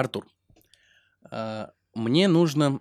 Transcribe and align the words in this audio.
Артур, 0.00 0.26
а, 1.30 1.72
мне 1.94 2.28
нужно 2.28 2.80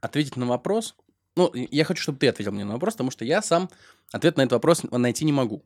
ответить 0.00 0.36
на 0.36 0.46
вопрос. 0.46 0.96
Ну, 1.36 1.50
я 1.54 1.84
хочу, 1.84 2.02
чтобы 2.02 2.18
ты 2.18 2.28
ответил 2.28 2.52
мне 2.52 2.64
на 2.64 2.74
вопрос, 2.74 2.94
потому 2.94 3.10
что 3.10 3.24
я 3.24 3.42
сам 3.42 3.70
ответ 4.12 4.36
на 4.36 4.42
этот 4.42 4.52
вопрос 4.52 4.82
найти 4.84 5.24
не 5.24 5.32
могу. 5.32 5.64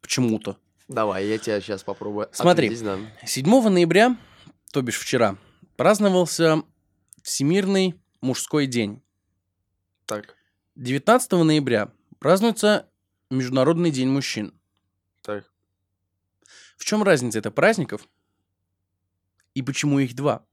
Почему-то. 0.00 0.58
Давай, 0.88 1.26
я 1.26 1.38
тебя 1.38 1.60
сейчас 1.60 1.82
попробую 1.82 2.28
Смотри, 2.32 2.76
да. 2.80 2.98
7 3.24 3.68
ноября, 3.68 4.16
то 4.72 4.82
бишь 4.82 4.98
вчера, 4.98 5.36
праздновался 5.76 6.62
Всемирный 7.22 7.94
мужской 8.20 8.66
день. 8.66 9.00
Так, 10.06 10.36
19 10.76 11.32
ноября 11.32 11.90
празднуется 12.18 12.88
Международный 13.30 13.90
день 13.90 14.08
мужчин. 14.08 14.52
так. 15.22 15.50
В 16.76 16.84
чем 16.84 17.04
разница 17.04 17.38
это 17.38 17.52
праздников? 17.52 18.08
И 19.54 19.62
почему 19.62 19.98
их 19.98 20.14
два? 20.14 20.44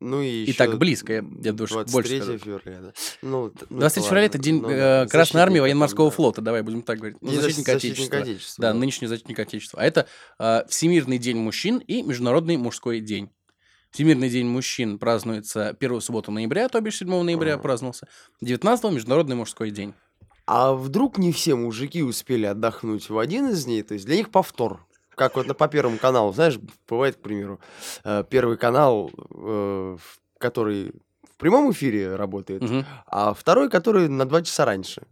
Ну 0.00 0.20
и, 0.20 0.44
И 0.44 0.52
так 0.52 0.76
близко, 0.76 1.12
я- 1.14 1.24
я 1.42 1.52
больше- 1.52 1.74
больше 1.90 1.90
23 1.92 2.20
скажу. 2.20 2.38
февраля, 2.38 2.80
да. 2.82 2.92
Ну, 3.22 3.48
т- 3.50 3.66
ну, 3.70 3.78
23 3.78 4.02
февраля 4.08 4.26
это 4.26 4.36
ладно. 4.38 4.44
день 4.44 4.60
Ну 4.60 4.68
э, 4.70 5.06
Красной 5.06 5.40
Армии 5.40 5.60
военно-морского 5.60 6.10
да. 6.10 6.16
флота, 6.16 6.42
давай 6.42 6.62
будем 6.62 6.82
так 6.82 6.98
говорить. 6.98 7.16
Ну, 7.22 7.30
День 7.30 7.38
защ- 7.38 7.42
защитника 7.42 7.72
защитника 7.72 7.96
Отечества. 8.18 8.18
Отечества, 8.20 8.62
Да, 8.62 8.72
да. 8.72 8.78
нынешний 8.78 9.08
защитник 9.08 9.38
Отечества. 9.38 9.80
А 9.80 9.84
это 9.86 10.06
э, 10.38 10.62
Всемирный 10.68 11.18
день 11.18 11.38
мужчин 11.38 11.78
и 11.78 12.02
Международный 12.02 12.56
мужской 12.58 13.00
день. 13.00 13.30
Всемирный 13.92 14.28
день 14.28 14.46
мужчин 14.48 14.98
празднуется 14.98 15.74
первую 15.78 16.00
субботу 16.00 16.32
ноября, 16.32 16.68
то 16.68 16.80
бишь 16.80 16.96
7 16.98 17.22
ноября 17.22 17.54
Ага. 17.54 17.62
праздновался. 17.62 18.08
19 18.42 18.90
Международный 18.90 19.36
мужской 19.36 19.70
день. 19.70 19.94
А 20.46 20.74
вдруг 20.74 21.16
не 21.16 21.32
все 21.32 21.54
мужики 21.54 22.02
успели 22.02 22.44
отдохнуть 22.44 23.08
в 23.08 23.16
один 23.18 23.48
из 23.50 23.64
дней? 23.64 23.82
То 23.82 23.94
есть 23.94 24.04
для 24.04 24.16
них 24.16 24.30
повтор. 24.30 24.84
Как 25.14 25.36
вот 25.36 25.46
на, 25.46 25.54
по 25.54 25.68
Первому 25.68 25.98
каналу, 25.98 26.32
знаешь, 26.32 26.58
бывает, 26.88 27.16
к 27.16 27.20
примеру, 27.20 27.60
э, 28.04 28.24
Первый 28.28 28.56
канал, 28.56 29.10
э, 29.34 29.96
который 30.38 30.92
в 31.32 31.36
прямом 31.36 31.70
эфире 31.72 32.16
работает, 32.16 32.62
Мгм. 32.62 32.84
а 33.06 33.34
второй, 33.34 33.68
который 33.70 34.08
на 34.08 34.24
два 34.24 34.42
часа 34.42 34.64
раньше. 34.64 35.02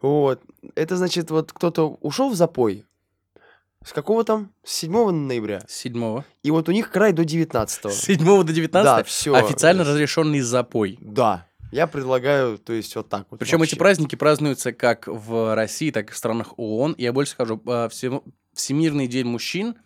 Вот. 0.00 0.40
Это 0.74 0.96
значит, 0.96 1.30
вот 1.30 1.52
кто-то 1.52 1.88
ушел 2.00 2.30
в 2.30 2.34
запой. 2.34 2.84
С 3.84 3.92
какого 3.92 4.24
там? 4.24 4.50
С 4.64 4.72
7 4.72 5.10
ноября. 5.10 5.60
С 5.68 5.74
7 5.76 6.22
И 6.42 6.50
вот 6.50 6.68
у 6.68 6.72
них 6.72 6.90
край 6.90 7.12
до 7.12 7.24
19 7.26 7.92
С 7.92 8.00
7 8.00 8.18
до 8.44 8.52
19 8.52 8.84
Да, 8.84 9.02
все. 9.04 9.34
официально 9.34 9.84
разрешенный 9.84 10.40
запой. 10.40 10.98
Да. 11.00 11.46
Я 11.70 11.86
предлагаю, 11.86 12.56
то 12.58 12.72
есть 12.72 12.94
вот 12.96 13.08
так 13.08 13.26
вот. 13.30 13.40
Причем 13.40 13.56
эти 13.58 13.70
вообще. 13.72 13.76
праздники 13.76 14.14
празднуются 14.16 14.72
как 14.72 15.06
в 15.08 15.54
России, 15.54 15.90
так 15.90 16.10
и 16.10 16.12
в 16.12 16.16
странах 16.16 16.54
ООН. 16.56 16.94
Я 16.98 17.12
больше 17.12 17.32
скажу, 17.32 17.60
а, 17.66 17.88
всем- 17.88 18.22
Всемирный 18.54 19.06
день 19.06 19.26
мужчин, 19.26 19.76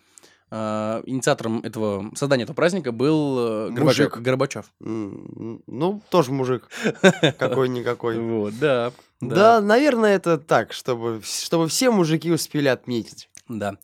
а, 0.50 1.02
инициатором 1.04 1.60
этого 1.60 2.10
создания 2.14 2.44
этого 2.44 2.54
праздника 2.56 2.90
был 2.90 3.38
э, 3.38 3.70
Горбачев. 3.70 4.10
Мужик. 4.10 4.22
Горбачев. 4.22 4.72
Ну, 4.78 6.02
тоже 6.08 6.32
мужик. 6.32 6.70
Какой-никакой. 7.38 8.18
Вот, 8.18 8.58
да. 8.58 8.92
Да, 9.20 9.60
наверное, 9.60 10.14
это 10.14 10.38
так, 10.38 10.72
чтобы, 10.72 11.20
чтобы 11.24 11.68
все 11.68 11.90
мужики 11.90 12.30
успели 12.30 12.68
отметить. 12.68 13.28
Да. 13.48 13.74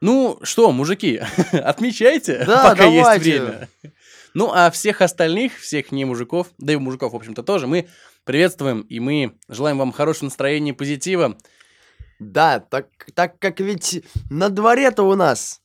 Ну 0.00 0.38
что, 0.42 0.72
мужики, 0.72 1.20
отмечайте, 1.52 2.44
Да, 2.46 2.70
пока 2.70 2.84
есть 2.86 3.20
время. 3.22 3.68
Ну, 4.32 4.50
а 4.52 4.70
всех 4.70 5.02
остальных, 5.02 5.58
всех 5.58 5.92
не 5.92 6.04
мужиков, 6.04 6.48
да 6.56 6.72
и 6.72 6.76
мужиков, 6.76 7.12
в 7.12 7.16
общем-то, 7.16 7.42
тоже, 7.42 7.66
мы 7.66 7.88
приветствуем, 8.24 8.82
и 8.82 9.00
мы 9.00 9.34
желаем 9.48 9.76
вам 9.76 9.92
хорошего 9.92 10.26
настроения 10.26 10.72
позитива. 10.72 11.36
Да, 12.20 12.60
так, 12.60 12.86
так 13.14 13.38
как 13.38 13.60
ведь 13.60 14.04
на 14.30 14.50
дворе-то 14.50 15.02
у 15.04 15.14
нас 15.14 15.60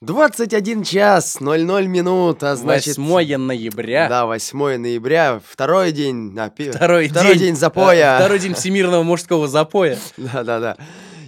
21 0.00 0.82
час 0.82 1.40
00 1.40 1.86
минут, 1.86 2.42
а 2.42 2.56
значит... 2.56 2.98
8 2.98 3.38
ноября, 3.38 4.08
Да, 4.08 4.26
8 4.26 4.76
ноября, 4.78 5.40
второй 5.46 5.92
день... 5.92 6.32
второй, 6.74 7.08
второй 7.08 7.38
день, 7.38 7.56
запоя. 7.56 8.14
э, 8.14 8.18
Второй 8.18 8.38
день 8.40 8.54
всемирного 8.54 9.04
мужского 9.04 9.48
запоя. 9.48 9.96
Да-да-да. 10.16 10.76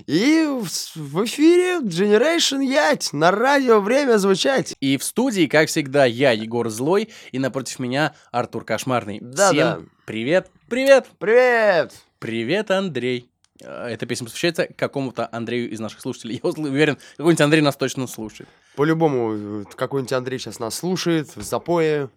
И 0.06 0.47
в, 0.47 1.25
эфире 1.25 1.81
Generation 1.81 2.65
Ять 2.65 3.12
на 3.12 3.31
радио 3.31 3.78
время 3.81 4.16
звучать. 4.16 4.75
И 4.81 4.97
в 4.97 5.04
студии, 5.04 5.47
как 5.47 5.69
всегда, 5.69 6.04
я, 6.04 6.33
Егор 6.33 6.69
Злой, 6.69 7.10
и 7.31 7.38
напротив 7.38 7.78
меня 7.78 8.15
Артур 8.33 8.65
Кошмарный. 8.65 9.19
Да-да. 9.21 9.53
Всем 9.77 9.91
привет, 10.04 10.50
привет, 10.69 11.06
Привет! 11.19 11.93
привет, 12.19 12.71
Андрей. 12.71 13.31
Э, 13.61 13.89
Эта 13.89 14.07
песня 14.07 14.25
посвящается 14.27 14.69
какому-то 14.77 15.29
Андрею 15.33 15.71
из 15.71 15.81
наших 15.81 16.01
слушателей. 16.01 16.41
Я 16.43 16.51
уверен, 16.51 16.99
какой-нибудь 17.17 17.41
Андрей 17.41 17.61
нас 17.61 17.77
точно 17.77 18.07
слушает. 18.07 18.49
По-любому, 18.77 19.65
какой-нибудь 19.77 20.13
Андрей 20.13 20.39
сейчас 20.39 20.59
нас 20.59 20.75
слушает, 20.75 21.35
в 21.37 21.43
запое, 21.43 22.11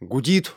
гудит. 0.00 0.54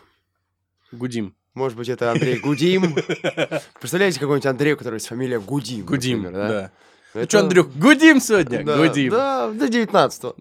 Гудим. 0.92 1.36
Может 1.54 1.78
быть, 1.78 1.90
это 1.90 2.12
Андрей 2.12 2.40
Гудим. 2.40 2.96
Представляете, 3.80 4.20
какой-нибудь 4.20 4.46
Андрей, 4.46 4.74
у 4.74 4.78
которого 4.78 4.96
есть 4.96 5.08
фамилия 5.08 5.40
Гудим, 5.40 5.86
Гудим, 5.86 6.24
например, 6.24 6.48
да. 6.48 6.72
Ну 7.14 7.22
Это- 7.22 7.30
что, 7.30 7.40
Андрюх, 7.42 7.68
гудим 7.76 8.22
сегодня? 8.22 8.64
Да, 8.64 8.78
Гудим. 8.78 9.12
Да, 9.12 9.50
до 9.52 9.68
19 9.68 10.34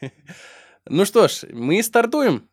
Ну 0.86 1.04
что 1.04 1.26
ж, 1.28 1.42
мы 1.52 1.82
стартуем. 1.82 2.48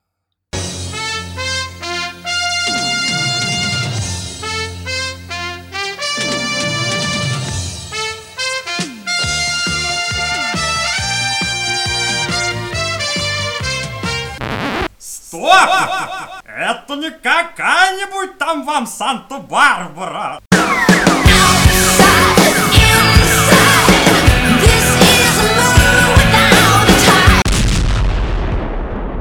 Это 16.46 16.96
не 16.96 17.12
какая-нибудь 17.12 18.38
там 18.38 18.66
вам 18.66 18.88
Санта-Барбара. 18.88 20.42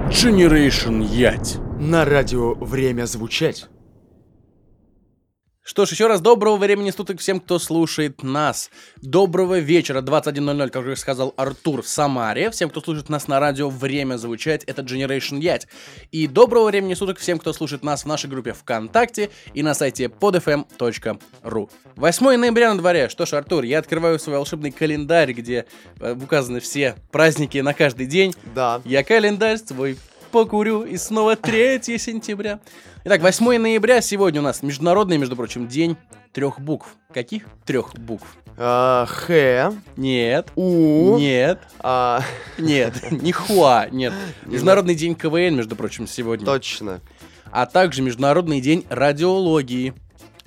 Generation 0.08 1.02
Ять. 1.02 1.58
На 1.78 2.04
радио 2.04 2.54
время 2.54 3.04
звучать. 3.04 3.66
Что 5.66 5.86
ж, 5.86 5.92
еще 5.92 6.08
раз 6.08 6.20
доброго 6.20 6.58
времени 6.58 6.90
суток 6.90 7.20
всем, 7.20 7.40
кто 7.40 7.58
слушает 7.58 8.22
нас. 8.22 8.70
Доброго 9.00 9.60
вечера, 9.60 10.02
21.00, 10.02 10.68
как 10.68 10.82
уже 10.82 10.94
сказал 10.94 11.32
Артур 11.38 11.80
в 11.80 11.88
Самаре. 11.88 12.50
Всем, 12.50 12.68
кто 12.68 12.82
слушает 12.82 13.08
нас 13.08 13.28
на 13.28 13.40
радио 13.40 13.70
«Время 13.70 14.18
звучать», 14.18 14.62
это 14.64 14.82
Generation 14.82 15.40
Ять. 15.40 15.66
И 16.12 16.26
доброго 16.26 16.66
времени 16.66 16.92
суток 16.92 17.18
всем, 17.18 17.38
кто 17.38 17.54
слушает 17.54 17.82
нас 17.82 18.02
в 18.02 18.06
нашей 18.06 18.28
группе 18.28 18.52
ВКонтакте 18.52 19.30
и 19.54 19.62
на 19.62 19.72
сайте 19.72 20.04
podfm.ru. 20.04 21.70
8 21.96 22.36
ноября 22.36 22.74
на 22.74 22.78
дворе. 22.78 23.08
Что 23.08 23.24
ж, 23.24 23.32
Артур, 23.32 23.64
я 23.64 23.78
открываю 23.78 24.18
свой 24.18 24.36
волшебный 24.36 24.70
календарь, 24.70 25.32
где 25.32 25.64
э, 25.98 26.12
указаны 26.12 26.60
все 26.60 26.96
праздники 27.10 27.56
на 27.56 27.72
каждый 27.72 28.04
день. 28.04 28.34
Да. 28.54 28.82
Я 28.84 29.02
календарь 29.02 29.56
свой 29.56 29.96
покурю, 30.34 30.82
и 30.82 30.96
снова 30.96 31.36
3 31.36 31.80
сентября. 31.96 32.58
Итак, 33.04 33.22
8 33.22 33.56
ноября 33.56 34.00
сегодня 34.00 34.40
у 34.40 34.42
нас 34.42 34.64
международный, 34.64 35.16
между 35.16 35.36
прочим, 35.36 35.68
день 35.68 35.96
трех 36.32 36.58
букв. 36.58 36.88
Каких 37.12 37.44
трех 37.64 37.94
букв? 37.94 38.26
А, 38.56 39.06
Х, 39.06 39.72
Нет. 39.96 40.48
У, 40.56 41.16
Нет. 41.18 41.60
а, 41.78 42.20
Нет. 42.58 43.12
Не 43.12 43.30
хуа. 43.30 43.86
Нет. 43.92 44.12
Международный 44.44 44.96
день 44.96 45.14
КВН, 45.14 45.54
между 45.54 45.76
прочим, 45.76 46.08
сегодня. 46.08 46.44
точно. 46.44 47.00
А 47.52 47.66
также 47.66 48.02
Международный 48.02 48.60
день 48.60 48.84
радиологии. 48.90 49.94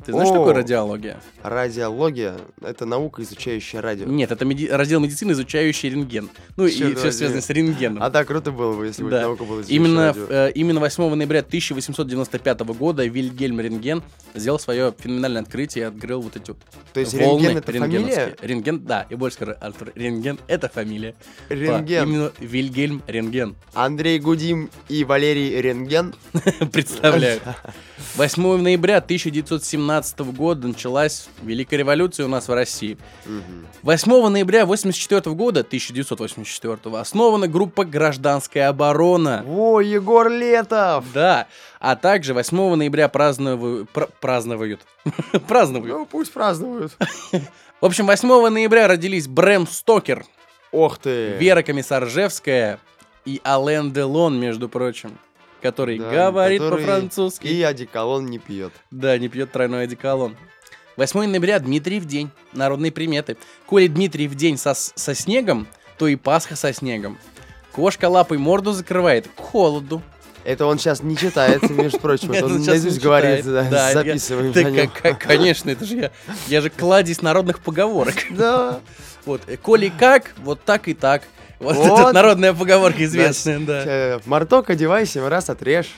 Ты 0.06 0.12
знаешь, 0.13 0.28
О. 0.30 0.31
что 0.31 0.40
такое 0.40 0.53
радиология? 0.53 1.19
Радиология— 1.44 2.38
это 2.62 2.85
наука, 2.85 3.24
изучающая 3.24 3.81
радио. 3.81 4.06
Нет, 4.06 4.31
это 4.31 4.46
меди- 4.46 4.68
раздел 4.69 5.00
медицины, 5.00 5.31
изучающий 5.31 5.90
рентген. 5.90 6.30
Ну 6.56 6.69
Чё 6.69 6.90
и 6.90 6.96
все 6.96 7.12
связано 7.12 7.41
с 7.41 7.50
рентгеном. 7.50 8.02
А 8.02 8.09
так 8.09 8.28
круто 8.28 8.52
было 8.52 8.78
бы, 8.78 8.86
если 8.86 9.04
бы 9.04 9.10
Да. 9.10 9.22
наука 9.22 9.44
была 9.44 9.63
Именно, 9.68 10.07
радио. 10.07 10.25
э, 10.30 10.51
именно 10.54 10.80
8 10.80 11.16
ноября 11.16 11.42
1895 11.42 12.74
года 12.74 13.06
Вильгельм 13.06 13.60
Рентген 13.60 14.04
сделал 14.36 14.60
свое 14.60 14.94
феноменальное 14.98 15.42
открытие 15.42 15.86
и 15.86 15.88
открыл 15.88 16.22
вот 16.22 16.36
эти 16.38 16.54
То 16.94 17.00
есть 17.00 17.13
волны 17.13 17.48
рентген— 17.48 17.57
это 17.60 17.72
фамилия? 17.74 18.36
Рентген, 18.42 18.80
да, 18.86 19.07
и 19.10 19.16
больше 19.16 19.36
скажу, 19.38 19.54
Артур, 19.60 19.92
Рентген— 19.95 20.38
это 20.48 20.69
фамилия. 20.69 21.16
Да, 21.50 21.56
Рентген. 21.56 22.07
именно 22.07 22.31
Вильгельм 22.39 23.01
Рентген. 23.07 23.56
Андрей 23.74 24.19
Гудим 24.19 24.69
и 24.89 25.04
Валерий 25.04 25.60
Рентген. 25.60 26.13
Представляю. 26.72 27.42
8 28.16 28.57
ноября 28.62 28.98
1917 28.98 29.87
года 30.34 30.68
началась 30.68 31.28
Великая 31.42 31.78
революция 31.78 32.25
у 32.25 32.30
нас 32.30 32.48
в 32.48 32.54
России. 32.54 32.98
Мгм. 33.25 33.68
8 33.84 34.30
ноября 34.30 34.63
1984 34.63 35.36
года, 35.36 35.62
1984 35.62 36.98
основана 36.98 37.48
группа 37.48 37.86
«Гражданская 37.86 38.69
оборона». 38.69 39.44
О, 39.48 39.80
Егор 39.80 40.30
Летов! 40.30 41.06
Да, 41.13 41.48
а 41.80 41.95
также 41.95 42.34
8 42.34 42.75
ноября 42.75 43.07
празднуют... 43.10 43.89
пра- 43.89 44.10
празднуют. 44.19 44.81
празднуют. 45.48 45.88
Ну, 45.88 46.06
пусть 46.06 46.31
празднуют. 46.31 46.95
В 47.81 47.86
общем, 47.86 48.07
8 48.07 48.50
ноября 48.50 48.88
родились 48.88 49.28
Брэм 49.28 49.68
Стокер, 49.68 50.25
Ох 50.72 50.98
ты! 50.98 51.38
Вера 51.38 51.62
Комиссаржевская 51.62 52.80
и 53.25 53.42
Ален 53.45 53.92
Делон, 53.92 54.39
между 54.39 54.69
прочим, 54.69 55.18
который 55.68 56.00
Да, 56.00 56.10
говорит 56.10 56.62
который 56.62 56.86
по-французски. 56.86 57.48
И 57.48 57.62
одеколон 57.62 58.28
не 58.28 58.40
пьет. 58.40 58.72
Да, 58.90 59.18
не 59.18 59.28
пьет 59.28 59.52
тройной 59.52 59.84
одеколон. 59.84 60.38
8 60.96 61.25
ноября 61.25 61.60
Дмитриев 61.60 62.06
день. 62.06 62.30
Народные 62.54 62.92
приметы. 62.92 63.38
Коли 63.66 63.88
Дмитриев 63.88 64.34
день 64.36 64.58
со, 64.58 64.74
со 64.74 65.14
снегом, 65.14 65.68
то 65.98 66.08
и 66.08 66.16
Пасха 66.16 66.56
со 66.56 66.72
снегом. 66.72 67.18
Кошка 67.74 68.08
лапой 68.08 68.38
морду 68.38 68.72
закрывает 68.72 69.28
к 69.28 69.40
холоду. 69.40 70.02
Это 70.46 70.66
он 70.66 70.80
сейчас 70.80 71.04
не 71.04 71.18
читает, 71.18 71.70
между 71.70 72.00
прочим. 72.00 72.31
Он 72.31 72.63
наизусть 72.63 73.02
говорит, 73.02 73.44
записываем 73.44 74.54
Да, 74.54 75.13
конечно, 75.20 75.70
это 75.70 75.84
же 75.84 75.98
я. 75.98 76.12
Я 76.48 76.62
же 76.62 76.70
кладезь 76.70 77.22
народных 77.22 77.60
поговорок. 77.60 78.16
Да. 78.30 78.80
Вот, 79.25 79.42
э, 79.48 79.58
коли 79.58 79.90
как, 79.90 80.31
вот 80.38 80.63
так 80.63 80.88
и 80.88 80.94
так. 80.94 81.24
Вот, 81.59 81.75
Вот. 81.75 82.00
это 82.01 82.13
народная 82.13 82.54
поговорка 82.54 83.04
известная, 83.04 83.59
да. 83.59 83.83
Э, 83.86 84.19
Марток 84.25 84.69
одевай, 84.69 85.06
семь 85.06 85.25
раз 85.27 85.50
отрежь. 85.50 85.89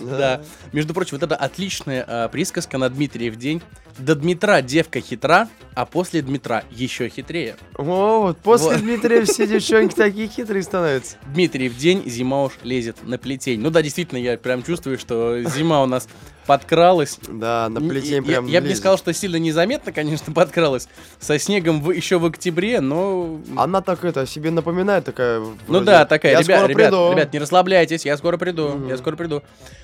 Да. 0.00 0.40
Между 0.72 0.94
прочим, 0.94 1.18
вот 1.18 1.22
это 1.22 1.36
отличная 1.36 2.04
а, 2.06 2.28
присказка 2.28 2.78
на 2.78 2.88
Дмитриев 2.88 3.36
день. 3.36 3.60
До 4.00 4.14
Дмитра 4.14 4.62
девка 4.62 5.00
хитра, 5.00 5.48
а 5.74 5.84
после 5.84 6.22
Дмитра 6.22 6.64
еще 6.70 7.08
хитрее. 7.08 7.56
О, 7.76 8.20
вот 8.22 8.38
после 8.38 8.70
Вот. 8.70 8.80
Дмитрия 8.80 9.24
все 9.24 9.46
девчонки 9.46 9.94
такие 9.94 10.26
хитрые 10.28 10.62
становятся. 10.62 11.16
Дмитриев 11.26 11.76
день, 11.76 12.02
зима 12.06 12.44
уж 12.44 12.52
лезет 12.62 12.96
на 13.02 13.18
плетень. 13.18 13.60
Ну 13.60 13.70
да, 13.70 13.82
действительно, 13.82 14.18
я 14.18 14.38
прям 14.38 14.62
чувствую, 14.62 14.98
что 14.98 15.42
зима 15.42 15.82
у 15.82 15.86
нас 15.86 16.08
подкралась. 16.46 17.18
Да, 17.28 17.68
на 17.68 17.80
плетень 17.80 18.24
прям 18.24 18.46
Я 18.46 18.60
бы 18.60 18.68
не 18.68 18.74
сказал, 18.74 18.98
что 18.98 19.12
сильно 19.12 19.36
незаметно, 19.36 19.92
конечно, 19.92 20.32
подкралась. 20.32 20.88
Со 21.20 21.38
снегом 21.38 21.82
в- 21.82 21.90
еще 21.92 22.18
в 22.18 22.24
октябре, 22.24 22.80
но... 22.80 23.38
Она 23.56 23.82
так 23.82 24.04
это, 24.04 24.26
себе 24.26 24.50
напоминает 24.50 25.04
такая. 25.04 25.42
Ну 25.68 25.80
да, 25.80 26.06
такая, 26.06 26.32
«Я 26.32 26.40
ребят, 26.40 26.58
скоро 26.58 26.70
ребят, 26.70 26.90
приду». 26.90 27.12
ребят, 27.12 27.32
не 27.32 27.38
расслабляйтесь, 27.38 28.04
я 28.04 28.16
скоро 28.16 28.36
приду, 28.38 28.88
я 28.88 28.96
скоро 28.96 29.14
приду. 29.16 29.42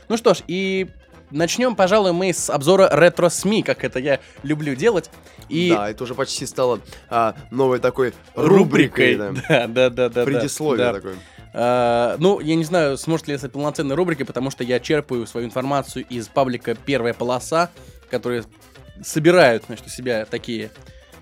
Ну 0.09 0.17
что 0.17 0.35
ж, 0.35 0.39
и 0.49 0.89
начнем, 1.31 1.75
пожалуй, 1.75 2.13
мы 2.13 2.33
с 2.33 2.51
обзора 2.51 2.89
ретро-СМИ, 2.91 3.63
как 3.63 3.85
это 3.85 3.99
я 3.99 4.21
люблю 4.43 4.75
делать. 4.75 5.11
И 5.49 5.71
Да, 5.71 5.91
это 5.91 6.05
уже 6.05 6.15
почти 6.15 6.47
стало 6.47 6.81
а, 7.09 7.35
новой 7.51 7.79
такой 7.79 8.15
рубрикой. 8.35 9.17
рубрикой. 9.17 9.43
да. 9.49 9.67
Да, 9.67 9.91
да, 9.91 10.09
да. 10.09 10.25
Предисловие 10.25 10.87
да. 10.87 10.93
такое. 10.95 11.17
А, 11.53 12.17
ну, 12.19 12.41
я 12.41 12.55
не 12.55 12.65
знаю, 12.65 12.99
сможет 12.99 13.29
ли 13.29 13.35
это 13.35 13.49
полноценной 13.49 13.95
рубрикой, 13.95 14.27
потому 14.27 14.51
что 14.51 14.65
я 14.65 14.81
черпаю 14.81 15.27
свою 15.27 15.47
информацию 15.47 16.05
из 16.09 16.29
паблика 16.29 16.75
«Первая 16.75 17.15
полоса», 17.15 17.71
которые 18.11 18.45
собирают, 19.03 19.65
значит, 19.67 19.87
у 19.87 19.91
себя 19.91 20.25
такие 20.27 20.71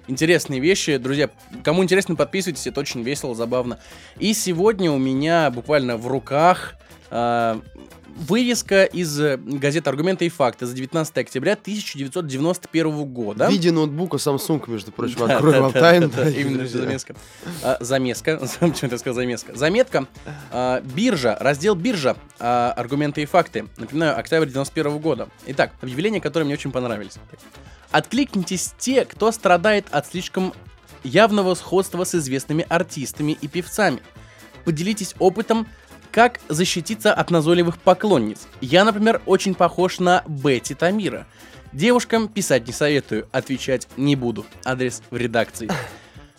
интересные 0.07 0.61
вещи. 0.61 0.97
Друзья, 0.97 1.31
кому 1.63 1.83
интересно, 1.83 2.17
подписывайтесь, 2.17 2.67
это 2.67 2.81
очень 2.81 3.03
весело, 3.03 3.35
забавно. 3.35 3.79
И 4.19 4.35
сегодня 4.35 4.91
у 4.91 4.99
меня 4.99 5.51
буквально 5.51 5.97
в 5.97 6.07
руках 6.07 6.75
а, 7.11 7.61
вырезка 8.17 8.85
из 8.85 9.19
э, 9.21 9.37
газеты 9.37 9.91
«Аргументы 9.91 10.27
и 10.27 10.29
факты» 10.29 10.67
за 10.67 10.75
19 10.75 11.19
октября 11.19 11.53
1991 11.55 13.05
года. 13.05 13.49
В 13.49 13.51
виде 13.51 13.71
ноутбука 13.73 14.17
Samsung, 14.17 14.63
между 14.71 14.93
прочим, 14.93 15.17
Да, 15.27 15.35
открою 15.35 15.53
да, 15.55 15.61
вам 15.63 15.73
да, 15.73 15.81
тайну. 15.81 16.09
да, 16.09 16.25
да, 16.25 16.31
именно 16.31 16.67
замеска. 16.67 17.15
А, 17.63 17.77
Замеска. 17.81 18.39
Почему 18.61 18.91
я 18.91 18.99
сказал 18.99 19.15
замеска? 19.15 19.57
Заметка. 19.57 20.07
А, 20.51 20.81
Биржа. 20.81 21.37
Раздел 21.41 21.75
биржа. 21.75 22.17
А, 22.39 22.73
Аргументы 22.77 23.23
и 23.23 23.27
факты. 23.27 23.67
Напоминаю, 23.77 24.19
октябрь 24.19 24.47
91 24.49 24.99
года. 24.99 25.29
Итак, 25.47 25.73
объявления, 25.81 26.21
которые 26.21 26.45
мне 26.47 26.55
очень 26.55 26.73
понравились. 26.73 27.15
Откликнитесь 27.91 28.73
те, 28.79 29.05
кто 29.05 29.31
страдает 29.33 29.87
от 29.91 30.07
слишком 30.07 30.53
явного 31.03 31.55
сходства 31.55 32.05
с 32.05 32.15
известными 32.15 32.67
артистами 32.69 33.37
и 33.41 33.47
певцами. 33.49 34.01
Поделитесь 34.65 35.15
опытом, 35.19 35.67
как 36.15 36.39
защититься 36.49 37.13
от 37.13 37.33
назойливых 37.33 37.77
поклонниц. 37.77 38.47
Я, 38.61 38.85
например, 38.85 39.21
очень 39.27 39.53
похож 39.57 39.99
на 39.99 40.23
Бетти 40.29 40.73
Тамира. 40.73 41.27
Девушкам 41.73 42.29
писать 42.29 42.69
не 42.69 42.73
советую, 42.73 43.27
отвечать 43.33 43.89
не 43.97 44.15
буду. 44.15 44.47
Адрес 44.65 45.03
в 45.11 45.17
редакции. 45.17 45.69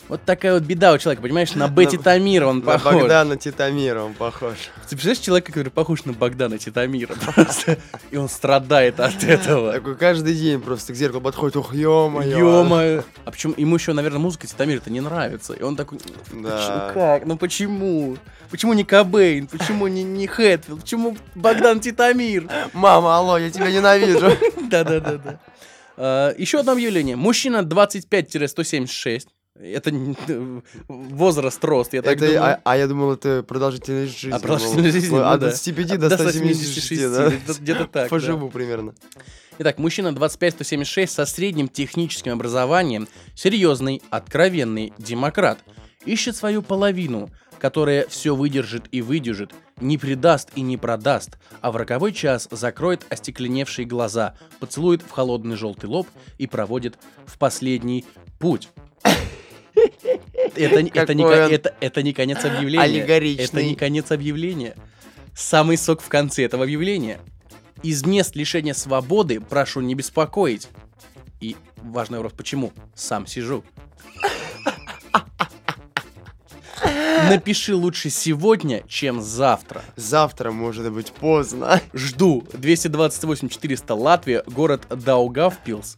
Вот 0.07 0.21
такая 0.23 0.53
вот 0.53 0.61
беда 0.63 0.93
у 0.93 0.97
человека, 0.99 1.23
понимаешь, 1.23 1.55
на 1.55 1.67
Бетти 1.67 1.97
На- 1.97 2.03
Тамира 2.03 2.45
он 2.45 2.59
На 2.59 2.73
похож. 2.73 2.93
Богдана 3.01 3.37
Титамира 3.37 4.03
он 4.03 4.13
похож. 4.13 4.53
Ты 4.83 4.89
представляешь 4.89 5.17
человека, 5.19 5.51
который 5.51 5.69
похож 5.69 6.05
на 6.05 6.13
Богдана 6.13 6.59
Титамира 6.59 7.15
просто, 7.35 7.79
и 8.11 8.17
он 8.17 8.29
страдает 8.29 8.99
от 8.99 9.23
этого. 9.23 9.71
Такой 9.73 9.95
каждый 9.95 10.35
день 10.35 10.61
просто 10.61 10.93
к 10.93 10.95
зеркалу 10.95 11.21
подходит, 11.21 11.57
ох, 11.57 11.73
ё-моё. 11.73 12.37
Ё-моё. 12.37 13.03
А 13.25 13.31
почему 13.31 13.55
ему 13.57 13.77
еще, 13.77 13.93
наверное, 13.93 14.19
музыка 14.19 14.45
Титамира-то 14.45 14.91
не 14.91 15.01
нравится. 15.01 15.53
И 15.53 15.63
он 15.63 15.75
такой, 15.75 15.97
Да. 16.31 16.49
«Почему- 16.57 16.93
как? 16.93 17.25
Ну 17.25 17.37
почему? 17.37 18.17
Почему 18.51 18.73
не 18.73 18.83
Кобейн? 18.83 19.47
Почему 19.47 19.87
не, 19.87 20.03
не 20.03 20.27
Хэтфилд? 20.27 20.81
Почему 20.81 21.17
Богдан 21.33 21.79
Титамир? 21.79 22.47
Мама, 22.73 23.17
алло, 23.17 23.39
я 23.39 23.49
тебя 23.49 23.71
ненавижу. 23.71 24.31
Да-да-да-да. 24.69 25.39
А, 25.97 26.33
Еще 26.37 26.59
одно 26.59 26.73
объявление. 26.73 27.15
Мужчина 27.15 27.63
25-176. 27.63 29.27
Это 29.57 29.89
возраст, 30.89 31.63
рост, 31.63 31.93
я 31.93 32.01
так 32.01 32.17
Это, 32.17 32.25
думаю. 32.27 32.43
а, 32.43 32.59
а 32.65 32.77
я 32.77 32.87
думал, 32.87 33.13
это 33.13 33.41
продолжительность 33.41 34.19
жизни. 34.19 34.35
А 34.35 34.39
продолжительность 34.39 34.91
жизни, 34.93 35.15
От 35.15 35.23
ну 35.35 35.37
да. 35.39 35.47
25 35.47 35.97
до 35.99 36.09
176, 36.09 37.01
да? 37.11 37.31
где-то- 37.59 37.85
так. 37.85 37.91
да. 37.93 38.07
Поживу 38.09 38.49
примерно. 38.49 38.93
Итак, 39.57 39.77
мужчина 39.77 40.09
25-176 40.09 41.07
со 41.07 41.25
средним 41.25 41.69
техническим 41.69 42.33
образованием, 42.33 43.07
серьезный, 43.33 44.01
откровенный 44.09 44.91
демократ. 44.97 45.59
Ищет 46.05 46.35
свою 46.35 46.61
половину, 46.61 47.29
которая 47.57 48.05
все 48.07 48.35
выдержит 48.35 48.83
и 48.91 49.01
выдержит, 49.01 49.53
не 49.79 49.97
предаст 49.97 50.49
и 50.55 50.61
не 50.61 50.75
продаст, 50.75 51.37
а 51.61 51.71
в 51.71 51.77
роковой 51.77 52.11
час 52.11 52.49
закроет 52.51 53.05
остекленевшие 53.09 53.85
глаза, 53.85 54.35
поцелует 54.59 55.01
в 55.01 55.11
холодный 55.11 55.55
желтый 55.55 55.89
лоб 55.89 56.07
и 56.37 56.45
проводит 56.45 56.99
в 57.25 57.37
последний 57.39 58.03
путь. 58.37 58.69
Это, 60.55 60.81
не- 60.81 60.89
это, 60.93 61.13
не, 61.13 61.23
это, 61.23 61.75
это 61.79 62.01
не 62.03 62.13
конец 62.13 62.43
объявления. 62.45 62.83
аллегоричный. 62.83 63.45
Это 63.45 63.63
не 63.63 63.75
конец 63.75 64.11
объявления. 64.11 64.75
Самый 65.35 65.77
сок 65.77 66.01
в 66.01 66.07
конце 66.07 66.43
этого 66.45 66.63
объявления. 66.63 67.19
Из 67.83 68.05
мест 68.05 68.35
лишения 68.35 68.73
свободы 68.73 69.41
прошу 69.41 69.81
не 69.81 69.95
беспокоить. 69.95 70.69
И 71.41 71.55
важный 71.77 72.17
вопрос, 72.19 72.33
почему? 72.37 72.71
Сам 72.95 73.27
сижу. 73.27 73.63
Напиши 77.29 77.75
лучше 77.75 78.09
сегодня, 78.09 78.83
чем 78.87 79.21
завтра. 79.21 79.83
Завтра 79.95 80.51
может 80.51 80.91
быть 80.91 81.11
поздно. 81.11 81.81
Жду 81.93 82.45
228 82.53 83.49
400 83.49 83.93
Латвия, 83.95 84.43
город 84.45 84.83
Даугавпилс. 84.89 85.97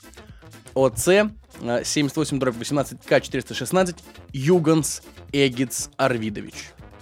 ОЦ 0.78 1.08
э, 1.08 1.84
78 1.84 2.40
18 2.40 2.98
К 3.06 3.20
416 3.22 3.96
Юганс 4.34 5.02
Эгиц 5.32 5.90
Арвидович. 5.98 6.56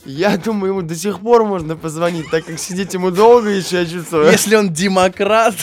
Я 0.05 0.37
думаю, 0.37 0.73
ему 0.73 0.81
до 0.83 0.95
сих 0.95 1.19
пор 1.19 1.45
можно 1.45 1.75
позвонить, 1.75 2.29
так 2.29 2.45
как 2.45 2.59
сидеть 2.59 2.93
ему 2.93 3.09
долго 3.11 3.49
еще, 3.49 3.77
я 3.81 3.85
чувствую. 3.85 4.31
Если 4.31 4.55
он 4.55 4.71
демократ, 4.71 5.55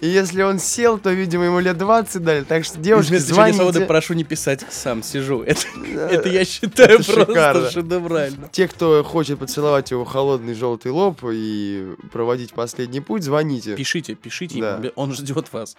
И 0.00 0.06
если 0.06 0.42
он 0.42 0.58
сел, 0.58 0.98
то, 0.98 1.10
видимо, 1.10 1.44
ему 1.44 1.60
лет 1.60 1.78
20 1.78 2.22
дали. 2.22 2.42
Так 2.44 2.64
что, 2.64 2.78
девушки, 2.78 3.10
Вместо 3.10 3.32
звоните. 3.34 3.80
прошу 3.86 4.14
не 4.14 4.24
писать 4.24 4.64
«сам 4.70 5.02
сижу». 5.02 5.42
Это, 5.42 5.62
это 6.10 6.28
я 6.28 6.44
считаю 6.44 6.98
Это 7.00 7.04
просто 7.04 7.26
шикарно. 7.32 7.70
шедеврально. 7.70 8.48
Те, 8.52 8.68
кто 8.68 9.02
хочет 9.04 9.38
поцеловать 9.38 9.90
его 9.90 10.04
холодный 10.04 10.54
желтый 10.54 10.90
лоб 10.92 11.20
и 11.30 11.94
проводить 12.12 12.52
последний 12.52 13.00
путь, 13.00 13.22
звоните. 13.22 13.74
Пишите, 13.76 14.14
пишите, 14.14 14.60
Да. 14.60 14.82
он 14.96 15.14
ждет 15.14 15.52
вас. 15.52 15.76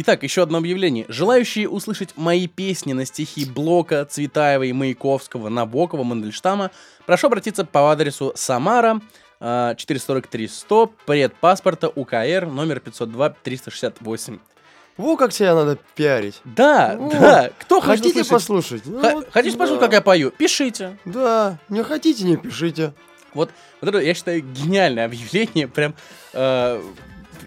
Итак, 0.00 0.22
еще 0.22 0.42
одно 0.44 0.58
объявление. 0.58 1.06
Желающие 1.08 1.68
услышать 1.68 2.10
мои 2.14 2.46
песни 2.46 2.92
на 2.92 3.04
стихи 3.04 3.44
Блока, 3.44 4.04
Цветаевой, 4.04 4.72
Маяковского, 4.72 5.48
Набокова, 5.48 6.04
Мандельштама, 6.04 6.70
прошу 7.04 7.26
обратиться 7.26 7.64
по 7.64 7.90
адресу 7.90 8.30
Самара, 8.36 9.00
а, 9.40 9.74
443 9.74 10.46
100, 10.46 10.92
предпаспорта 11.04 11.88
УКР, 11.88 12.46
номер 12.46 12.78
502 12.78 13.30
368. 13.42 14.38
Во 14.98 15.16
как 15.16 15.32
тебя 15.32 15.56
надо 15.56 15.76
пиарить. 15.96 16.42
Да, 16.44 16.96
О, 16.96 17.10
да, 17.10 17.50
кто 17.58 17.80
хочет 17.80 18.04
Хотите 18.04 18.20
услышать? 18.20 18.30
послушать? 18.30 18.82
Ну 18.86 19.00
Х- 19.00 19.10
вот, 19.14 19.28
Хотите 19.32 19.56
да. 19.56 19.64
послушать, 19.64 19.80
как 19.84 19.92
я 19.94 20.00
пою? 20.00 20.30
Пишите. 20.30 20.96
Да, 21.06 21.58
не 21.68 21.82
хотите, 21.82 22.22
не 22.22 22.36
пишите. 22.36 22.92
Вот, 23.34 23.50
вот 23.80 23.88
это, 23.88 23.98
я 23.98 24.14
считаю, 24.14 24.42
гениальное 24.42 25.06
объявление. 25.06 25.66
Прям 25.66 25.94
э, 26.34 26.80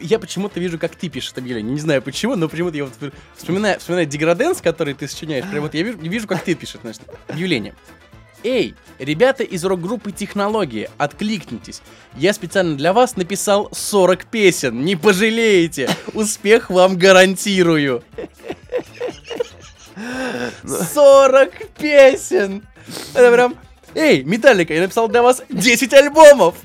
я 0.02 0.20
почему-то 0.20 0.60
вижу, 0.60 0.78
как 0.78 0.96
ты 0.96 1.10
пишешь 1.10 1.32
это 1.32 1.42
объявление. 1.42 1.74
Не 1.74 1.80
знаю 1.80 2.02
почему, 2.02 2.36
но 2.36 2.50
почему-то 2.50 2.78
я 2.78 2.86
вот 2.86 2.94
вспоминаю, 3.36 3.80
вспоминаю 3.80 4.08
деграденс, 4.08 4.62
который 4.62 4.94
ты 4.94 5.08
сочиняешь. 5.08 5.46
Прям 5.50 5.64
вот 5.64 5.74
я 5.74 5.84
вижу, 5.84 5.98
вижу 5.98 6.28
как 6.28 6.44
ты 6.44 6.56
пишешь 6.56 6.82
значит, 6.82 7.02
объявление. 7.28 7.76
Эй, 8.44 8.74
ребята 8.98 9.44
из 9.44 9.64
рок-группы 9.64 10.12
«Технологии», 10.12 10.90
откликнитесь. 10.98 11.84
Я 12.16 12.34
специально 12.34 12.76
для 12.76 12.92
вас 12.92 13.16
написал 13.16 13.70
40 13.72 14.26
песен, 14.26 14.84
не 14.84 14.96
пожалеете. 14.96 15.90
Успех 16.14 16.72
вам 16.72 16.98
гарантирую. 16.98 18.04
40 20.64 21.68
песен! 21.78 22.64
Это 23.14 23.32
прям... 23.32 23.56
Эй, 23.94 24.24
Металлика, 24.24 24.74
я 24.74 24.82
написал 24.82 25.10
для 25.10 25.22
вас 25.22 25.44
10 25.50 25.94
альбомов! 25.94 26.56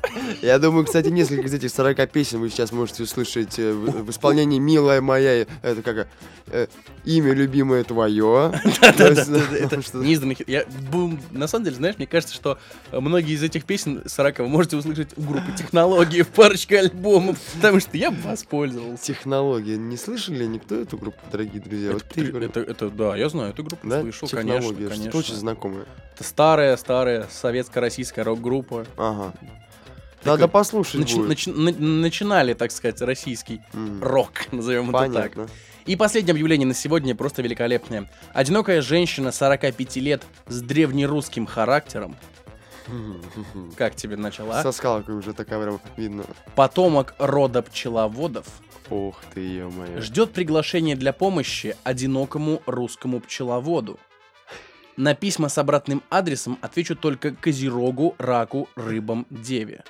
Я 0.43 0.59
думаю, 0.61 0.85
кстати, 0.85 1.09
несколько 1.09 1.49
из 1.49 1.55
этих 1.55 1.71
40 1.71 2.09
песен 2.11 2.39
вы 2.39 2.51
сейчас 2.51 2.71
можете 2.71 3.03
услышать 3.03 3.59
э, 3.59 3.73
в, 3.73 4.05
в 4.05 4.11
исполнении 4.11 4.61
«Милая 4.61 5.01
моя», 5.01 5.47
это 5.63 5.83
как 5.83 6.07
э, 6.47 6.69
«Имя 7.05 7.33
любимое 7.33 7.83
твое». 7.83 8.53
Это 8.81 9.09
неизданный. 9.95 10.37
Я, 10.47 10.65
бум, 10.93 11.21
на 11.33 11.49
самом 11.49 11.65
деле, 11.65 11.77
знаешь, 11.77 11.97
мне 11.99 12.07
кажется, 12.07 12.35
что 12.35 12.59
многие 12.93 13.35
из 13.35 13.43
этих 13.43 13.65
песен 13.65 14.03
40 14.07 14.39
вы 14.39 14.49
можете 14.49 14.77
услышать 14.77 15.09
у 15.17 15.23
группы 15.23 15.51
«Технологии» 15.59 16.23
в 16.23 16.29
парочке 16.29 16.79
альбомов, 16.79 17.39
потому 17.55 17.81
что 17.81 17.97
я 17.97 18.13
воспользовался. 18.13 19.03
Технология. 19.03 19.77
Не 19.77 19.97
слышали 19.97 20.45
никто 20.47 20.77
эту 20.77 20.97
группу, 20.97 21.19
дорогие 21.33 21.61
друзья? 21.61 21.93
Вот 21.93 22.05
ты, 22.05 22.27
говорю. 22.27 22.47
Это, 22.47 22.61
это, 22.61 22.89
да, 22.89 23.17
я 23.17 23.29
знаю 23.29 23.51
эту 23.51 23.65
группу, 23.65 23.89
слышал, 23.89 24.29
конечно. 24.29 24.73
Что-то 24.95 25.19
очень 25.19 25.35
знакомое. 25.35 25.87
Это 26.15 26.25
старая, 26.25 26.77
старая 27.25 27.29
советско-российская 27.31 28.23
рок-группа. 28.25 28.87
Ага. 28.97 29.33
Надо 30.25 30.49
послушать 30.49 31.01
Начи- 31.03 31.17
будет. 31.17 31.29
начи- 31.29 31.53
на- 31.53 31.71
начинали, 32.03 32.55
так 32.55 32.73
сказать, 32.73 33.01
российский 33.01 33.61
М, 33.73 34.03
рок, 34.03 34.33
назовем 34.53 34.91
это 34.91 34.99
так. 35.13 35.35
Понятно. 35.35 35.49
И 35.87 35.95
последнее 35.95 36.33
объявление 36.33 36.67
на 36.67 36.75
сегодня 36.75 37.15
просто 37.15 37.43
великолепное. 37.43 38.11
Одинокая 38.35 38.83
женщина 38.83 39.31
45 39.31 40.01
лет 40.01 40.25
с 40.49 40.61
древнерусским 40.63 41.47
характером. 41.47 42.17
Как 43.77 43.95
тебе 43.95 44.17
начала? 44.17 44.63
Со 44.63 44.73
скалкой 44.73 45.15
уже 45.17 45.33
такая 45.33 45.63
прям 45.63 45.81
видно. 45.97 46.25
Потомок 46.55 47.15
рода 47.19 47.63
пчеловодов 47.63 48.47
Ох 48.91 49.21
ты, 49.35 49.41
ё-моё. 49.41 50.01
ждет 50.01 50.33
приглашение 50.33 50.95
для 50.97 51.13
помощи 51.13 51.77
одинокому 51.85 52.63
русскому 52.67 53.21
пчеловоду. 53.21 53.99
На 54.97 55.15
письма 55.15 55.51
с 55.51 55.59
обратным 55.59 56.03
адресом 56.09 56.59
отвечу 56.63 56.97
только 56.97 57.33
Козерогу, 57.33 58.15
Раку, 58.19 58.69
Рыбам, 58.77 59.27
Деве. 59.29 59.85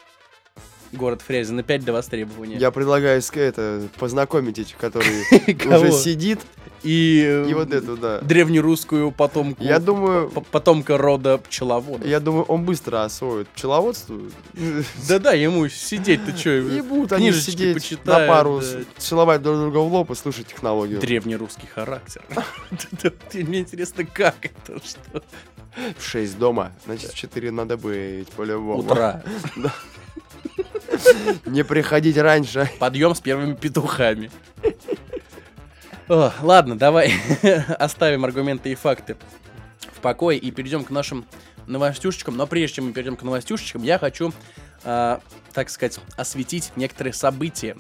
Город 0.93 1.21
Фрязино 1.27 1.63
5 1.63 1.85
до 1.85 1.93
востребования. 1.93 2.57
Я 2.57 2.71
предлагаю 2.71 3.21
это, 3.41 3.89
познакомить 3.99 4.59
этих, 4.59 4.77
которые 4.77 5.25
уже 5.67 5.93
сидит, 5.93 6.41
И, 6.83 7.47
и 7.49 7.55
вот 7.55 7.73
эту, 7.73 7.97
да. 7.97 8.21
древнерусскую 8.21 9.11
потомку, 9.11 9.63
Я 9.65 9.79
думаю, 9.81 10.31
потомка 10.53 10.97
рода 10.97 11.39
пчеловодов. 11.39 12.07
я 12.07 12.21
думаю, 12.21 12.45
он 12.45 12.65
быстро 12.65 13.05
освоит 13.05 13.49
пчеловодство. 13.49 14.17
Да-да, 15.09 15.33
ему 15.33 15.69
сидеть-то 15.69 16.37
что? 16.37 16.51
И 16.59 16.81
будут 16.83 17.13
они 17.13 17.33
сидеть 17.33 17.69
на 17.69 17.75
почитают, 17.75 18.29
пару, 18.31 18.61
да. 18.61 18.65
с- 18.65 18.77
целовать 18.99 19.43
друг 19.43 19.57
друга 19.59 19.79
в 19.79 19.93
лоб 19.93 20.11
и 20.11 20.15
слушать 20.15 20.47
технологию. 20.47 21.01
Древнерусский 21.01 21.67
характер. 21.67 22.23
Мне 23.35 23.61
интересно, 23.61 24.05
как 24.05 24.37
это, 24.43 24.81
что? 24.87 25.23
В 25.99 26.03
6 26.07 26.39
дома, 26.39 26.73
значит, 26.87 27.11
в 27.11 27.15
4 27.15 27.51
надо 27.51 27.77
быть, 27.77 28.29
по-любому. 28.29 28.79
Утра. 28.79 29.23
Не 31.47 31.65
приходить 31.65 32.17
раньше. 32.17 32.71
Подъем 32.79 33.15
с 33.15 33.21
первыми 33.21 33.55
петухами. 33.55 34.31
О, 36.09 36.33
ладно, 36.43 36.79
давай 36.79 37.15
оставим 37.79 38.25
аргументы 38.25 38.71
и 38.71 38.75
факты 38.77 39.17
в 39.93 40.01
покое 40.01 40.39
и 40.39 40.51
перейдем 40.53 40.85
к 40.85 40.91
нашим 40.91 41.27
новостюшечкам. 41.67 42.37
Но 42.37 42.47
прежде 42.47 42.77
чем 42.77 42.87
мы 42.87 42.93
перейдем 42.93 43.17
к 43.17 43.23
новостюшечкам, 43.23 43.83
я 43.83 43.99
хочу, 43.99 44.33
а, 44.85 45.21
так 45.53 45.69
сказать, 45.69 45.99
осветить 46.17 46.71
некоторые 46.77 47.13
события. 47.13 47.77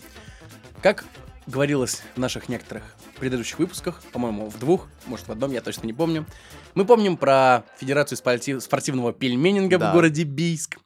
Как 0.82 1.04
говорилось 1.46 2.02
в 2.16 2.18
наших 2.18 2.48
некоторых 2.48 2.82
предыдущих 3.20 3.60
выпусках, 3.60 4.02
по-моему, 4.12 4.50
в 4.50 4.58
двух, 4.58 4.88
может 5.06 5.28
в 5.28 5.32
одном, 5.32 5.52
я 5.52 5.60
точно 5.60 5.86
не 5.86 5.92
помню, 5.92 6.26
мы 6.74 6.84
помним 6.84 7.16
про 7.16 7.62
Федерацию 7.78 8.18
спорти- 8.18 8.58
спортивного 8.60 9.12
пельменинга 9.12 9.78
Да. 9.78 9.90
в 9.90 9.94
городе 9.94 10.24
Бийск. 10.24 10.78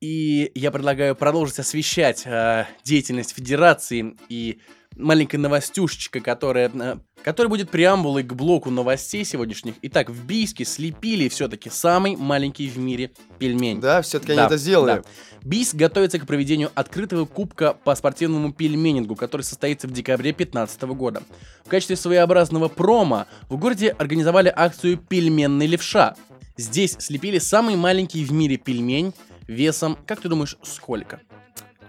И 0.00 0.50
я 0.54 0.70
предлагаю 0.70 1.14
продолжить 1.14 1.58
освещать 1.58 2.22
э, 2.24 2.64
деятельность 2.84 3.34
Федерации 3.34 4.16
и 4.30 4.58
маленькая 4.96 5.36
новостюшечка, 5.36 6.20
которая, 6.20 6.70
э, 6.72 6.96
которая 7.22 7.50
будет 7.50 7.70
преамбулой 7.70 8.22
к 8.22 8.32
блоку 8.32 8.70
новостей 8.70 9.26
сегодняшних. 9.26 9.74
Итак, 9.82 10.08
в 10.08 10.24
Бийске 10.24 10.64
слепили 10.64 11.28
все-таки 11.28 11.68
самый 11.68 12.16
маленький 12.16 12.66
в 12.68 12.78
мире 12.78 13.10
пельмень. 13.38 13.78
Да, 13.78 14.00
все-таки 14.00 14.32
они 14.32 14.38
Да, 14.38 14.46
это 14.46 14.56
сделали. 14.56 15.02
да. 15.02 15.02
Бийск 15.42 15.74
готовится 15.74 16.18
к 16.18 16.26
проведению 16.26 16.70
открытого 16.74 17.26
кубка 17.26 17.74
по 17.74 17.94
спортивному 17.94 18.54
пельменингу, 18.54 19.16
который 19.16 19.42
состоится 19.42 19.86
в 19.86 19.92
декабре 19.92 20.32
2015 20.32 20.82
года. 20.82 21.22
В 21.62 21.68
качестве 21.68 21.96
своеобразного 21.96 22.68
промо 22.68 23.26
в 23.50 23.58
городе 23.58 23.90
организовали 23.98 24.50
акцию 24.54 24.96
«Пельменный 24.96 25.66
левша». 25.66 26.16
Здесь 26.56 26.96
слепили 26.98 27.38
самый 27.38 27.76
маленький 27.76 28.24
в 28.24 28.32
мире 28.32 28.56
пельмень 28.56 29.14
весом, 29.54 29.98
как 30.06 30.20
ты 30.20 30.28
думаешь, 30.28 30.56
сколько? 30.62 31.20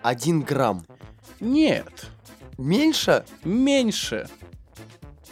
Один 0.01 0.41
грамм. 0.41 0.85
Нет, 1.39 2.07
Меньше? 2.57 3.23
меньше. 3.43 4.27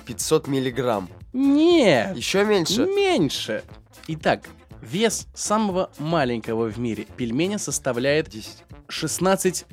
500 0.06 0.48
миллиграмм. 0.48 1.10
Нет, 1.34 2.16
Еще 2.16 2.44
меньше? 2.46 2.86
меньше. 2.86 3.64
Итак, 4.08 4.48
вес 4.82 5.28
самого 5.36 5.92
маленького 6.00 6.70
в 6.70 6.80
мире 6.80 7.06
пельменя 7.18 7.58
составляет 7.60 8.30
10. 8.30 8.64
16 8.88 9.66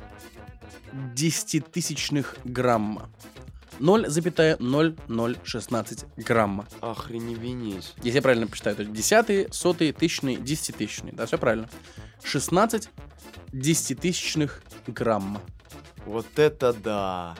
десятитысячных 1.15 2.37
грамма. 2.45 3.09
0,0016 3.81 6.07
грамма. 6.17 6.67
Охреневенись. 6.81 7.95
Если 8.03 8.19
я 8.19 8.23
правильно 8.23 8.47
посчитаю, 8.47 8.77
то 8.77 8.83
есть 8.83 8.95
десятые, 8.95 9.49
сотые, 9.53 9.93
тысячные, 9.93 10.37
десятитысячные. 10.37 11.13
Да, 11.13 11.27
все 11.27 11.39
правильно. 11.39 11.69
16 12.23 12.89
десятитысячных 13.53 14.63
грамма. 14.87 15.41
Вот 16.05 16.27
это 16.37 16.73
да. 16.73 17.35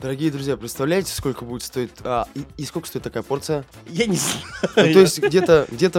Дорогие 0.00 0.30
друзья, 0.30 0.56
представляете, 0.56 1.12
сколько 1.12 1.44
будет 1.44 1.62
стоить... 1.62 1.90
а, 2.04 2.28
и, 2.34 2.44
и 2.56 2.64
сколько 2.64 2.86
стоит 2.86 3.02
такая 3.02 3.24
порция? 3.24 3.64
Я 3.88 4.06
не 4.06 4.16
знаю. 4.16 4.44
Ну, 4.76 4.92
то 4.92 5.00
есть 5.00 5.20
где-то 5.20 5.66
где 5.70 5.90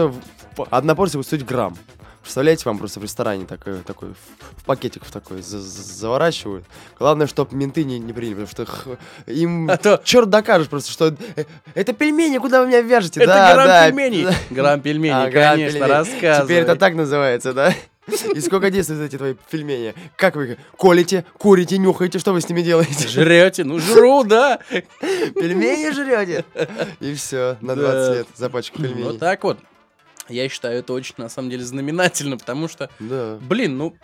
одна 0.70 0.94
порция 0.94 1.18
будет 1.18 1.26
стоить 1.26 1.44
грамм. 1.44 1.76
Представляете, 2.22 2.62
вам 2.66 2.78
просто 2.78 3.00
в 3.00 3.02
ресторане 3.02 3.46
такой, 3.46 3.78
такой 3.80 4.10
в, 4.10 4.64
пакетик 4.64 5.04
в 5.04 5.10
такой 5.10 5.40
за- 5.42 5.58
за- 5.58 5.82
заворачивают. 5.82 6.64
Главное, 6.98 7.26
чтобы 7.26 7.56
менты 7.56 7.82
не, 7.84 7.98
не 7.98 8.12
приняли, 8.12 8.44
потому 8.44 8.48
что 8.48 8.66
х- 8.66 8.90
им 9.26 9.70
А 9.70 9.76
то- 9.78 10.00
черт 10.04 10.28
докажешь 10.28 10.68
просто, 10.68 10.90
что 10.92 11.14
э, 11.36 11.44
это 11.74 11.92
пельмени, 11.94 12.38
куда 12.38 12.60
вы 12.60 12.66
меня 12.68 12.82
вяжете? 12.82 13.20
Это 13.20 13.28
да, 13.32 13.54
грамм 13.54 13.66
да, 13.66 13.86
пельменей. 13.86 14.26
Грамм 14.50 14.80
пельменей, 14.80 15.14
А, 15.28 15.30
конечно, 15.30 15.78
пельменей. 15.78 15.94
рассказывай. 15.94 16.44
Теперь 16.46 16.62
это 16.64 16.76
так 16.76 16.94
называется, 16.94 17.52
да? 17.54 17.72
И 18.34 18.40
сколько 18.40 18.70
действуют 18.70 19.02
эти 19.02 19.16
твои 19.16 19.34
пельмени? 19.50 19.94
Как 20.16 20.36
вы 20.36 20.52
их 20.52 20.58
колите, 20.76 21.24
курите, 21.38 21.78
нюхаете, 21.78 22.18
что 22.18 22.32
вы 22.32 22.40
с 22.40 22.48
ними 22.48 22.60
делаете? 22.62 23.08
Жрете? 23.08 23.64
Ну, 23.64 23.78
жру, 23.78 24.24
да. 24.26 24.58
Пельмени 25.34 25.90
жрете? 25.92 26.44
И 27.00 27.14
все, 27.14 27.56
на 27.60 27.74
20 27.76 27.92
Да. 28.08 28.14
лет 28.14 28.26
за 28.36 28.50
пачку 28.50 28.78
пельменей. 28.82 29.04
Вот 29.04 29.18
так 29.18 29.42
вот. 29.44 29.58
Я 30.30 30.48
считаю 30.48 30.78
это 30.78 30.92
очень, 30.92 31.14
на 31.18 31.28
самом 31.28 31.50
деле, 31.50 31.64
знаменательно, 31.64 32.36
потому 32.38 32.68
что, 32.68 32.88
Да. 32.98 33.38
блин, 33.40 33.76
ну, 33.76 33.96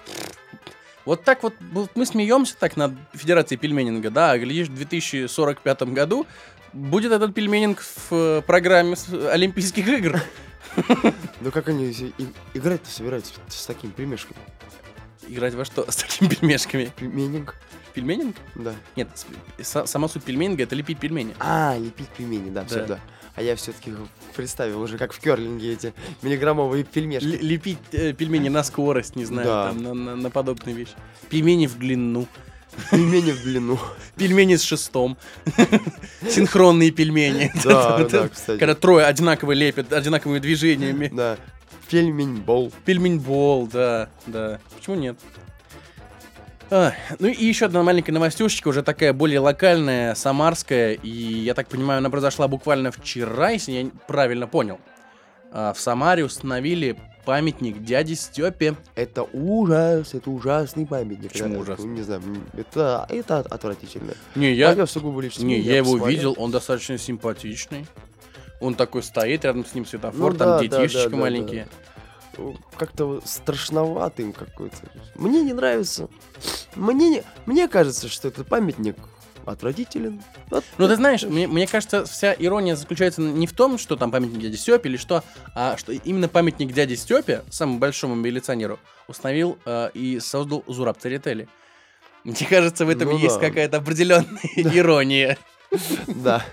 вот 1.04 1.22
так 1.24 1.42
вот, 1.42 1.54
вот 1.72 1.90
мы 1.94 2.04
смеемся 2.04 2.56
так 2.58 2.76
над 2.76 2.92
Федерацией 3.14 3.58
пельменинга, 3.58 4.10
да, 4.10 4.32
а 4.32 4.38
глядишь, 4.38 4.68
в 4.68 4.74
2045 4.74 5.82
году 5.92 6.26
будет 6.72 7.12
этот 7.12 7.32
пельменинг 7.34 7.80
в 7.80 8.12
э, 8.12 8.42
программе 8.42 8.96
с- 8.96 9.08
Олимпийских 9.30 9.86
игр. 9.88 10.20
Ну 11.40 11.50
как 11.52 11.68
они 11.68 11.90
играть-то 12.54 12.90
собираются 12.90 13.32
с 13.48 13.64
такими 13.66 13.92
пельмешками? 13.92 14.38
Играть 15.28 15.54
во 15.54 15.64
что 15.64 15.84
с 15.90 15.96
такими 15.96 16.28
пельмешками? 16.28 16.92
Пельменинг? 16.96 17.54
Пельменинг? 17.94 18.36
Да. 18.56 18.74
Нет, 18.94 19.08
сама 19.62 20.08
суть 20.08 20.22
пельменинга 20.24 20.64
это 20.64 20.74
лепить 20.74 20.98
пельмени. 20.98 21.34
А, 21.38 21.76
лепить 21.78 22.08
пельмени, 22.08 22.50
да, 22.50 22.64
все, 22.66 22.84
Да. 22.84 22.98
А 23.36 23.42
я 23.42 23.54
все-таки 23.54 23.92
представил 24.34 24.80
уже, 24.80 24.96
как 24.98 25.12
в 25.12 25.20
керлинге 25.20 25.74
эти 25.74 25.92
миллиграммовые 26.22 26.84
пельмешки. 26.84 27.26
Л- 27.26 27.38
лепить 27.42 27.78
э, 27.92 28.12
пельмени 28.14 28.48
на 28.48 28.64
скорость, 28.64 29.14
не 29.14 29.24
знаю, 29.26 29.46
Да. 29.46 29.68
там, 29.68 29.82
на, 29.82 29.94
на- 29.94 30.16
на 30.16 30.30
подобные 30.30 30.74
вещи. 30.74 30.92
Пельмени 31.28 31.66
в 31.66 31.78
длину. 31.78 32.26
Пельмени 32.90 33.32
в 33.32 33.42
длину. 33.42 33.78
Пельмени 34.16 34.56
с 34.56 34.62
шестом. 34.62 35.16
Синхронные 36.28 36.90
пельмени. 36.90 37.52
Да, 37.64 37.98
да, 38.10 38.28
кстати. 38.28 38.58
Когда 38.58 38.74
трое 38.74 39.06
одинаково 39.06 39.52
лепят, 39.52 39.92
одинаковыми 39.92 40.38
движениями. 40.38 41.10
Да. 41.12 41.36
Пельмень-бол. 41.90 42.72
Пельмень-бол, 42.84 43.66
да, 43.68 44.08
да. 44.26 44.60
Почему 44.76 44.96
нет? 44.96 45.16
А, 46.70 46.92
ну 47.20 47.28
и 47.28 47.44
еще 47.44 47.66
одна 47.66 47.82
маленькая 47.82 48.12
новостюшечка, 48.12 48.68
уже 48.68 48.82
такая 48.82 49.12
более 49.12 49.38
локальная, 49.38 50.14
самарская, 50.14 50.94
и 50.94 51.08
я 51.08 51.54
так 51.54 51.68
понимаю, 51.68 51.98
она 51.98 52.10
произошла 52.10 52.48
буквально 52.48 52.90
вчера, 52.90 53.50
если 53.50 53.72
я 53.72 53.86
правильно 54.08 54.48
понял. 54.48 54.80
А, 55.52 55.72
в 55.72 55.78
Самаре 55.80 56.24
установили 56.24 56.96
памятник 57.24 57.82
дяде 57.84 58.16
Степе. 58.16 58.74
Это 58.96 59.22
ужас, 59.32 60.12
это 60.14 60.28
ужасный 60.30 60.86
памятник. 60.86 61.32
Почему 61.32 61.54
Да, 61.54 61.60
ужасный? 61.60 61.86
ну, 61.86 61.92
Не 61.94 62.02
знаю, 62.02 62.22
это, 62.56 63.06
это 63.08 63.38
отвратительно. 63.38 64.14
Не, 64.34 64.52
я, 64.52 64.74
Мое 64.74 64.86
сугубо 64.86 65.20
личное 65.20 65.44
не, 65.44 65.54
мнение, 65.54 65.70
я 65.70 65.76
его 65.78 65.92
посмотрел. 65.92 66.16
видел, 66.16 66.34
он 66.38 66.50
достаточно 66.50 66.98
симпатичный. 66.98 67.86
Он 68.60 68.74
такой 68.74 69.02
стоит, 69.02 69.44
рядом 69.44 69.64
с 69.66 69.74
ним 69.74 69.86
светофор, 69.86 70.32
Ну 70.32 70.38
там 70.38 70.48
да, 70.48 70.56
да, 70.58 70.62
детишечка 70.62 71.10
да, 71.10 71.16
да, 71.16 71.16
маленькие. 71.16 71.62
э, 71.62 71.95
как-то 72.76 73.20
страшноватым 73.24 74.32
какой-то. 74.32 74.76
Мне 75.14 75.42
не 75.42 75.52
нравится. 75.52 76.08
Мне, 76.74 77.10
не, 77.10 77.22
мне 77.46 77.68
кажется, 77.68 78.08
что 78.08 78.28
этот 78.28 78.48
памятник 78.48 78.96
отвратителен. 79.44 80.22
Вот 80.50 80.64
Ну, 80.76 80.88
ты 80.88 80.96
знаешь, 80.96 81.22
мне, 81.22 81.46
мне 81.46 81.66
кажется, 81.66 82.04
вся 82.04 82.34
ирония 82.34 82.74
заключается 82.76 83.22
не 83.22 83.46
в 83.46 83.52
том, 83.52 83.78
что 83.78 83.96
там 83.96 84.10
памятник 84.10 84.40
дяде 84.40 84.56
Степе 84.56 84.88
или 84.88 84.96
что, 84.96 85.22
а 85.54 85.76
что 85.76 85.92
именно 85.92 86.28
памятник 86.28 86.72
дяде 86.72 86.96
Степе, 86.96 87.44
самому 87.50 87.78
большому 87.78 88.14
милиционеру, 88.16 88.78
установил 89.08 89.58
э, 89.64 89.90
и 89.94 90.18
создал 90.20 90.64
Зураб 90.66 90.98
Церетели. 90.98 91.48
Мне 92.24 92.46
кажется, 92.48 92.84
в 92.84 92.90
этом 92.90 93.10
Ну 93.10 93.18
есть 93.18 93.38
да. 93.38 93.48
какая-то 93.48 93.76
определенная 93.76 94.40
ирония. 94.56 95.38
Да. 96.08 96.44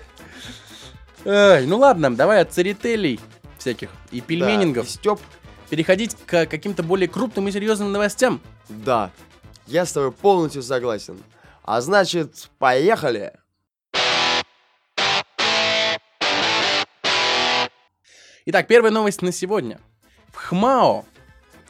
Ай, 1.26 1.66
ну 1.66 1.78
ладно, 1.78 2.16
давай 2.16 2.42
от 2.42 2.54
церетелей 2.54 3.20
всяких 3.58 3.90
и 4.12 4.20
пельменингов 4.22 4.90
Степ, 4.90 5.20
переходить 5.78 6.16
к 6.28 6.46
каким-то 6.46 6.84
более 6.84 7.08
крупным 7.08 7.48
и 7.48 7.52
серьезным 7.52 7.92
новостям. 7.92 8.40
да. 8.70 9.10
Я 9.66 9.86
с 9.88 9.92
тобой 9.94 10.12
полностью 10.12 10.62
согласен. 10.62 11.18
А 11.64 11.82
значит, 11.82 12.50
поехали. 12.60 13.34
Итак, 18.46 18.68
первая 18.68 18.92
новость 18.92 19.24
на 19.24 19.32
сегодня. 19.32 19.80
В 20.32 20.36
ХМАО, 20.36 21.06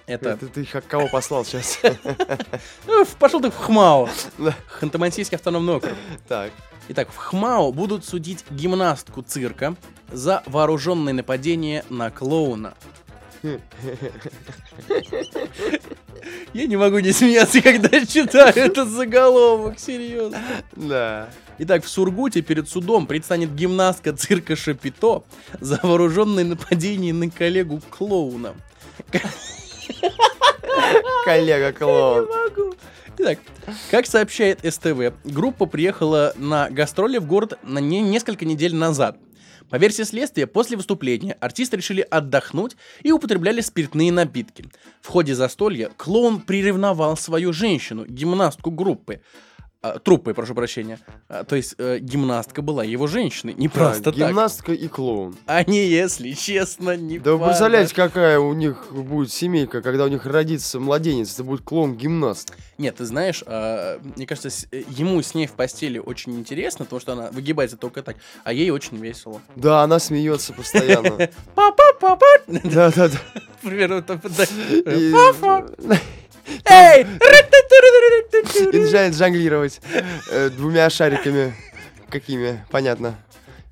это... 0.08 0.32
Это 0.32 0.48
ты 0.48 0.66
х- 0.66 0.82
кого 0.82 1.08
послал 1.08 1.46
сейчас? 1.46 1.80
Ну, 2.88 3.06
пошел 3.20 3.40
ты 3.40 3.52
в 3.52 3.56
ХМАО. 3.56 4.10
Да. 4.40 4.54
Ханты-Мансийский 4.82 5.36
автономный 5.36 5.76
округ. 5.76 5.94
Так. 6.28 6.52
Итак, 6.90 7.10
в 7.10 7.16
ХМАО 7.16 7.72
будут 7.72 8.04
судить 8.04 8.44
гимнастку 8.50 9.22
цирка 9.22 9.76
за 10.12 10.44
вооруженное 10.48 11.14
нападение 11.14 11.86
на 11.90 12.10
клоуна. 12.12 12.74
Я 16.54 16.68
не 16.68 16.78
могу 16.78 17.00
не 17.00 17.12
смеяться, 17.12 17.62
когда 17.62 18.06
читаю 18.06 18.54
этот 18.56 18.88
заголовок, 18.90 19.80
серьезно. 19.80 20.40
Да. 20.76 21.30
Итак, 21.58 21.84
в 21.84 21.90
Сургуте 21.90 22.42
перед 22.42 22.70
судом 22.70 23.06
предстанет 23.06 23.54
гимнастка 23.54 24.14
цирка 24.14 24.56
Шапито 24.56 25.24
за 25.60 25.80
вооруженное 25.84 26.46
нападение 26.46 27.14
на 27.14 27.30
коллегу 27.30 27.82
клоуна. 27.90 28.54
Коллега 31.26 31.74
клоун. 31.74 32.28
могу. 32.28 32.74
Итак, 33.18 33.40
как 33.92 34.08
сообщает 34.08 34.60
СТВ, 34.68 35.14
группа 35.24 35.66
приехала 35.66 36.34
на 36.36 36.70
гастроли 36.70 37.18
в 37.20 37.26
город 37.28 37.60
на 37.64 37.80
не- 37.80 38.02
несколько 38.02 38.46
недель 38.46 38.76
назад. 38.76 39.18
По 39.74 39.78
версии 39.78 40.04
следствия, 40.04 40.46
после 40.46 40.78
выступления 40.78 41.36
артисты 41.40 41.78
решили 41.78 42.02
отдохнуть 42.02 42.78
и 43.02 43.12
употребляли 43.12 43.60
спиртные 43.60 44.12
напитки. 44.12 44.66
В 45.02 45.08
ходе 45.08 45.34
застолья 45.34 45.90
клоун 45.98 46.42
приревновал 46.42 47.18
свою 47.18 47.54
женщину, 47.54 48.06
гимнастку 48.06 48.70
группы. 48.70 49.24
А, 49.84 50.00
труппы, 50.00 50.34
прошу 50.34 50.56
прощения. 50.56 50.98
А, 51.28 51.44
то 51.44 51.58
есть 51.58 51.76
э, 51.78 51.98
гимнастка 52.00 52.62
была 52.62 52.86
его 52.86 53.06
женщиной, 53.08 53.54
не 53.54 53.68
просто 53.68 54.02
Так, 54.06 54.16
так. 54.16 54.30
Гимнастка 54.30 54.72
и 54.72 54.88
клоун. 54.88 55.36
А 55.46 55.70
не 55.70 55.86
если 55.86 56.32
честно, 56.32 56.96
не 56.96 57.20
Да 57.20 57.34
вы 57.34 57.48
представляете, 57.48 57.94
какая 57.94 58.40
у 58.40 58.54
них 58.54 58.94
будет 58.94 59.30
семейка, 59.34 59.82
когда 59.82 60.06
у 60.06 60.08
них 60.08 60.26
родится 60.26 60.80
младенец, 60.80 61.34
это 61.34 61.44
будет 61.44 61.64
клоун-гимнаст. 61.66 62.54
Нет, 62.78 62.96
ты 62.96 63.06
знаешь, 63.06 63.44
а, 63.46 64.00
мне 64.16 64.26
кажется, 64.26 64.50
с- 64.50 64.68
э, 64.72 64.84
ему 64.88 65.22
с 65.22 65.36
ней 65.36 65.48
в 65.48 65.52
постели 65.52 66.00
очень 66.00 66.40
интересно, 66.40 66.86
потому 66.86 67.02
что 67.02 67.12
она 67.12 67.30
выгибается 67.32 67.76
только 67.76 68.04
так, 68.04 68.16
а 68.46 68.54
ей 68.54 68.70
очень 68.70 68.96
весело. 68.96 69.42
Да, 69.58 69.84
она 69.84 70.00
смеется 70.00 70.54
постоянно. 70.54 71.30
Папа, 71.56 71.84
папа! 72.00 72.26
Да, 72.48 72.90
да, 72.90 73.10
да. 73.10 73.18
Примерно 73.62 74.02
да. 74.02 74.18
И- 74.94 75.12
Папа! 75.12 75.70
Эй! 76.66 77.06
И 78.74 78.80
начинает 78.80 79.16
жонглировать 79.16 79.82
э, 80.32 80.50
двумя 80.50 80.90
шариками. 80.90 81.54
Какими? 82.10 82.66
Понятно. 82.72 83.16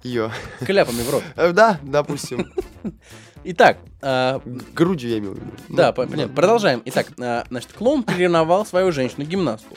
Ее. 0.04 0.32
Кляпами 0.66 1.02
в 1.02 1.10
рот. 1.10 1.24
Да, 1.54 1.80
допустим. 1.84 2.52
Итак, 3.44 3.78
Г- 4.02 4.40
Грудью 4.74 5.10
я 5.10 5.18
имел 5.18 5.34
в 5.34 5.36
виду. 5.38 5.52
да, 5.70 5.92
по- 5.92 6.06
понятно. 6.06 6.34
Продолжаем. 6.36 6.82
Итак, 6.86 7.08
а, 7.20 7.44
значит, 7.50 7.74
клоун 7.74 8.04
приревновал 8.04 8.66
свою 8.66 8.92
женщину-гимнастку. 8.92 9.76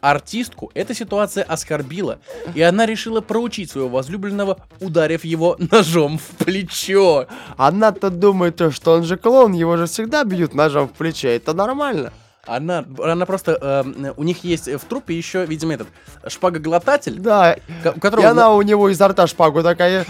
Артистку 0.00 0.70
эта 0.74 0.94
ситуация 0.94 1.44
оскорбила, 1.44 2.18
и 2.56 2.62
она 2.62 2.86
решила 2.86 3.20
проучить 3.20 3.70
своего 3.70 3.88
возлюбленного, 3.88 4.58
ударив 4.80 5.24
его 5.24 5.56
ножом 5.70 6.18
в 6.18 6.44
плечо. 6.44 7.28
Она-то 7.56 8.10
думает, 8.10 8.56
то, 8.56 8.70
что 8.72 8.92
он 8.94 9.04
же 9.04 9.16
клоун, 9.16 9.52
его 9.52 9.76
же 9.76 9.86
всегда 9.86 10.24
бьют 10.24 10.54
ножом 10.54 10.88
в 10.88 10.92
плече, 10.92 11.28
это 11.36 11.52
нормально. 11.52 12.12
Она, 12.44 12.84
она 12.98 13.24
просто, 13.24 13.56
э, 13.60 14.12
у 14.16 14.24
них 14.24 14.42
есть 14.42 14.66
в 14.66 14.80
трупе 14.80 15.16
еще, 15.16 15.46
видимо, 15.46 15.74
этот 15.74 15.86
шпагоглотатель, 16.26 17.20
Да, 17.20 17.56
у 17.84 17.88
и 17.96 18.00
которого... 18.00 18.28
она 18.28 18.52
у 18.52 18.62
него 18.62 18.88
изо 18.88 19.06
рта 19.06 19.28
шпагу 19.28 19.62
такая, 19.62 20.04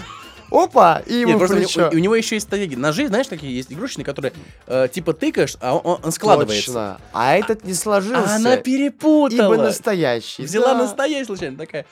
опа, 0.49 1.03
и 1.05 1.19
Нет, 1.19 1.29
ему 1.29 1.37
просто 1.37 1.55
у, 1.57 1.59
плечо. 1.59 1.81
него- 1.81 1.91
у 1.93 1.97
него 1.99 2.15
еще 2.15 2.35
есть 2.35 2.49
такие 2.49 2.75
ножи, 2.75 3.07
знаешь, 3.07 3.27
такие 3.27 3.55
есть 3.55 3.71
игрушечные, 3.71 4.03
которые 4.03 4.33
э, 4.65 4.87
типа 4.91 5.13
тыкаешь, 5.13 5.57
а 5.61 5.75
он, 5.75 5.99
он 6.03 6.11
складывается. 6.11 6.65
Точно. 6.65 6.97
А 7.11 7.35
этот 7.35 7.63
не 7.65 7.75
сложился. 7.75 8.35
Она 8.35 8.57
перепутала. 8.57 9.53
Ибо 9.53 9.57
настоящий. 9.57 10.43
Взяла 10.43 10.73
да. 10.73 10.79
настоящий 10.79 11.25
случайно 11.25 11.57
такая. 11.57 11.85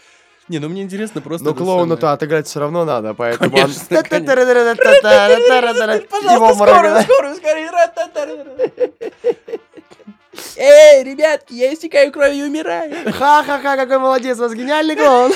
Не, 0.47 0.57
ну 0.57 0.69
мне 0.69 0.81
интересно 0.81 1.21
просто. 1.21 1.45
Но 1.45 1.51
это 1.51 1.59
клоуну-то 1.59 2.01
самое. 2.01 2.15
отыграть 2.15 2.47
все 2.47 2.59
равно 2.59 2.83
надо, 2.83 3.13
поэтому 3.13 3.51
Конечно, 3.51 3.73
он... 3.73 3.77
конечно. 3.87 4.17
Его 6.33 6.55
Пожалуйста, 6.55 6.65
скорую, 6.65 7.01
скорую, 7.03 7.35
скорее. 7.35 7.71
Эй, 10.55 11.03
ребятки, 11.03 11.53
я 11.53 11.73
истекаю 11.73 12.11
кровью 12.11 12.45
и 12.45 12.47
умираю. 12.47 13.11
Ха-ха-ха, 13.11 13.75
какой 13.75 13.99
молодец, 13.99 14.37
у 14.37 14.41
вас 14.41 14.53
гениальный 14.53 14.95
клоун. 14.95 15.31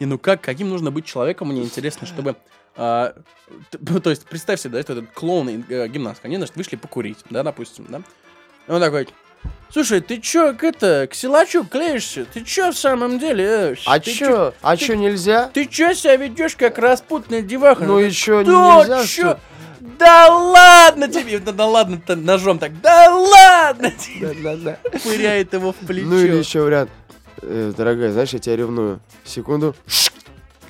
Не, 0.00 0.06
ну 0.06 0.18
как, 0.18 0.40
каким 0.40 0.68
нужно 0.70 0.90
быть 0.90 1.04
человеком, 1.04 1.48
мне 1.48 1.62
интересно, 1.62 2.06
чтобы... 2.06 2.36
а, 2.76 3.14
то 4.02 4.10
есть, 4.10 4.24
представь 4.26 4.60
себе, 4.60 4.74
да, 4.78 4.82
что 4.82 4.94
этот 4.94 5.10
клоун 5.12 5.48
и 5.48 5.62
э, 5.68 5.86
гимнастка, 5.88 6.26
они, 6.26 6.36
значит, 6.36 6.56
вышли 6.56 6.76
покурить, 6.76 7.18
да, 7.30 7.42
допустим, 7.42 7.86
да? 7.88 8.00
И 8.66 8.70
он 8.72 8.80
такой, 8.80 9.08
слушай, 9.70 10.00
ты 10.00 10.18
чё, 10.18 10.54
к 10.54 10.64
это, 10.64 11.06
к 11.10 11.14
силачу 11.14 11.64
клеишься? 11.64 12.24
Ты 12.32 12.42
чё 12.42 12.72
в 12.72 12.78
самом 12.78 13.18
деле? 13.18 13.44
э, 13.44 13.74
А 13.86 14.00
ты 14.00 14.12
чё? 14.12 14.54
А 14.62 14.76
чё 14.76 14.94
нельзя? 14.94 15.50
Ты 15.52 15.66
чё 15.66 15.92
себя 15.94 16.16
ведешь, 16.16 16.56
как 16.56 16.78
распутная 16.78 17.42
деваха? 17.42 17.84
Ну 17.84 18.00
и 18.00 18.10
чё, 18.10 18.42
Да 18.42 18.78
нельзя, 18.78 19.02
чё? 19.04 19.06
что? 19.06 19.40
Да 19.98 20.28
ладно 20.92 21.08
тебе! 21.08 21.38
Да, 21.38 21.52
да 21.52 21.66
ладно 21.66 22.00
ножом 22.08 22.58
так. 22.58 22.80
Да 22.80 23.14
ладно 23.14 23.90
тебе! 23.90 24.78
Пыряет 25.02 25.52
его 25.52 25.72
в 25.72 25.76
плечо. 25.76 26.06
Ну 26.06 26.18
или 26.18 26.36
еще 26.36 26.62
вариант. 26.62 26.90
Э, 27.42 27.72
Дорогая, 27.76 28.12
знаешь, 28.12 28.30
я 28.30 28.38
тебя 28.38 28.56
ревную. 28.56 29.00
Секунду. 29.24 29.74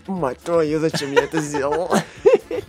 Мать 0.07 0.39
твою, 0.41 0.81
зачем 0.81 1.13
я 1.13 1.23
это 1.23 1.41
сделал? 1.41 1.91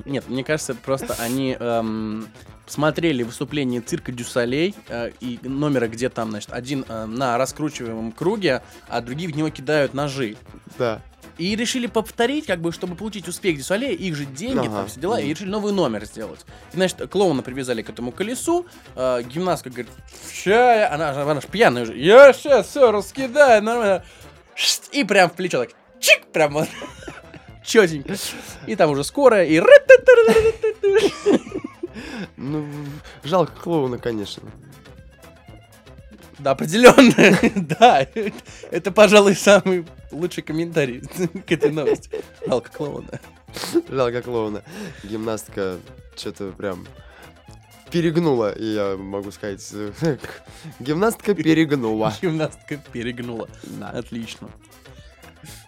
Нет, 0.06 0.28
мне 0.28 0.44
кажется, 0.44 0.76
просто 0.76 1.16
они 1.20 1.56
эм, 1.60 2.28
смотрели 2.66 3.24
выступление 3.24 3.82
цирка 3.82 4.12
Дюсалей 4.12 4.76
э, 4.90 5.12
и 5.22 5.40
номера, 5.44 5.88
где 5.88 6.10
там, 6.10 6.32
значит, 6.32 6.52
один 6.52 6.86
э, 6.88 7.06
на 7.06 7.38
раскручиваемом 7.38 8.12
круге, 8.12 8.62
а 8.90 9.02
другие 9.02 9.32
в 9.32 9.36
него 9.36 9.50
кидают 9.50 9.94
ножи. 9.94 10.36
Да. 10.78 11.02
И 11.38 11.56
решили 11.56 11.88
повторить, 11.88 12.46
как 12.46 12.60
бы, 12.62 12.72
чтобы 12.72 12.96
получить 12.96 13.28
успех 13.28 13.58
Дюсалея, 13.58 13.94
их 13.94 14.16
же 14.16 14.26
деньги, 14.26 14.68
Ага. 14.68 14.76
там 14.76 14.88
все 14.88 15.00
дела, 15.00 15.20
и 15.20 15.30
решили 15.30 15.50
новый 15.50 15.72
номер 15.74 16.06
сделать. 16.06 16.42
И, 16.74 16.76
значит, 16.76 17.10
клоуна 17.10 17.42
привязали 17.42 17.82
к 17.82 17.90
этому 17.90 18.12
колесу, 18.12 18.68
э, 18.96 19.24
гимнастка 19.24 19.70
говорит, 19.70 19.90
ща 20.32 20.76
я, 20.76 20.94
она, 20.94 21.14
же- 21.14 21.22
она 21.22 21.42
же 21.42 21.48
пьяная 21.48 21.84
уже, 21.84 21.98
я 21.98 22.34
сейчас 22.34 22.68
все 22.68 22.92
раскидаю, 22.92 23.64
нормально. 23.64 24.04
И 24.92 25.04
прям 25.06 25.30
в 25.30 25.34
плечо 25.34 25.60
так, 25.66 25.70
чик, 26.00 26.26
прям 26.32 26.54
вот, 26.54 26.68
четенько. 27.64 28.16
И 28.68 28.76
там 28.76 28.92
уже 28.92 29.04
скорая, 29.04 29.46
и 29.46 29.62
Ну, 32.38 32.66
жалко 33.24 33.54
клоуна, 33.62 33.98
конечно. 33.98 34.50
Да, 36.40 36.52
определенно, 36.52 37.38
да. 37.56 38.08
Это, 38.72 38.92
пожалуй, 38.92 39.36
самый 39.36 39.86
лучший 40.12 40.44
комментарий 40.44 41.02
к 41.48 41.52
этой 41.52 41.72
новости. 41.72 42.10
Жалко 42.46 42.70
клоуна. 42.72 43.20
Жалко 43.90 44.22
клоуна. 44.22 44.64
Гимнастка 45.04 45.78
что-то 46.16 46.52
прям 46.52 46.86
перегнула, 47.92 48.52
и 48.52 48.74
я 48.74 48.98
могу 48.98 49.32
сказать, 49.32 49.72
гимнастка 50.80 51.36
перегнула. 51.36 52.14
Гимнастка 52.22 52.78
перегнула. 52.92 53.48
Да. 53.64 53.90
Отлично. 53.90 54.50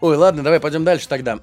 Ой, 0.02 0.16
ладно, 0.16 0.44
давай 0.44 0.60
пойдем 0.60 0.84
дальше 0.84 1.08
тогда. 1.08 1.40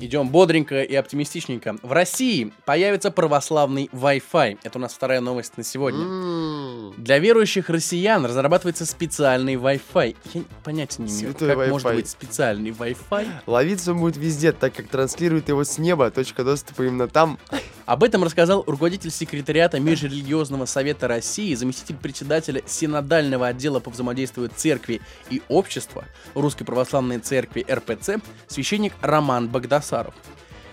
Идем 0.00 0.28
бодренько 0.28 0.82
и 0.82 0.94
оптимистичненько. 0.94 1.76
В 1.82 1.92
России 1.92 2.52
появится 2.64 3.10
православный 3.10 3.88
Wi-Fi. 3.92 4.58
Это 4.62 4.78
у 4.78 4.80
нас 4.80 4.92
вторая 4.92 5.20
новость 5.20 5.56
на 5.56 5.64
сегодня. 5.64 6.92
Для 6.96 7.18
верующих 7.18 7.70
россиян 7.70 8.24
разрабатывается 8.24 8.84
специальный 8.86 9.54
Wi-Fi. 9.54 10.16
Я 10.34 10.42
понятия 10.64 11.02
не 11.02 11.08
имею, 11.08 11.32
Святой 11.32 11.54
как 11.54 11.68
может 11.68 11.88
Wi-Fi. 11.88 11.94
быть 11.96 12.08
специальный 12.08 12.70
Wi-Fi. 12.70 13.26
Ловиться 13.46 13.94
будет 13.94 14.16
везде, 14.16 14.52
так 14.52 14.74
как 14.74 14.88
транслирует 14.88 15.48
его 15.48 15.64
с 15.64 15.78
неба, 15.78 16.10
точка 16.10 16.44
доступа 16.44 16.82
именно 16.82 17.08
там. 17.08 17.38
Об 17.86 18.02
этом 18.02 18.24
рассказал 18.24 18.64
руководитель 18.66 19.12
секретариата 19.12 19.78
Межрелигиозного 19.78 20.66
совета 20.66 21.06
России, 21.06 21.54
заместитель 21.54 21.94
председателя 21.94 22.60
Синодального 22.66 23.46
отдела 23.46 23.78
по 23.78 23.90
взаимодействию 23.90 24.50
церкви 24.54 25.00
и 25.30 25.40
общества 25.48 26.04
Русской 26.34 26.64
Православной 26.64 27.20
Церкви 27.20 27.64
РПЦ, 27.70 28.16
священник 28.48 28.92
Роман 29.02 29.48
Багдасаров. 29.48 30.14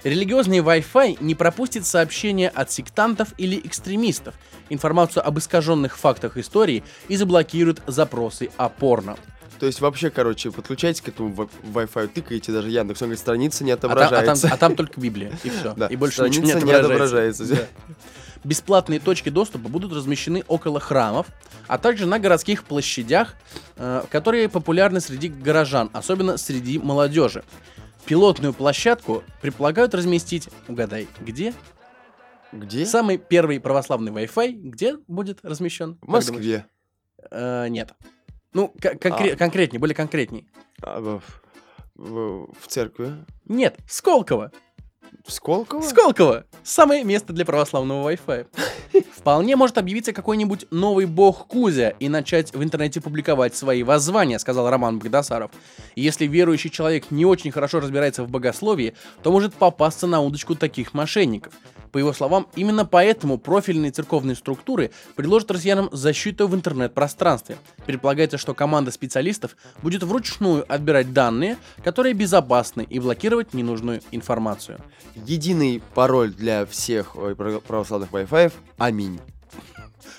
Религиозный 0.04 0.58
Wi-Fi 0.58 1.18
не 1.22 1.36
пропустит 1.36 1.86
сообщения 1.86 2.50
от 2.50 2.72
сектантов 2.72 3.30
или 3.38 3.62
экстремистов, 3.64 4.34
информацию 4.70 5.26
об 5.26 5.38
искаженных 5.38 6.00
фактах 6.00 6.38
истории 6.38 6.84
и 7.10 7.16
заблокирует 7.16 7.84
запросы 7.86 8.50
о 8.58 8.70
порно. 8.70 9.18
То 9.64 9.68
есть 9.68 9.80
вообще, 9.80 10.10
короче, 10.10 10.52
подключайтесь 10.52 11.00
к 11.00 11.08
этому 11.08 11.34
wi- 11.34 11.50
Wi-Fi, 11.74 12.08
тыкаете 12.10 12.52
даже 12.52 12.70
Яндекс, 12.70 13.02
он 13.02 13.06
говорит, 13.08 13.20
страница 13.22 13.64
не 13.64 13.72
А 13.72 13.78
там, 13.78 13.92
а 13.92 13.96
там- 13.96 14.04
отображается. 14.08 14.50
а 14.52 14.58
там 14.58 14.76
только 14.76 15.00
Библия, 15.00 15.32
и 15.46 15.50
все. 15.50 15.74
Да, 15.78 15.88
И 15.88 15.96
больше 15.96 16.22
ничего 16.24 16.44
не 16.44 16.50
страница 16.52 16.66
не 16.68 16.74
отображается. 16.74 17.44
отображается. 17.44 17.72
Да. 17.88 17.96
Бесплатные 18.44 19.00
точки 19.00 19.30
доступа 19.30 19.70
будут 19.70 19.94
размещены 19.94 20.44
около 20.50 20.82
храмов, 20.82 21.28
а 21.68 21.78
также 21.78 22.06
на 22.08 22.20
городских 22.20 22.66
площадях, 22.66 23.36
э, 23.78 24.04
которые 24.12 24.50
популярны 24.50 25.00
среди 25.00 25.30
горожан, 25.30 25.90
особенно 25.94 26.36
среди 26.36 26.78
молодежи. 26.78 27.46
Пилотную 28.04 28.54
площадку 28.54 29.24
предполагают 29.42 29.96
разместить, 29.96 30.50
угадай, 30.68 31.08
где? 31.22 31.54
Где? 32.52 32.86
Самый 32.86 33.18
первый 33.18 33.62
православный 33.62 34.12
Wi-Fi, 34.12 34.52
где 34.52 34.98
будет 35.08 35.40
размещен? 35.42 35.98
В 36.02 36.08
Москве. 36.10 36.66
Э, 37.32 37.68
нет. 37.70 37.94
Ну, 38.54 38.74
конкре- 38.80 39.36
конкретней, 39.36 39.80
более 39.80 39.96
конкретней. 39.96 40.48
А, 40.82 41.00
в, 41.00 41.22
в- 41.96 42.54
в 42.60 42.68
церкви. 42.68 43.14
Нет, 43.46 43.78
Сколково. 43.88 44.52
В 45.26 45.32
Сколково? 45.32 45.82
Сколково! 45.82 46.46
Самое 46.64 47.04
место 47.04 47.34
для 47.34 47.46
православного 47.46 48.10
Wi-Fi. 48.10 48.48
Вполне 49.18 49.56
может 49.56 49.78
объявиться 49.78 50.14
какой-нибудь 50.14 50.68
новый 50.72 51.06
бог 51.06 51.48
Кузя 51.48 51.90
и 51.90 52.10
начать 52.10 52.54
в 52.54 52.62
интернете 52.62 53.02
публиковать 53.02 53.56
свои 53.56 53.84
воззвания, 53.84 54.38
сказал 54.38 54.70
Роман 54.70 55.00
Багдасаров. 55.00 55.52
И 55.96 56.02
Если 56.02 56.26
верующий 56.28 56.70
человек 56.70 57.12
не 57.12 57.26
очень 57.26 57.52
хорошо 57.52 57.80
разбирается 57.80 58.24
в 58.24 58.30
богословии, 58.30 58.96
то 59.22 59.32
может 59.32 59.54
попасться 59.54 60.08
на 60.08 60.22
удочку 60.22 60.56
таких 60.56 60.94
мошенников. 60.94 61.54
По 61.94 62.00
его 62.00 62.12
словам, 62.12 62.48
именно 62.56 62.86
поэтому 62.86 63.38
профильные 63.38 63.92
церковные 63.92 64.36
структуры 64.36 64.90
предложат 65.16 65.52
россиянам 65.52 65.90
защиту 65.92 66.48
в 66.48 66.56
интернет-пространстве. 66.56 67.58
Предполагается, 67.86 68.40
что 68.40 68.56
команда 68.56 68.90
специалистов 68.90 69.56
будет 69.84 70.02
вручную 70.02 70.66
отбирать 70.68 71.14
данные, 71.14 71.56
которые 71.84 72.16
безопасны, 72.16 72.82
и 72.90 73.00
блокировать 73.00 73.54
ненужную 73.54 74.02
информацию. 74.10 74.80
Единый 75.16 75.82
пароль 75.94 76.32
для 76.32 76.66
всех 76.66 77.16
ой, 77.16 77.36
православных 77.36 78.10
Wi-Fi. 78.12 78.52
Аминь. 78.78 79.20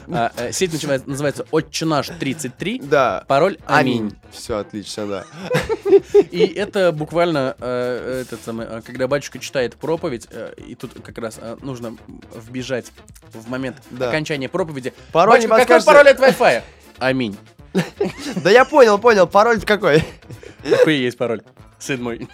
А, 0.06 0.30
э, 0.36 0.52
сеть 0.52 0.72
начинает- 0.72 1.06
называется 1.06 1.46
Отче 1.50 1.86
наш 1.86 2.08
33. 2.08 2.78
Да. 2.80 3.24
Пароль 3.26 3.56
Аминь. 3.66 4.00
Аминь. 4.00 4.16
Все 4.30 4.58
отлично, 4.58 5.06
да. 5.06 5.24
И 6.30 6.40
это 6.40 6.92
буквально 6.92 7.56
э, 7.58 8.22
этот 8.26 8.42
самый, 8.44 8.66
э, 8.66 8.82
когда 8.84 9.08
батюшка 9.08 9.38
читает 9.38 9.76
проповедь, 9.76 10.26
э, 10.30 10.54
и 10.66 10.74
тут 10.74 10.92
как 11.02 11.16
раз 11.18 11.38
э, 11.40 11.56
нужно 11.62 11.96
вбежать 12.34 12.92
в 13.32 13.48
момент 13.48 13.78
Да. 13.90 14.08
окончания 14.10 14.48
проповеди. 14.48 14.92
Пароль 15.12 15.46
батюшка, 15.46 15.80
какой 15.80 15.84
пароль 15.86 16.08
от 16.08 16.18
Wi-Fi? 16.20 16.62
Аминь. 16.98 17.36
Да 18.42 18.50
я 18.50 18.64
понял, 18.64 18.98
понял. 18.98 19.26
Пароль 19.26 19.60
какой? 19.62 20.04
Какой 20.68 20.96
есть 20.96 21.16
пароль? 21.16 21.42
Сын 21.78 22.02
мой. 22.02 22.28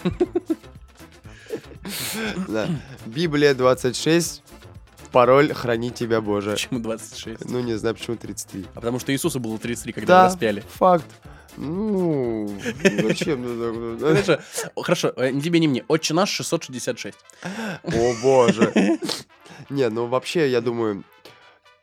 Да. 2.49 2.69
Библия 3.07 3.55
26. 3.55 4.43
Пароль 5.13 5.53
«Храни 5.53 5.91
тебя, 5.91 6.21
Боже». 6.21 6.53
Почему 6.53 6.79
26? 6.79 7.45
Ну, 7.51 7.61
не 7.61 7.77
знаю, 7.77 7.97
почему 7.97 8.17
33. 8.17 8.67
А 8.75 8.81
потому 8.81 8.99
что 9.01 9.13
Иисусу 9.13 9.41
было 9.41 9.59
33, 9.59 9.93
когда 9.93 10.07
Да, 10.07 10.25
распяли. 10.27 10.63
факт. 10.79 11.07
Ну, 11.57 12.49
зачем? 13.03 13.43
ну, 13.99 14.83
Хорошо, 14.83 15.13
э, 15.17 15.31
ни 15.31 15.41
тебе, 15.41 15.59
ни 15.59 15.67
мне. 15.67 15.85
Отче 15.89 16.15
наш 16.15 16.31
666. 16.31 17.19
О, 17.83 18.15
боже. 18.23 18.73
Не, 19.69 19.89
ну 19.89 20.07
вообще, 20.07 20.49
я 20.49 20.61
думаю, 20.61 21.03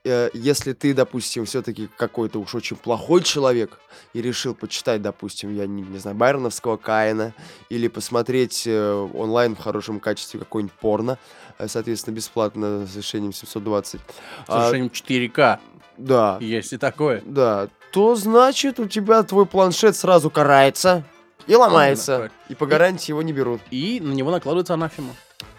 э, 0.03 0.29
если 0.33 0.73
ты, 0.73 0.93
допустим, 0.93 1.45
все-таки 1.45 1.89
какой-то 1.97 2.39
уж 2.39 2.55
очень 2.55 2.77
плохой 2.77 3.23
человек 3.23 3.79
и 4.13 4.21
решил 4.21 4.53
почитать, 4.55 5.01
допустим, 5.01 5.53
я 5.55 5.65
не, 5.67 5.81
не 5.81 5.97
знаю, 5.97 6.17
Байроновского 6.17 6.77
Каина 6.77 7.33
или 7.69 7.87
посмотреть 7.87 8.63
э, 8.65 9.07
онлайн 9.13 9.55
в 9.55 9.59
хорошем 9.59 9.99
качестве 9.99 10.39
какой-нибудь 10.39 10.75
порно, 10.75 11.17
э, 11.57 11.67
соответственно, 11.67 12.15
бесплатно 12.15 12.85
с 12.85 12.95
решением 12.95 13.33
720. 13.33 13.99
С 13.99 14.03
а, 14.47 14.67
решением 14.69 14.91
4К. 14.93 15.59
да, 15.97 16.37
Есть 16.41 16.73
и 16.73 16.77
такое. 16.77 17.21
да, 17.25 17.69
то 17.91 18.15
значит 18.15 18.79
у 18.79 18.87
тебя 18.87 19.23
твой 19.23 19.45
планшет 19.45 19.95
сразу 19.95 20.29
карается 20.29 21.03
и 21.47 21.55
ломается. 21.55 22.29
И 22.49 22.55
по 22.55 22.65
гарантии 22.65 23.11
его 23.11 23.21
не 23.21 23.33
берут. 23.33 23.61
И 23.71 23.99
на 24.01 24.11
него 24.11 24.31
накладывается 24.31 24.73
анафема. 24.73 25.13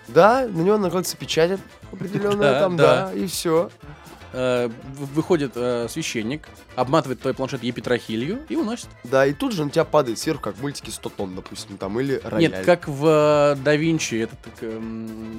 Да, 0.07 0.47
на 0.47 0.61
него 0.61 0.77
накладывается 0.77 1.17
печать 1.17 1.59
определенная 1.93 2.53
Да, 2.53 2.61
там, 2.61 2.77
да. 2.77 3.07
да, 3.07 3.15
и 3.15 3.27
все. 3.27 3.71
Э, 4.33 4.69
выходит 5.15 5.53
э, 5.55 5.87
священник, 5.89 6.49
обматывает 6.77 7.21
твой 7.21 7.33
планшет 7.33 7.63
епитрахилью 7.63 8.41
и 8.49 8.57
уносит. 8.57 8.89
Да, 9.05 9.25
и 9.25 9.33
тут 9.33 9.53
же 9.53 9.65
на 9.65 9.71
тебя 9.71 9.85
падает 9.85 10.19
сверху, 10.19 10.43
как 10.43 10.57
в 10.57 10.63
мультике 10.63 10.91
100 10.91 11.09
тонн, 11.11 11.35
допустим, 11.35 11.79
там, 11.79 11.99
или 11.99 12.21
рояль. 12.23 12.53
Нет, 12.53 12.65
как 12.67 12.89
в 12.89 13.07
э, 13.07 13.57
Да 13.63 13.75
Винчи, 13.75 14.17
этот, 14.17 14.39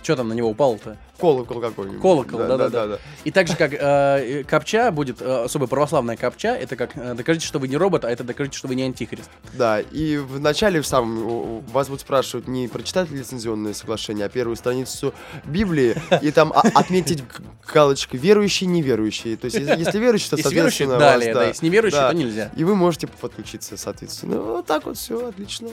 что 0.04 0.16
там 0.16 0.30
на 0.30 0.34
него 0.34 0.50
упало-то? 0.50 0.98
Колокол 1.20 1.60
какой-нибудь. 1.60 2.02
Колокол, 2.02 2.40
да, 2.40 2.48
да-да-да. 2.48 2.88
да. 2.88 3.00
И 3.26 3.32
так 3.32 3.48
же, 3.48 3.56
как 3.56 3.74
э, 3.74 3.78
э, 3.80 4.44
копча 4.44 4.90
будет, 4.92 5.22
э, 5.22 5.44
особо 5.44 5.68
православная 5.68 6.16
копча, 6.16 6.56
это 6.56 6.76
как 6.76 6.92
э, 6.96 7.14
докажите, 7.14 7.46
что 7.46 7.60
вы 7.60 7.68
не 7.68 7.78
робот, 7.78 8.06
а 8.06 8.10
это 8.10 8.24
докажите, 8.24 8.58
что 8.58 8.68
вы 8.68 8.76
не 8.76 8.84
антихрист. 8.84 9.30
Да, 9.54 9.82
и 9.82 10.18
в 10.18 10.40
начале 10.40 10.82
в 10.82 10.88
самом 10.88 11.62
вас 11.66 11.88
будут 11.88 12.02
спрашивать 12.02 12.48
не 12.48 12.68
прочитать 12.68 13.12
ли 13.12 13.20
лицензионное 13.20 13.74
соглашение, 13.74 14.26
а 14.26 14.30
первую 14.30 14.56
страницу 14.56 15.14
Библии, 15.46 15.96
и 16.22 16.32
там 16.32 16.54
а- 16.56 16.62
отметить 16.74 17.24
галочкой 17.72 18.20
верующий, 18.20 18.68
неверующий. 18.80 19.36
То 19.36 19.46
есть, 19.46 19.58
если, 19.58 20.00
верующий, 20.00 20.30
то, 20.30 20.38
соответственно, 20.38 20.98
далее, 20.98 21.34
вас, 21.34 21.44
да. 21.44 21.48
Если 21.50 21.66
не 21.66 21.72
верующий, 21.72 21.98
Да. 21.98 22.10
то 22.10 22.16
нельзя. 22.16 22.52
И 22.56 22.64
вы 22.64 22.76
можете 22.76 23.08
подключиться, 23.08 23.78
соответственно. 23.78 24.36
Ну, 24.36 24.44
вот 24.44 24.66
так 24.66 24.86
вот 24.86 24.98
все, 24.98 25.28
отлично. 25.28 25.70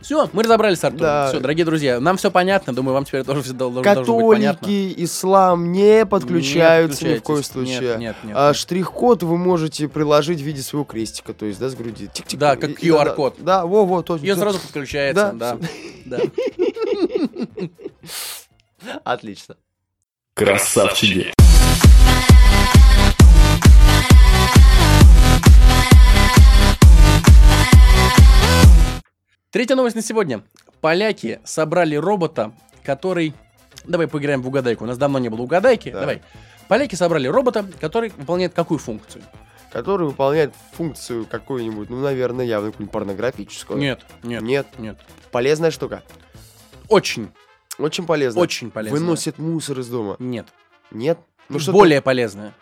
Все, 0.00 0.28
мы 0.32 0.44
разобрались 0.44 0.78
с 0.78 0.84
Артуром. 0.84 1.02
Да. 1.02 1.28
Все, 1.30 1.40
дорогие 1.40 1.64
друзья, 1.64 1.98
нам 1.98 2.16
все 2.16 2.30
понятно, 2.30 2.72
думаю, 2.72 2.94
вам 2.94 3.04
теперь 3.04 3.24
тоже 3.24 3.42
все 3.42 3.52
должно, 3.52 3.82
должно 3.82 4.16
быть 4.18 4.36
понятно. 4.36 4.60
Католики, 4.60 4.94
ислам 5.04 5.72
не 5.72 6.06
подключаются 6.06 7.08
ни 7.08 7.16
в 7.18 7.22
коем 7.22 7.42
случае. 7.42 7.80
Нет, 7.80 7.98
нет, 7.98 8.16
нет. 8.22 8.36
А 8.38 8.54
штрих-код 8.54 9.24
вы 9.24 9.36
можете 9.36 9.88
приложить 9.88 10.38
в 10.40 10.44
виде 10.44 10.62
своего 10.62 10.84
крестика, 10.84 11.34
то 11.34 11.44
есть, 11.44 11.58
да, 11.58 11.68
с 11.70 11.74
груди. 11.74 12.06
Тик-тик. 12.12 12.38
Да, 12.38 12.54
как 12.54 12.70
и- 12.82 12.88
да, 12.90 13.04
QR-код. 13.04 13.36
Да, 13.40 13.66
во, 13.66 13.84
во, 13.84 14.02
точно. 14.02 14.32
Он 14.32 14.38
сразу 14.38 14.60
подключается, 14.60 15.32
Да, 15.34 15.58
да. 16.04 16.18
да. 16.18 16.20
Отлично. 19.04 19.56
Красавчики. 20.34 21.32
Третья 29.56 29.74
новость 29.74 29.96
на 29.96 30.02
сегодня. 30.02 30.42
Поляки 30.82 31.40
собрали 31.44 31.96
робота, 31.96 32.52
который... 32.84 33.32
Давай 33.86 34.06
поиграем 34.06 34.42
в 34.42 34.48
угадайку. 34.48 34.84
У 34.84 34.86
нас 34.86 34.98
давно 34.98 35.18
не 35.18 35.30
было 35.30 35.40
угадайки. 35.40 35.90
Да. 35.90 36.00
Давай. 36.00 36.22
Поляки 36.68 36.94
собрали 36.94 37.26
робота, 37.26 37.64
который 37.80 38.12
выполняет 38.18 38.52
какую 38.52 38.76
функцию? 38.76 39.24
Который 39.72 40.08
выполняет 40.08 40.52
функцию 40.72 41.24
какую-нибудь, 41.24 41.88
ну, 41.88 42.02
наверное, 42.02 42.44
явно 42.44 42.70
какую-нибудь 42.70 42.92
порнографическую. 42.92 43.78
Нет, 43.78 44.04
нет, 44.22 44.42
Нет. 44.42 44.66
нет. 44.76 44.98
Полезная 45.32 45.70
штука. 45.70 46.02
Очень, 46.90 47.30
Очень 47.78 48.04
полезная. 48.04 48.42
очень 48.42 48.70
полезно. 48.70 48.98
Выносит 48.98 49.38
мусор 49.38 49.78
из 49.78 49.88
дома. 49.88 50.16
Нет. 50.18 50.48
Нет? 50.90 51.18
Ну, 51.48 51.60
что 51.60 51.72
Более 51.72 52.02
полезное. 52.02 52.52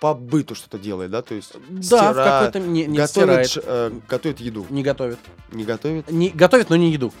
По 0.00 0.14
быту 0.14 0.54
что-то 0.54 0.78
делает, 0.78 1.10
да? 1.10 1.22
То 1.22 1.34
есть 1.34 1.52
Да, 1.68 1.78
в 1.80 1.84
стирает, 1.84 2.14
какой-то... 2.52 2.60
Не, 2.60 2.86
не 2.86 2.96
готовит, 2.98 3.46
стирает, 3.46 3.64
э, 3.66 3.92
готовит 4.08 4.40
еду. 4.40 4.66
не 4.70 4.82
готовит. 4.82 5.18
Не 5.52 5.64
готовит, 5.64 6.10
Не, 6.10 6.30
готовит, 6.30 6.70
но 6.70 6.76
не 6.76 6.90
еду. 6.90 7.12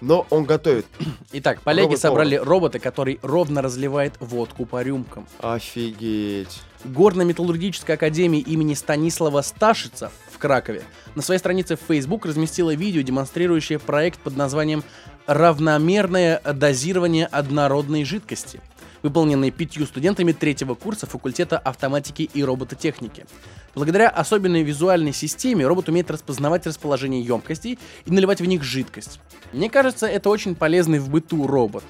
но 0.00 0.26
он 0.30 0.44
готовит. 0.44 0.86
Итак, 1.32 1.60
поляки 1.62 1.86
Робот-повар. 1.86 2.12
собрали 2.12 2.34
робота, 2.36 2.78
который 2.80 3.18
ровно 3.22 3.62
разливает 3.62 4.14
водку 4.20 4.66
по 4.66 4.82
рюмкам. 4.82 5.26
Офигеть. 5.38 6.60
Горно-металлургическая 6.84 7.94
академия 7.94 8.40
имени 8.40 8.74
Станислава 8.74 9.42
Сташица 9.42 10.10
в 10.30 10.38
Кракове 10.38 10.82
на 11.16 11.22
своей 11.22 11.38
странице 11.40 11.76
в 11.76 11.80
Facebook 11.88 12.24
разместила 12.26 12.72
видео, 12.74 13.02
демонстрирующее 13.02 13.78
проект 13.80 14.20
под 14.20 14.36
названием 14.36 14.84
«Равномерное 15.26 16.40
дозирование 16.54 17.26
однородной 17.26 18.04
жидкости», 18.04 18.60
выполненный 19.02 19.50
пятью 19.50 19.86
студентами 19.86 20.32
третьего 20.32 20.74
курса 20.74 21.06
факультета 21.06 21.58
автоматики 21.58 22.22
и 22.32 22.44
робототехники. 22.44 23.26
Благодаря 23.74 24.08
особенной 24.08 24.62
визуальной 24.62 25.12
системе 25.12 25.66
робот 25.66 25.88
умеет 25.88 26.10
распознавать 26.10 26.66
расположение 26.66 27.22
емкостей 27.22 27.78
и 28.06 28.10
наливать 28.10 28.40
в 28.40 28.44
них 28.44 28.62
жидкость. 28.62 29.20
Мне 29.52 29.70
кажется, 29.70 30.06
это 30.06 30.30
очень 30.30 30.54
полезный 30.54 30.98
в 30.98 31.08
быту 31.10 31.46
робот. 31.46 31.84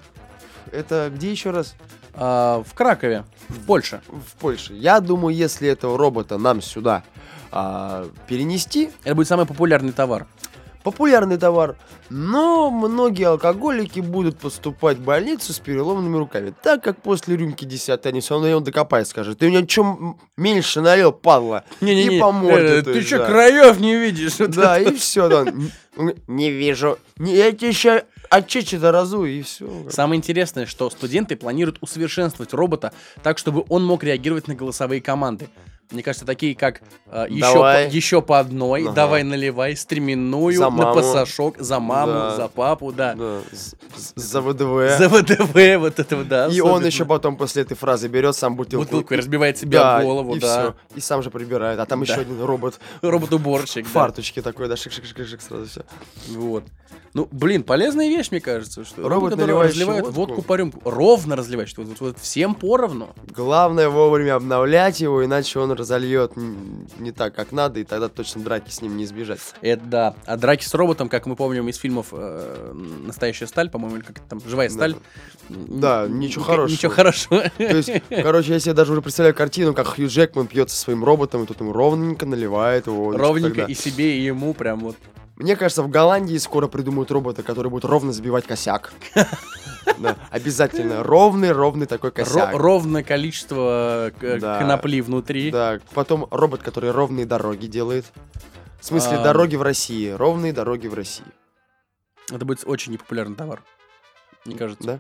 Это 0.70 1.10
где 1.14 1.30
еще 1.30 1.50
раз? 1.50 1.74
А, 2.14 2.62
в 2.64 2.74
Кракове, 2.74 3.24
в 3.48 3.64
Польше. 3.64 4.00
В 4.08 4.38
Польше. 4.40 4.74
Я 4.74 5.00
думаю, 5.00 5.34
если 5.34 5.68
этого 5.68 5.96
робота 5.96 6.36
нам 6.36 6.60
сюда 6.60 7.04
а, 7.50 8.08
перенести, 8.26 8.90
Это 9.04 9.14
будет 9.14 9.28
самый 9.28 9.46
популярный 9.46 9.92
товар. 9.92 10.26
Популярный 10.90 11.36
товар, 11.36 11.76
но 12.08 12.70
многие 12.70 13.24
алкоголики 13.24 14.00
будут 14.00 14.38
поступать 14.38 14.96
в 14.96 15.02
больницу 15.02 15.52
с 15.52 15.58
переломанными 15.58 16.16
руками, 16.16 16.54
так 16.62 16.82
как 16.82 17.02
после 17.02 17.36
рюмки 17.36 17.66
10 17.66 18.06
они 18.06 18.20
все 18.20 18.34
равно 18.34 18.46
на 18.46 18.50
него 18.52 18.60
докопается, 18.60 19.10
скажет, 19.10 19.38
ты 19.38 19.48
мне 19.48 19.66
чем 19.66 20.18
меньше 20.38 20.80
налил, 20.80 21.12
падла, 21.12 21.64
Не-не-не, 21.82 22.16
и 22.16 22.20
по 22.20 22.32
морде, 22.32 22.78
э, 22.78 22.82
Ты 22.82 23.02
что, 23.02 23.18
да. 23.18 23.26
краев 23.26 23.78
не 23.80 23.96
видишь? 23.96 24.36
Да, 24.38 24.78
и 24.78 24.94
все, 24.94 25.28
да. 25.28 25.44
Не 26.26 26.50
вижу. 26.50 26.98
Не, 27.18 27.36
Я 27.36 27.52
тебе 27.52 27.68
еще 27.68 28.04
отчечи-то 28.30 28.90
разую, 28.90 29.30
и 29.30 29.42
все. 29.42 29.68
Самое 29.90 30.18
интересное, 30.18 30.64
что 30.64 30.88
студенты 30.88 31.36
планируют 31.36 31.78
усовершенствовать 31.82 32.54
робота 32.54 32.92
так, 33.22 33.36
чтобы 33.36 33.64
он 33.68 33.84
мог 33.84 34.04
реагировать 34.04 34.48
на 34.48 34.54
голосовые 34.54 35.02
команды. 35.02 35.48
Мне 35.90 36.02
кажется, 36.02 36.26
такие 36.26 36.54
как 36.54 36.82
э, 37.06 37.26
еще, 37.30 37.54
по, 37.54 37.86
еще 37.86 38.20
по 38.22 38.38
одной, 38.40 38.82
Ага. 38.82 38.92
давай 38.92 39.22
наливай, 39.22 39.74
стременную, 39.74 40.56
За 40.58 40.68
на 40.68 40.92
пасашок, 40.92 41.56
за 41.58 41.80
маму, 41.80 42.12
Да. 42.12 42.36
за 42.36 42.48
папу, 42.48 42.92
да. 42.92 43.14
Да, 43.14 43.40
за 44.14 44.42
ВДВ. 44.42 44.98
За 44.98 45.08
ВДВ 45.08 45.78
вот 45.80 45.98
этого, 45.98 46.24
да. 46.24 46.48
И 46.48 46.60
он 46.60 46.70
особенно. 46.72 46.86
еще 46.86 47.04
потом 47.06 47.36
после 47.38 47.62
этой 47.62 47.74
фразы 47.74 48.08
берет 48.08 48.36
сам 48.36 48.54
бутылку. 48.56 48.84
бутылку 48.84 49.14
и 49.14 49.16
разбивает 49.16 49.56
себя 49.56 49.80
да, 49.80 50.02
голову, 50.02 50.34
и 50.36 50.40
да. 50.40 50.60
всё. 50.60 50.74
И 50.94 51.00
сам 51.00 51.22
же 51.22 51.30
прибирает. 51.30 51.80
А 51.80 51.86
там 51.86 52.04
Да. 52.04 52.12
еще 52.12 52.20
один 52.20 52.42
робот 52.42 52.78
Робот-уборщик, 53.00 53.86
в 53.86 53.92
да. 53.94 54.10
такой, 54.42 54.68
да, 54.68 54.74
шик-шик-шик-шик 54.74 55.40
сразу 55.40 55.66
все. 55.66 55.84
Вот. 56.28 56.64
Ну, 57.14 57.26
блин, 57.32 57.62
полезная 57.62 58.08
вещь, 58.08 58.30
мне 58.30 58.40
кажется. 58.40 58.84
Что 58.84 59.08
Робот, 59.08 59.36
наливающий 59.36 59.80
разливает 59.80 60.04
водку. 60.04 60.20
водку 60.20 60.42
по 60.42 60.54
рюмку. 60.56 60.82
Ровно 60.84 61.36
разливает, 61.36 61.68
что 61.68 61.82
вот, 61.82 61.98
вот 62.00 62.18
всем 62.18 62.54
поровну. 62.54 63.08
Главное 63.34 63.88
вовремя 63.88 64.34
обновлять 64.36 65.00
его, 65.00 65.24
иначе 65.24 65.58
он 65.58 65.72
разольет 65.78 66.32
не 66.36 67.12
так, 67.12 67.34
как 67.34 67.52
надо, 67.52 67.80
и 67.80 67.84
тогда 67.84 68.08
точно 68.08 68.42
драки 68.42 68.70
с 68.70 68.82
ним 68.82 68.96
не 68.96 69.04
избежать. 69.04 69.40
Это 69.62 69.84
да. 69.84 70.14
А 70.26 70.36
драки 70.36 70.64
с 70.64 70.74
роботом, 70.74 71.08
как 71.08 71.26
мы 71.26 71.36
помним 71.36 71.68
из 71.68 71.76
фильмов 71.76 72.08
э, 72.12 72.72
«Настоящая 73.06 73.46
сталь», 73.46 73.70
по-моему, 73.70 73.96
или 73.96 74.04
как 74.04 74.20
там, 74.28 74.40
«Живая 74.46 74.68
Да. 74.68 74.74
сталь». 74.74 74.96
Да, 75.48 76.04
Н- 76.04 76.18
ничего 76.18 76.44
хорошего. 76.44 76.76
Ничего 76.76 76.92
хорошего. 76.92 77.42
То 77.56 77.76
есть, 77.76 77.90
короче, 78.10 78.52
я 78.52 78.60
себе 78.60 78.74
даже 78.74 78.92
уже 78.92 79.00
представляю 79.00 79.34
картину, 79.34 79.72
как 79.72 79.86
Хью 79.86 80.08
Джекман 80.08 80.46
пьет 80.46 80.68
со 80.70 80.76
своим 80.76 81.02
роботом, 81.04 81.44
и 81.44 81.46
тут 81.46 81.60
ему 81.60 81.72
ровненько 81.72 82.26
наливает 82.26 82.86
его. 82.86 83.16
Ровненько 83.16 83.62
и 83.64 83.74
себе, 83.74 84.18
и 84.18 84.22
ему 84.24 84.52
прям 84.54 84.80
вот. 84.80 84.96
Мне 85.38 85.54
кажется, 85.56 85.82
в 85.82 85.88
Голландии 85.88 86.36
скоро 86.36 86.66
придумают 86.66 87.10
робота, 87.10 87.42
который 87.42 87.70
будет 87.70 87.84
ровно 87.84 88.12
забивать 88.12 88.46
косяк. 88.46 88.92
Да, 89.98 90.16
обязательно. 90.30 91.02
Ровный, 91.02 91.50
ровный 91.50 91.86
такой 91.86 92.10
ро- 92.10 92.12
косяк. 92.12 92.54
ровное 92.54 93.02
количество 93.02 94.12
э, 94.20 94.38
Да. 94.38 94.58
конопли 94.58 95.00
внутри. 95.00 95.50
Да, 95.50 95.80
потом 95.94 96.28
робот, 96.30 96.62
который 96.62 96.90
ровные 96.90 97.24
дороги 97.24 97.66
делает. 97.66 98.04
В 98.80 98.84
смысле, 98.84 99.16
А. 99.16 99.24
дороги 99.24 99.56
в 99.56 99.62
России. 99.62 100.10
Ровные 100.10 100.52
дороги 100.52 100.86
в 100.88 100.94
России. 100.94 101.24
Это 102.30 102.44
будет 102.44 102.60
очень 102.66 102.92
непопулярный 102.92 103.34
товар. 103.34 103.62
Мне 104.44 104.56
кажется. 104.56 104.84
Да? 104.84 104.98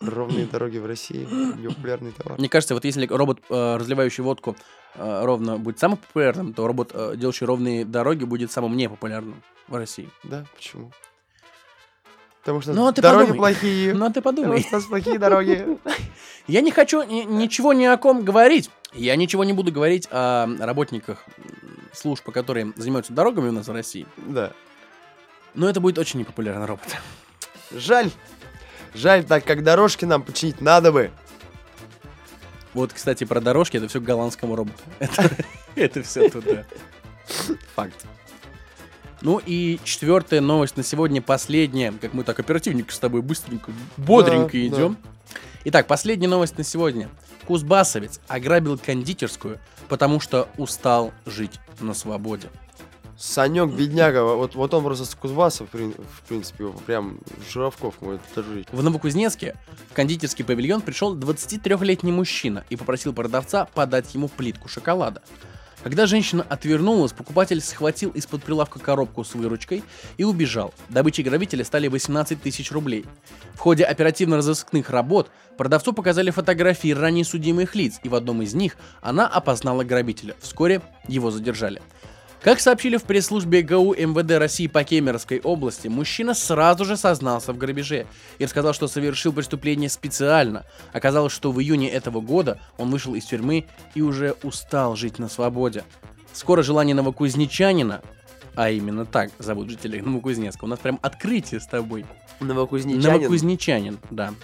Ровные 0.00 0.46
дороги 0.52 0.78
в 0.78 0.86
России. 0.86 1.26
Непопулярный 1.58 2.12
товар. 2.12 2.38
Мне 2.38 2.48
кажется, 2.48 2.74
вот 2.74 2.84
если 2.84 3.06
робот, 3.06 3.40
э, 3.48 3.76
разливающий 3.76 4.22
водку, 4.22 4.56
э, 4.94 5.24
ровно 5.24 5.56
будет 5.58 5.78
самым 5.78 5.96
популярным, 5.98 6.52
то 6.54 6.66
робот, 6.66 6.90
э, 6.92 7.14
делающий 7.16 7.46
ровные 7.46 7.84
дороги, 7.84 8.24
будет 8.24 8.52
самым 8.52 8.76
непопулярным 8.76 9.42
в 9.68 9.74
России. 9.76 10.08
Да, 10.24 10.44
почему? 10.54 10.92
Потому 12.42 12.60
что 12.60 12.72
Ну, 12.74 12.86
а 12.86 12.92
ты 12.92 13.02
дороги 13.02 13.30
подумай. 13.32 13.38
плохие. 13.38 13.94
Ну, 13.94 14.04
а 14.04 14.08
ты 14.10 14.20
Потому 14.22 14.36
подумай. 14.36 14.60
что 14.62 14.76
у 14.76 14.78
нас 14.78 14.86
плохие 14.86 15.18
дороги. 15.18 15.78
Я 16.46 16.60
не 16.60 16.70
хочу 16.70 17.02
ни- 17.02 17.24
ничего 17.24 17.72
ни 17.72 17.84
о 17.84 17.96
ком 17.96 18.22
говорить. 18.24 18.70
Я 18.92 19.16
ничего 19.16 19.42
не 19.44 19.52
буду 19.52 19.72
говорить 19.72 20.06
о 20.12 20.46
работниках 20.60 21.24
служб, 21.92 22.30
которые 22.30 22.72
занимаются 22.76 23.12
дорогами 23.12 23.48
у 23.48 23.52
нас 23.52 23.66
в 23.66 23.72
России. 23.72 24.06
Да. 24.16 24.52
Но 25.54 25.68
это 25.68 25.80
будет 25.80 25.98
очень 25.98 26.20
непопулярный 26.20 26.66
робот. 26.66 26.86
Жаль. 27.72 28.10
Жаль, 28.96 29.24
так 29.24 29.44
как 29.44 29.62
дорожки 29.62 30.06
нам 30.06 30.22
починить 30.22 30.62
надо 30.62 30.90
бы. 30.90 31.10
Вот, 32.72 32.92
кстати, 32.92 33.24
про 33.24 33.40
дорожки, 33.40 33.76
это 33.76 33.88
все 33.88 34.00
к 34.00 34.04
голландскому 34.04 34.56
роботу. 34.56 34.82
Это, 35.76 36.02
все 36.02 36.30
туда. 36.30 36.64
Факт. 37.74 38.06
Ну 39.20 39.40
и 39.44 39.78
четвертая 39.84 40.40
новость 40.40 40.78
на 40.78 40.82
сегодня, 40.82 41.20
последняя. 41.20 41.92
Как 41.92 42.14
мы 42.14 42.24
так 42.24 42.38
оперативненько 42.38 42.92
с 42.92 42.98
тобой 42.98 43.20
быстренько, 43.20 43.70
бодренько 43.98 44.52
Да, 44.52 44.66
идем. 44.66 44.96
Итак, 45.64 45.86
последняя 45.86 46.28
новость 46.28 46.56
на 46.56 46.64
сегодня. 46.64 47.10
Кузбассовец 47.46 48.20
ограбил 48.28 48.78
кондитерскую, 48.78 49.58
потому 49.88 50.20
что 50.20 50.48
устал 50.56 51.12
жить 51.26 51.60
на 51.80 51.92
свободе. 51.92 52.48
Санек, 53.18 53.70
бедняга, 53.70 54.22
вот, 54.24 54.54
вот 54.54 54.74
он 54.74 54.84
просто 54.84 55.04
с 55.06 55.14
Кузбасса, 55.14 55.64
в, 55.64 55.72
в 55.72 56.22
принципе, 56.28 56.66
прям 56.86 57.18
Журавков 57.50 57.94
может 58.00 58.20
жить. 58.36 58.68
В 58.70 58.82
Новокузнецке 58.82 59.56
в 59.90 59.94
кондитерский 59.94 60.44
павильон 60.44 60.82
пришел 60.82 61.16
23-летний 61.16 62.12
мужчина 62.12 62.64
и 62.68 62.76
попросил 62.76 63.14
продавца 63.14 63.68
подать 63.74 64.14
ему 64.14 64.28
плитку 64.28 64.68
шоколада. 64.68 65.22
Когда 65.86 66.06
женщина 66.06 66.44
отвернулась, 66.48 67.12
покупатель 67.12 67.60
схватил 67.60 68.10
из-под 68.10 68.42
прилавка 68.42 68.80
коробку 68.80 69.22
с 69.22 69.34
выручкой 69.34 69.84
и 70.16 70.24
убежал. 70.24 70.74
Добычей 70.88 71.22
грабителя 71.22 71.64
стали 71.64 71.86
18 71.86 72.42
тысяч 72.42 72.72
рублей. 72.72 73.04
В 73.54 73.60
ходе 73.60 73.84
оперативно-розыскных 73.84 74.90
работ 74.90 75.30
продавцу 75.56 75.92
показали 75.92 76.30
фотографии 76.30 76.90
ранее 76.90 77.24
судимых 77.24 77.76
лиц, 77.76 78.00
и 78.02 78.08
в 78.08 78.16
одном 78.16 78.42
из 78.42 78.52
них 78.52 78.76
она 79.00 79.28
опознала 79.28 79.84
грабителя. 79.84 80.34
Вскоре 80.40 80.82
его 81.06 81.30
задержали. 81.30 81.80
Как 82.46 82.60
сообщили 82.60 82.96
в 82.96 83.02
пресс-службе 83.02 83.60
ГУ 83.62 83.94
МВД 83.94 84.38
России 84.38 84.68
по 84.68 84.84
Кемеровской 84.84 85.40
области, 85.40 85.88
мужчина 85.88 86.32
сразу 86.32 86.84
же 86.84 86.96
сознался 86.96 87.52
в 87.52 87.58
грабеже 87.58 88.06
и 88.38 88.44
рассказал, 88.44 88.72
что 88.72 88.86
совершил 88.86 89.32
преступление 89.32 89.90
специально. 89.90 90.64
Оказалось, 90.92 91.32
что 91.32 91.50
в 91.50 91.60
июне 91.60 91.90
этого 91.90 92.20
года 92.20 92.60
он 92.78 92.92
вышел 92.92 93.16
из 93.16 93.24
тюрьмы 93.24 93.66
и 93.96 94.00
уже 94.00 94.36
устал 94.44 94.94
жить 94.94 95.18
на 95.18 95.28
свободе. 95.28 95.82
Скоро 96.32 96.62
желание 96.62 96.94
новокузнечанина, 96.94 98.00
а 98.54 98.70
именно 98.70 99.06
так 99.06 99.32
зовут 99.40 99.68
жителей 99.68 100.00
Новокузнецка, 100.00 100.66
у 100.66 100.68
нас 100.68 100.78
прям 100.78 101.00
открытие 101.02 101.58
с 101.58 101.66
тобой, 101.66 102.06
Новокузнечанин. 102.38 103.22
Новокузнечанин, 103.22 103.98
да. 104.10 104.34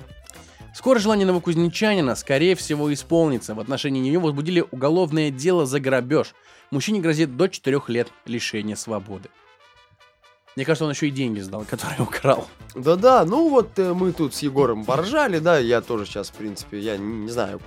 Скоро 0.75 0.99
желание 0.99 1.27
новокузнечанина, 1.27 2.15
скорее 2.15 2.55
всего, 2.55 2.93
исполнится. 2.93 3.55
В 3.55 3.61
отношении 3.61 4.01
нее 4.01 4.19
возбудили 4.19 4.65
уголовное 4.71 5.31
дело 5.31 5.67
за 5.67 5.81
грабеж. 5.81 6.35
Мужчине 6.71 7.01
грозит 7.01 7.37
до 7.37 7.49
4 7.49 7.81
лет 7.89 8.09
лишения 8.25 8.77
свободы. 8.77 9.29
Мне 10.57 10.67
кажется, 10.67 10.85
он 10.85 10.91
еще 10.91 11.09
и 11.09 11.11
деньги 11.11 11.41
сдал, 11.41 11.65
которые 11.69 12.01
украл. 12.03 12.47
Да-да, 12.75 13.25
ну 13.25 13.49
вот 13.49 13.79
э, 13.79 13.93
мы 13.93 14.13
тут 14.13 14.35
с 14.35 14.43
Егором 14.43 14.85
поржали, 14.85 15.39
да, 15.39 15.59
я 15.59 15.83
тоже 15.83 16.07
сейчас, 16.07 16.31
в 16.31 16.35
принципе, 16.35 16.79
я 16.79 16.97
не, 16.97 17.25
не 17.25 17.31
знаю, 17.31 17.61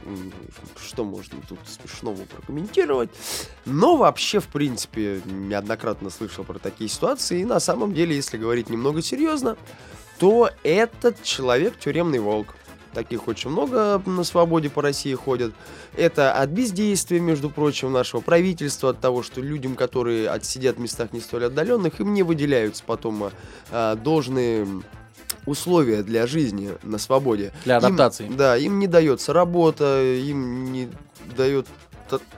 что 0.84 1.04
можно 1.04 1.38
тут 1.48 1.60
смешного 1.68 2.24
прокомментировать, 2.24 3.12
но 3.66 3.98
вообще, 3.98 4.40
в 4.40 4.48
принципе, 4.48 5.22
неоднократно 5.26 6.10
слышал 6.10 6.44
про 6.44 6.58
такие 6.58 6.90
ситуации, 6.90 7.42
и 7.42 7.46
на 7.46 7.60
самом 7.60 7.94
деле, 7.94 8.16
если 8.16 8.38
говорить 8.38 8.70
немного 8.70 9.04
серьезно, 9.04 9.58
то 10.18 10.50
этот 10.64 11.22
человек 11.24 11.78
тюремный 11.78 12.20
волк. 12.20 12.56
Таких 12.96 13.28
очень 13.28 13.50
много 13.50 14.02
на 14.06 14.24
свободе 14.24 14.70
по 14.70 14.82
России 14.82 15.14
ходят. 15.14 15.54
Это 15.98 16.32
от 16.32 16.50
бездействия, 16.50 17.20
между 17.20 17.50
прочим, 17.50 17.92
нашего 17.92 18.22
правительства, 18.22 18.92
от 18.92 19.02
того, 19.02 19.22
что 19.22 19.42
людям, 19.42 19.76
которые 19.76 20.30
отсидят 20.30 20.78
в 20.78 20.80
местах 20.80 21.12
не 21.12 21.20
столь 21.20 21.48
отдаленных, 21.48 22.00
им 22.00 22.14
не 22.14 22.24
выделяются 22.24 22.84
потом 22.88 23.32
а, 23.70 23.96
должные 23.96 24.66
условия 25.46 26.04
для 26.04 26.26
жизни 26.26 26.72
на 26.84 26.98
свободе. 26.98 27.52
Для 27.66 27.80
Им- 27.80 27.86
адаптации. 27.86 28.30
да, 28.30 28.56
им 28.56 28.80
не 28.80 28.88
дается 28.88 29.34
работа, 29.34 30.02
им 30.02 30.72
не 30.72 30.88
дает 31.36 31.68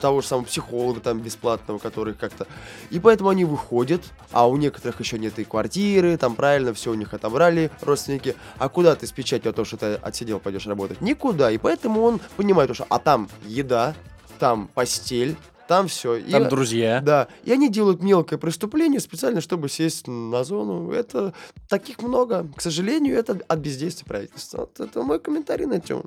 того 0.00 0.20
же 0.20 0.26
самого 0.26 0.44
психолога 0.44 1.00
там 1.00 1.20
бесплатного, 1.20 1.78
который 1.78 2.14
как-то... 2.14 2.46
И 2.90 3.00
поэтому 3.00 3.30
они 3.30 3.44
выходят, 3.44 4.02
а 4.32 4.48
у 4.48 4.56
некоторых 4.56 5.00
еще 5.00 5.18
нет 5.18 5.38
и 5.38 5.44
квартиры, 5.44 6.16
там 6.16 6.34
правильно 6.34 6.74
все 6.74 6.90
у 6.90 6.94
них 6.94 7.14
отобрали 7.14 7.70
родственники. 7.80 8.36
А 8.58 8.68
куда 8.68 8.94
ты 8.96 9.06
с 9.06 9.12
печатью 9.12 9.50
о 9.50 9.52
том, 9.52 9.64
что 9.64 9.76
ты 9.76 9.94
отсидел, 9.94 10.40
пойдешь 10.40 10.66
работать? 10.66 11.00
Никуда. 11.00 11.50
И 11.50 11.58
поэтому 11.58 12.02
он 12.02 12.20
понимает, 12.36 12.74
что 12.74 12.86
а 12.88 12.98
там 12.98 13.28
еда, 13.44 13.94
там 14.38 14.68
постель, 14.74 15.36
там 15.68 15.86
все. 15.86 16.18
Там 16.20 16.48
друзья. 16.48 17.02
Да, 17.04 17.28
и 17.44 17.52
они 17.52 17.68
делают 17.68 18.02
мелкое 18.02 18.38
преступление 18.38 19.00
специально, 19.00 19.42
чтобы 19.42 19.68
сесть 19.68 20.08
на 20.08 20.42
зону. 20.42 20.90
Это 20.92 21.34
таких 21.68 22.00
много. 22.00 22.48
К 22.56 22.62
сожалению, 22.62 23.16
это 23.16 23.38
от 23.46 23.58
бездействия 23.58 24.06
правительства. 24.06 24.60
Вот 24.60 24.80
это 24.80 25.02
мой 25.02 25.20
комментарий 25.20 25.66
на 25.66 25.78
тему. 25.78 26.04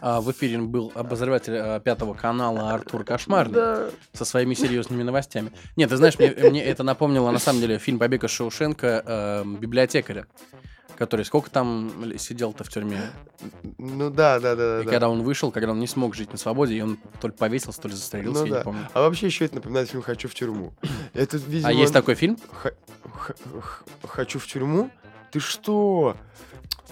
А, 0.00 0.20
в 0.20 0.30
эфире 0.32 0.58
был 0.58 0.92
обозреватель 0.94 1.56
а, 1.56 1.80
пятого 1.80 2.14
канала 2.14 2.70
Артур 2.72 3.04
Кошмарный 3.04 3.54
Да. 3.54 3.86
со 4.12 4.24
своими 4.24 4.54
серьезными 4.54 5.02
новостями. 5.02 5.52
Нет, 5.76 5.90
ты 5.90 5.96
знаешь, 5.96 6.18
мне, 6.18 6.28
мне 6.50 6.62
это 6.64 6.82
напомнило 6.82 7.30
на 7.30 7.38
самом 7.38 7.60
деле 7.60 7.78
фильм 7.78 7.98
«Побег 7.98 8.24
из 8.24 8.30
Шоушенка» 8.30 9.02
э, 9.06 9.44
библиотекаря. 9.44 10.26
Который 10.96 11.26
сколько 11.26 11.50
там 11.50 11.92
сидел-то 12.16 12.64
в 12.64 12.70
тюрьме? 12.70 12.98
Ну 13.76 14.08
да, 14.08 14.40
да, 14.40 14.56
да, 14.56 14.80
И 14.80 14.84
да. 14.84 14.90
когда 14.90 15.10
он 15.10 15.22
вышел, 15.22 15.52
когда 15.52 15.72
он 15.72 15.78
не 15.78 15.86
смог 15.86 16.14
жить 16.14 16.32
на 16.32 16.38
свободе, 16.38 16.74
и 16.74 16.80
он 16.80 16.98
то 17.20 17.28
ли 17.28 17.34
повесился, 17.34 17.82
то 17.82 17.88
ли 17.88 17.94
застрелился, 17.94 18.40
Ну 18.40 18.46
я 18.46 18.52
да. 18.52 18.58
не 18.60 18.64
помню. 18.64 18.88
А 18.94 19.02
вообще 19.02 19.26
еще 19.26 19.44
это 19.44 19.56
напоминает 19.56 19.90
фильм 19.90 20.02
«Хочу 20.02 20.26
в 20.28 20.34
тюрьму». 20.34 20.72
Это, 21.12 21.36
видимо, 21.36 21.68
А 21.68 21.72
есть 21.72 21.92
такой 21.92 22.14
фильм? 22.14 22.38
Х- 22.50 22.70
х- 23.12 23.34
х- 23.60 23.84
Хочу 24.08 24.38
в 24.38 24.46
тюрьму? 24.46 24.90
Ты 25.32 25.38
что? 25.40 26.16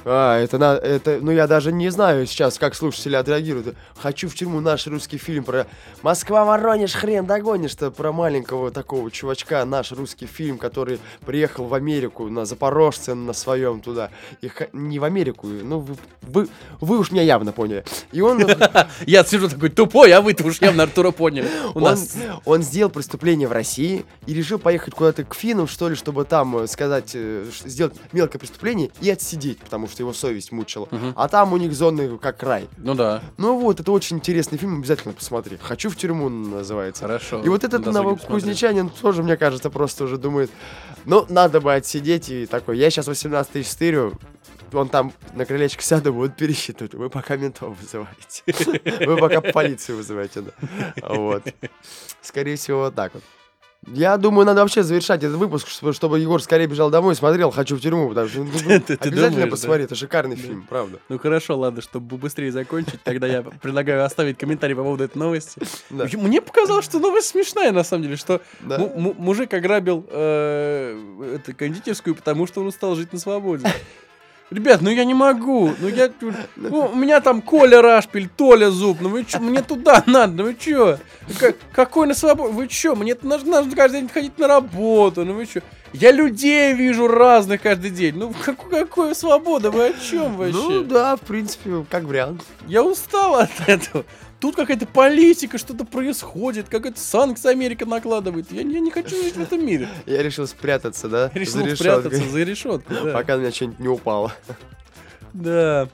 А, 0.04 0.38
это 0.38 0.58
на, 0.58 0.74
это, 0.76 1.18
ну 1.20 1.30
я 1.30 1.46
даже 1.46 1.72
не 1.72 1.88
знаю 1.90 2.26
сейчас, 2.26 2.58
как 2.58 2.74
слушатели 2.74 3.16
отреагируют. 3.16 3.76
Хочу 3.96 4.28
в 4.28 4.34
тюрьму 4.34 4.60
наш 4.60 4.86
русский 4.86 5.18
фильм 5.18 5.44
про 5.44 5.66
Москва, 6.02 6.44
Воронеж, 6.44 6.92
хрен 6.92 7.26
догонишь-то 7.26 7.90
про 7.90 8.12
маленького 8.12 8.70
такого 8.70 9.10
чувачка, 9.10 9.64
наш 9.64 9.92
русский 9.92 10.26
фильм, 10.26 10.58
который 10.58 11.00
приехал 11.24 11.64
в 11.64 11.74
Америку 11.74 12.28
на 12.28 12.44
Запорожце 12.44 13.14
на 13.14 13.32
своем 13.32 13.80
туда. 13.80 14.10
И 14.42 14.50
не 14.72 14.98
в 14.98 15.04
Америку, 15.04 15.46
ну 15.46 15.78
вы, 15.80 15.96
вы, 16.22 16.48
вы 16.80 16.98
уж 16.98 17.10
меня 17.10 17.22
явно 17.22 17.52
поняли. 17.52 17.84
И 18.12 18.20
он, 18.20 18.44
Я 19.06 19.24
сижу 19.24 19.48
такой 19.48 19.70
тупой, 19.70 20.12
а 20.12 20.20
вы-то 20.20 20.44
уж 20.44 20.60
явно 20.60 20.82
Артура 20.84 21.10
поняли. 21.10 21.48
У 21.74 21.78
он, 21.78 21.82
нас 21.82 22.16
он 22.44 22.62
сделал 22.62 22.90
преступление 22.90 23.48
в 23.48 23.52
России 23.52 24.04
и 24.26 24.34
решил 24.34 24.58
поехать 24.58 24.94
куда-то 24.94 25.24
к 25.24 25.34
финнам, 25.34 25.66
что 25.66 25.88
ли, 25.88 25.94
чтобы 25.94 26.24
там 26.24 26.58
э, 26.58 26.66
сказать, 26.66 27.12
э, 27.14 27.46
сделать 27.64 27.94
мелкое 28.12 28.38
преступление 28.38 28.90
и 29.00 29.10
отсидеть, 29.10 29.58
потому 29.58 29.88
что 29.88 29.93
его 30.00 30.12
совесть 30.12 30.52
мучила. 30.52 30.88
Мгм. 30.90 31.12
А 31.16 31.28
там 31.28 31.52
у 31.52 31.57
них 31.57 31.72
зоны 31.74 32.18
как 32.18 32.42
рай. 32.42 32.68
Ну 32.76 32.94
да, 32.94 33.22
Ну 33.37 33.59
вот, 33.59 33.80
это 33.80 33.92
очень 33.92 34.16
интересный 34.16 34.59
фильм, 34.59 34.78
обязательно 34.78 35.14
посмотри. 35.14 35.59
«Хочу 35.61 35.90
в 35.90 35.96
тюрьму» 35.96 36.28
называется. 36.28 37.02
хорошо. 37.02 37.42
И 37.42 37.48
вот 37.48 37.64
этот 37.64 37.87
новокузнечанин 37.87 38.90
тоже, 38.90 39.22
мне 39.22 39.37
кажется, 39.37 39.70
просто 39.70 40.04
уже 40.04 40.18
думает, 40.18 40.50
ну, 41.04 41.26
надо 41.28 41.61
бы 41.61 41.72
отсидеть 41.74 42.28
и 42.28 42.46
такой, 42.46 42.78
я 42.78 42.90
сейчас 42.90 43.07
18 43.07 43.52
тысяч 43.52 43.70
стырю, 43.70 44.12
он 44.72 44.88
там 44.88 45.12
на 45.35 45.44
крылечко 45.44 45.83
сяду, 45.83 46.12
будут 46.12 46.37
пересчитывать. 46.37 46.94
Вы 46.94 47.09
пока 47.11 47.37
ментов 47.37 47.76
вызываете. 47.78 48.42
Вы 49.07 49.16
пока 49.16 49.40
полицию 49.40 49.98
вызываете. 49.98 50.44
Вот. 51.02 51.44
Скорее 52.22 52.57
всего, 52.57 52.80
вот 52.80 52.94
так 52.94 53.14
вот. 53.14 53.22
Я 53.87 54.16
думаю, 54.16 54.47
надо 54.47 54.62
вообще 54.62 54.83
завершать 54.83 55.23
этот 55.23 55.37
выпуск, 55.37 55.68
чтобы, 55.68 56.18
Егор 56.18 56.42
скорее 56.42 56.66
бежал 56.66 56.90
домой 56.90 57.14
и 57.14 57.16
смотрел 57.16 57.51
«Хочу 57.51 57.77
в 57.77 57.81
тюрьму», 57.81 58.09
потому 58.09 58.29
что 58.29 58.38
ну, 58.40 58.51
ну, 58.66 58.97
обязательно 59.01 59.47
посмотри, 59.47 59.85
это 59.85 59.94
шикарный 59.94 60.37
фильм, 60.37 60.66
правда. 60.68 60.99
Ну 61.09 61.18
хорошо, 61.18 61.59
ладно, 61.59 61.83
чтобы 61.83 62.16
быстрее 62.16 62.53
закончить, 62.53 63.03
тогда 63.03 63.27
я 63.27 63.42
предлагаю 63.42 64.05
оставить 64.05 64.38
комментарий 64.38 64.75
по 64.75 64.83
поводу 64.83 65.05
этой 65.05 65.18
новости. 65.18 65.61
Мне 65.90 66.40
показалось, 66.40 66.85
что 66.85 66.99
новость 66.99 67.29
смешная 67.29 67.73
на 67.73 67.85
самом 67.85 68.05
деле, 68.05 68.16
что 68.16 68.40
мужик 68.61 69.53
ограбил 69.53 70.07
э, 70.11 71.37
это, 71.37 71.53
кондитерскую, 71.53 72.14
потому 72.14 72.47
что 72.47 72.61
он 72.61 72.68
устал 72.68 72.94
жить 72.94 73.12
на 73.12 73.18
свободе. 73.18 73.68
Ребят, 74.50 74.83
ну 74.83 74.90
я 74.90 75.04
не 75.04 75.14
могу. 75.14 75.72
Ну 75.80 75.88
я. 75.88 76.11
Ну, 76.57 76.90
у 76.92 76.94
меня 76.94 77.20
там 77.20 77.40
Коля 77.42 77.80
Рашпиль, 77.83 78.28
Толя 78.28 78.70
Зуб. 78.70 78.98
Ну 79.00 79.09
вы 79.09 79.24
чё, 79.24 79.40
мне 79.40 79.62
туда 79.62 80.02
надо, 80.07 80.33
ну 80.35 80.44
вы 80.44 80.54
чё? 80.54 80.98
Как- 81.40 81.57
какой 81.72 82.07
на 82.07 82.14
свободе? 82.14 82.52
Вы 82.52 82.68
чё? 82.68 82.94
Мне 82.94 83.16
нужно, 83.22 83.62
нужно 83.62 83.74
каждый 83.74 84.00
день 84.00 84.11
ходить 84.11 84.38
на 84.38 84.46
работу. 84.46 85.24
Ну 85.24 85.33
вы 85.35 85.46
чё? 85.46 85.61
Я 85.92 86.11
людей 86.12 86.72
вижу 86.74 87.09
разных 87.09 87.62
каждый 87.62 87.90
день. 87.90 88.16
Ну 88.16 88.35
как, 88.44 88.57
какая 88.68 89.14
свобода? 89.14 89.70
Вы 89.70 89.87
о 89.87 89.92
чем 89.92 90.37
вообще? 90.37 90.59
Ну 90.59 90.83
да, 90.83 91.16
в 91.16 91.20
принципе, 91.20 91.85
как 91.90 92.04
вариант. 92.04 92.42
Я 92.66 92.83
устал 92.83 93.37
от 93.37 93.50
этого. 93.66 94.04
Тут 94.44 94.57
какая-то 94.57 94.85
политика, 94.85 95.57
что-то 95.57 95.87
происходит, 95.87 96.68
какая-то 96.68 97.00
санкция 97.00 97.52
Америка 97.52 97.87
накладывает. 97.87 98.52
Я, 98.52 98.62
не- 98.62 98.74
я 98.74 98.80
не 98.80 98.90
хочу 98.90 99.16
жить 99.16 99.37
в 99.37 99.40
этом 99.40 99.64
мире. 99.64 99.88
Я 100.07 100.22
решил 100.22 100.46
спрятаться, 100.46 101.09
да? 101.09 101.30
Решил 101.33 101.66
спрятаться 101.74 102.28
за 102.28 102.42
решетку. 102.42 102.92
Да. 103.04 103.14
Пока 103.14 103.37
на 103.37 103.40
меня 103.40 103.52
что-нибудь 103.52 103.78
не 103.78 103.88
упало. 103.88 104.35
Да. 105.33 105.88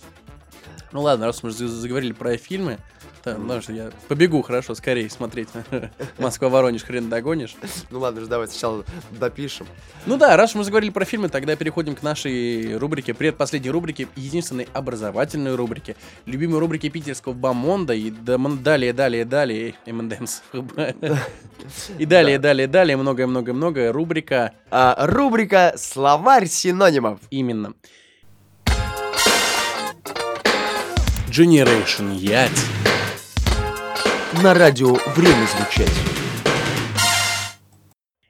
Ну 0.90 1.02
ладно, 1.02 1.26
раз 1.26 1.44
мы 1.44 1.50
уже 1.50 1.68
заговорили 1.68 2.10
про 2.10 2.36
фильмы, 2.38 2.78
то, 3.22 3.34
потому 3.34 3.60
что 3.60 3.72
я 3.72 3.90
побегу, 4.08 4.42
хорошо, 4.42 4.74
скорее 4.74 5.08
смотреть. 5.10 5.48
Москва-Воронеж, 6.18 6.82
хрен 6.84 7.08
догонишь. 7.08 7.54
Ну 7.90 8.00
ладно, 8.00 8.20
же 8.20 8.26
давай 8.26 8.48
сначала 8.48 8.84
допишем. 9.10 9.66
Ну 10.06 10.16
да, 10.16 10.36
раз 10.36 10.54
мы 10.54 10.64
заговорили 10.64 10.90
про 10.90 11.04
фильмы, 11.04 11.28
тогда 11.28 11.56
переходим 11.56 11.94
к 11.94 12.02
нашей 12.02 12.76
рубрике, 12.76 13.14
предпоследней 13.14 13.70
рубрике, 13.70 14.08
единственной 14.16 14.68
образовательной 14.72 15.54
рубрике, 15.54 15.96
любимой 16.26 16.60
рубрике 16.60 16.88
питерского 16.88 17.32
Бамонда 17.32 17.94
и 17.94 18.10
далее, 18.10 18.92
далее, 18.92 19.24
далее, 19.24 19.74
M&M's. 19.86 20.42
И 21.98 22.06
далее, 22.06 22.38
далее, 22.38 22.66
далее, 22.66 22.96
многое-многое-многое, 22.96 23.92
рубрика 23.92 24.52
А, 24.70 24.96
рубрика 25.06 25.74
«Словарь 25.76 26.46
синонимов». 26.46 27.20
именно. 27.30 27.74
Generation 31.30 32.12
Ять. 32.16 32.50
На 34.34 34.54
радио 34.54 34.96
«Время 35.16 35.44
звучать». 35.48 35.92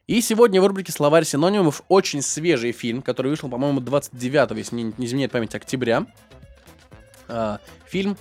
И 0.06 0.22
сегодня 0.22 0.62
в 0.62 0.66
рубрике 0.66 0.92
«Словарь 0.92 1.26
синонимов» 1.26 1.82
очень 1.88 2.22
свежий 2.22 2.72
фильм, 2.72 3.02
который 3.02 3.28
вышел, 3.28 3.50
по-моему, 3.50 3.80
29, 3.80 4.56
если 4.56 4.76
не, 4.76 4.94
не 4.96 5.06
изменяет 5.06 5.30
память, 5.30 5.54
октября. 5.54 6.06
А, 7.28 7.60
фильм 7.86 8.16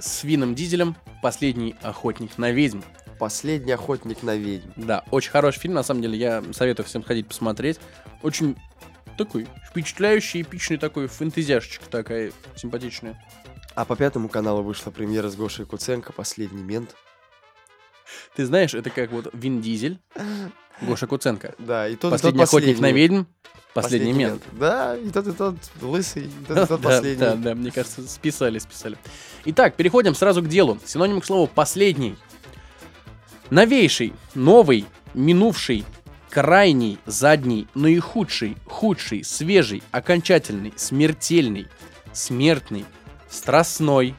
с 0.00 0.24
Вином 0.24 0.56
Дизелем 0.56 0.96
«Последний 1.22 1.76
охотник 1.82 2.36
на 2.36 2.50
ведьм». 2.50 2.80
Последний 3.20 3.72
охотник 3.72 4.24
на 4.24 4.34
ведьм. 4.34 4.70
Да, 4.74 5.04
очень 5.12 5.30
хороший 5.30 5.60
фильм, 5.60 5.74
на 5.74 5.84
самом 5.84 6.02
деле, 6.02 6.18
я 6.18 6.42
советую 6.52 6.84
всем 6.84 7.04
сходить 7.04 7.28
посмотреть. 7.28 7.78
Очень 8.22 8.56
такой 9.16 9.46
впечатляющий, 9.70 10.42
эпичный 10.42 10.78
такой, 10.78 11.06
фэнтезяшечка 11.06 11.88
такая 11.88 12.32
симпатичная. 12.56 13.24
А 13.74 13.84
по 13.84 13.96
пятому 13.96 14.28
каналу 14.28 14.62
вышла 14.62 14.90
премьера 14.90 15.28
с 15.28 15.36
Гошей 15.36 15.66
Куценко 15.66 16.12
«Последний 16.12 16.62
мент». 16.62 16.94
Ты 18.36 18.44
знаешь, 18.46 18.74
это 18.74 18.90
как 18.90 19.10
вот 19.10 19.28
Вин 19.32 19.60
Дизель, 19.60 19.98
Гоша 20.82 21.06
Куценко. 21.06 21.54
Да, 21.58 21.88
и 21.88 21.96
тот, 21.96 22.12
и 22.12 22.14
Последний 22.14 22.40
тот 22.40 22.48
охотник 22.48 22.76
на 22.76 22.88
последний. 22.88 23.00
ведьм, 23.00 23.22
последний 23.72 24.12
мент. 24.12 24.42
Да, 24.52 24.96
и 24.96 25.10
тот, 25.10 25.26
и 25.26 25.32
тот 25.32 25.56
лысый, 25.82 26.24
и 26.26 26.30
тот, 26.46 26.58
и 26.58 26.66
тот 26.66 26.80
Да, 26.82 26.88
последний. 26.88 27.16
да, 27.20 27.34
да, 27.34 27.54
мне 27.54 27.70
кажется, 27.72 28.06
списали, 28.06 28.58
списали. 28.58 28.96
Итак, 29.46 29.74
переходим 29.74 30.14
сразу 30.14 30.42
к 30.42 30.48
делу. 30.48 30.78
Синоним 30.84 31.20
к 31.20 31.24
слову 31.24 31.48
«последний». 31.52 32.16
Новейший, 33.50 34.12
новый, 34.34 34.86
минувший, 35.14 35.84
крайний, 36.30 36.98
задний, 37.06 37.68
наихудший, 37.74 38.56
худший, 38.66 39.22
свежий, 39.24 39.82
окончательный, 39.92 40.72
смертельный, 40.76 41.66
смертный, 42.12 42.84
страстной, 43.34 44.14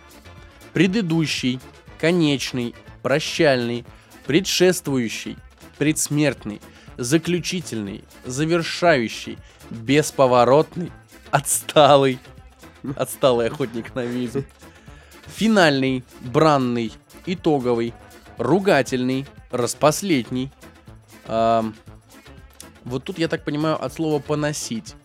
предыдущий, 0.74 1.60
конечный, 2.00 2.76
прощальный, 3.02 3.86
предшествующий, 4.26 5.38
предсмертный, 5.78 6.62
заключительный, 6.98 8.04
завершающий, 8.26 9.38
бесповоротный, 9.70 10.92
отсталый, 11.32 12.20
отсталый 12.96 13.48
охотник 13.48 13.96
на 13.96 14.06
ведьм, 14.06 14.42
финальный, 15.28 16.04
бранный, 16.22 16.92
итоговый, 17.26 17.94
ругательный, 18.38 19.26
распоследний. 19.50 20.52
Ам, 21.28 21.74
вот 22.84 23.04
тут, 23.06 23.18
я 23.18 23.28
так 23.28 23.44
понимаю, 23.44 23.84
от 23.84 23.94
слова 23.94 24.20
«поносить». 24.20 24.96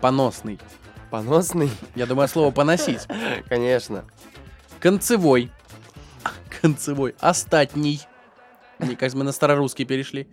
Поносный. 0.00 0.58
Поносный? 1.14 1.70
Я 1.94 2.06
думаю, 2.06 2.24
от 2.24 2.30
слова 2.32 2.50
«поносить». 2.50 3.02
Конечно. 3.48 4.04
Концевой. 4.80 5.48
Концевой. 6.60 7.14
Остатний. 7.20 8.00
Мне 8.80 8.96
кажется, 8.96 9.16
мы 9.18 9.22
на 9.22 9.30
старорусский 9.30 9.84
перешли. 9.84 10.26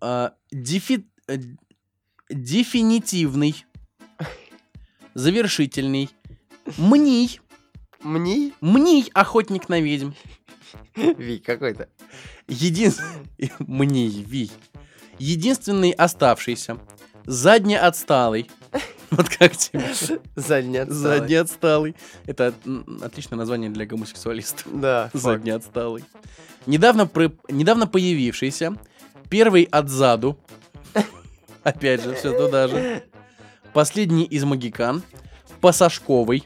А, 0.00 0.32
дефи- 0.50 1.04
э, 1.28 1.36
Дефинитивный. 2.30 3.66
Завершительный. 5.12 6.08
Мний. 6.78 7.40
Мни? 8.02 8.54
Мний, 8.62 9.10
охотник 9.12 9.68
на 9.68 9.78
ведьм. 9.82 10.12
Ви 10.96 11.38
какой-то. 11.38 11.88
Един... 12.48 12.94
Мний, 13.58 14.24
ви. 14.26 14.50
Единственный 15.18 15.90
оставшийся. 15.90 16.78
Задне 17.26 17.78
отсталый. 17.78 18.50
Вот 19.12 19.28
как 19.28 19.56
тебе? 19.56 19.84
Задний 20.36 20.78
отсталый. 20.78 21.18
Задне 21.18 21.40
отсталый. 21.40 21.96
Это 22.26 22.54
отличное 23.02 23.36
название 23.36 23.70
для 23.70 23.84
гомосексуалистов. 23.86 24.66
Да. 24.72 25.10
Задний 25.12 25.50
отсталый. 25.50 26.04
Недавно, 26.66 27.06
про- 27.06 27.32
Недавно 27.48 27.86
появившийся. 27.86 28.74
Первый 29.28 29.64
отзаду. 29.64 30.38
Опять 31.62 32.02
же, 32.02 32.14
все 32.14 32.36
туда 32.36 32.68
же. 32.68 33.02
Последний 33.72 34.24
из 34.24 34.44
магикан. 34.44 35.02
Пассажковый. 35.60 36.44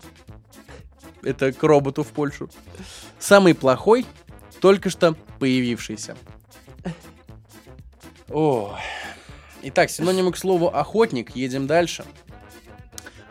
Это 1.23 1.53
к 1.53 1.63
роботу 1.63 2.03
в 2.03 2.09
Польшу. 2.09 2.51
Самый 3.19 3.55
плохой. 3.55 4.05
Только 4.61 4.91
что 4.91 5.15
появившийся. 5.39 6.17
О. 8.29 8.77
Итак, 9.63 9.91
синонимы 9.91 10.33
к 10.33 10.37
слову 10.37 10.69
охотник. 10.69 11.35
Едем 11.37 11.67
дальше. 11.67 12.05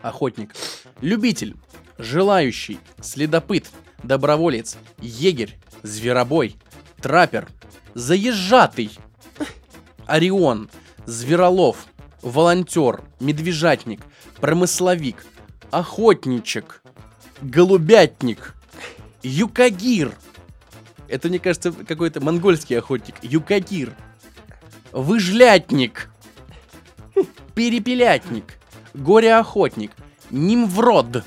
Охотник. 0.08 0.54
Любитель, 1.00 1.56
желающий, 1.98 2.78
следопыт, 3.00 3.70
доброволец, 4.02 4.76
егерь, 5.00 5.58
зверобой, 5.82 6.56
траппер, 7.00 7.48
заезжатый, 7.94 8.90
Орион, 10.06 10.70
Зверолов, 11.04 11.86
волонтер, 12.22 13.02
медвежатник, 13.20 14.00
промысловик, 14.40 15.24
охотничек, 15.70 16.82
голубятник, 17.42 18.54
юкагир. 19.22 20.12
Это, 21.08 21.28
мне 21.28 21.38
кажется, 21.38 21.70
какой-то 21.72 22.20
монгольский 22.20 22.78
охотник. 22.78 23.14
Юкагир. 23.22 23.94
Выжлятник. 24.90 26.10
Перепелятник. 27.54 28.55
Горе-охотник. 28.96 29.92
Нимврод. 30.30 31.24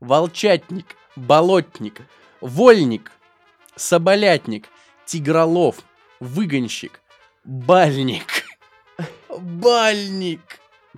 Волчатник. 0.00 0.96
Болотник. 1.16 2.02
Вольник. 2.40 3.10
Соболятник. 3.74 4.68
Тигролов. 5.06 5.76
Выгонщик. 6.20 7.00
Бальник. 7.44 8.44
Бальник. 9.28 10.40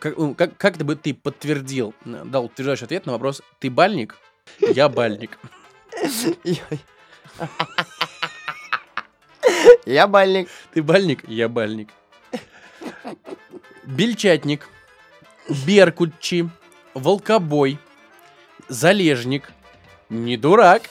Как, 0.01 0.19
ну, 0.19 0.35
как, 0.35 0.57
как 0.57 0.77
ты 0.77 0.85
бы 0.85 0.97
ты 0.97 1.15
подтвердил, 1.15 1.95
э, 2.05 2.25
дал 2.25 2.47
утверждающий 2.47 2.87
ответ 2.87 3.07
на 3.07 3.13
вопрос 3.13 3.41
«Ты 3.61 3.71
бальник?» 3.71 4.17
Я 4.59 4.89
бальник. 4.89 5.39
Я 9.87 10.09
бальник. 10.09 10.49
Ты 10.75 10.83
бальник? 10.83 11.29
Я 11.29 11.49
бальник. 11.49 11.91
Бельчатник. 13.85 14.69
Беркутчи. 15.49 16.49
Волкобой. 16.95 17.79
Залежник. 18.69 19.53
Не 20.09 20.37
дурак. 20.37 20.83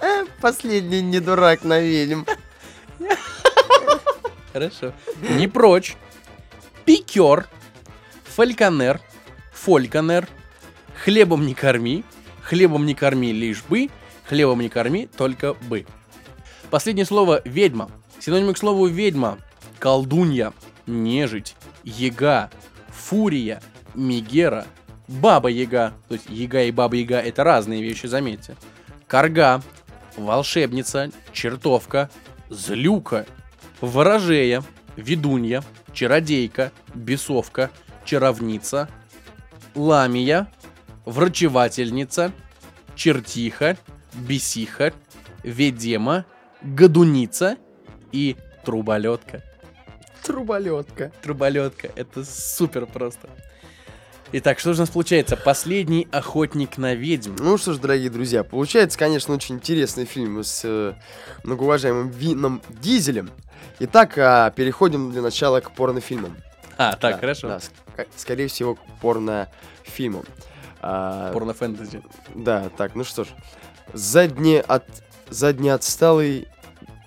Э, 0.00 0.24
Последний 0.40 1.00
не 1.02 1.20
дурак 1.20 1.64
на 1.64 1.80
ведьм. 1.80 2.24
Хорошо. 4.52 4.92
Не 5.30 5.48
прочь. 5.48 5.96
Пикер. 6.84 7.48
Фальконер. 8.24 9.00
Фольконер. 9.52 10.28
Хлебом 11.04 11.46
не 11.46 11.54
корми. 11.54 12.04
Хлебом 12.42 12.86
не 12.86 12.94
корми 12.94 13.32
лишь 13.32 13.62
бы. 13.64 13.90
Хлебом 14.28 14.60
не 14.60 14.68
корми, 14.68 15.08
только 15.16 15.54
бы. 15.54 15.86
Последнее 16.70 17.06
слово 17.06 17.42
ведьма. 17.44 17.90
Синонимы 18.18 18.54
к 18.54 18.58
слову 18.58 18.86
ведьма. 18.86 19.38
Колдунья. 19.78 20.52
Нежить. 20.86 21.54
Яга. 21.84 22.50
Фурия. 22.88 23.62
Мигера. 23.96 24.66
Баба 25.08 25.48
Яга. 25.48 25.94
То 26.08 26.14
есть 26.14 26.28
Яга 26.28 26.62
и 26.62 26.70
Баба 26.70 26.96
Яга 26.96 27.20
это 27.20 27.44
разные 27.44 27.82
вещи, 27.82 28.06
заметьте. 28.06 28.56
Карга. 29.06 29.62
Волшебница. 30.16 31.10
Чертовка. 31.32 32.10
Злюка. 32.48 33.26
Ворожея. 33.80 34.62
Ведунья. 34.96 35.62
Чародейка. 35.92 36.72
Бесовка. 36.94 37.70
Чаровница. 38.04 38.88
Ламия. 39.74 40.48
Врачевательница. 41.04 42.32
Чертиха. 42.94 43.76
Бесиха. 44.14 44.92
Ведема. 45.42 46.24
Годуница. 46.62 47.56
И 48.12 48.36
труболетка. 48.64 49.42
Труболетка. 50.22 51.12
Труболетка. 51.22 51.90
Это 51.94 52.24
супер 52.24 52.86
просто. 52.86 53.28
Итак, 54.32 54.58
что 54.58 54.72
же 54.72 54.80
у 54.80 54.82
нас 54.82 54.90
получается? 54.90 55.36
Последний 55.36 56.08
охотник 56.10 56.78
на 56.78 56.94
ведьм. 56.94 57.36
Ну 57.38 57.56
что 57.58 57.72
ж, 57.72 57.78
дорогие 57.78 58.10
друзья, 58.10 58.42
получается, 58.42 58.98
конечно, 58.98 59.32
очень 59.34 59.56
интересный 59.56 60.04
фильм 60.04 60.42
с 60.42 60.62
э, 60.64 60.94
многоуважаемым 61.44 62.08
Вином 62.10 62.60
Дизелем. 62.68 63.30
Итак, 63.78 64.18
а, 64.18 64.50
переходим 64.50 65.12
для 65.12 65.22
начала 65.22 65.60
к 65.60 65.70
порнофильмам. 65.72 66.36
А, 66.76 66.96
так, 66.96 67.14
Да, 67.14 67.18
хорошо. 67.20 67.48
да, 67.48 67.56
ск- 67.58 68.08
скорее 68.16 68.48
всего, 68.48 68.74
к 68.74 68.78
порнофильмам. 69.00 70.24
А, 70.80 71.32
Порно-фэнтези. 71.32 72.02
Да, 72.34 72.68
так, 72.76 72.94
ну 72.94 73.04
что 73.04 73.24
ж. 73.24 73.28
Задне 73.92 74.60
от... 74.60 74.84
Заднеотсталый 75.28 76.46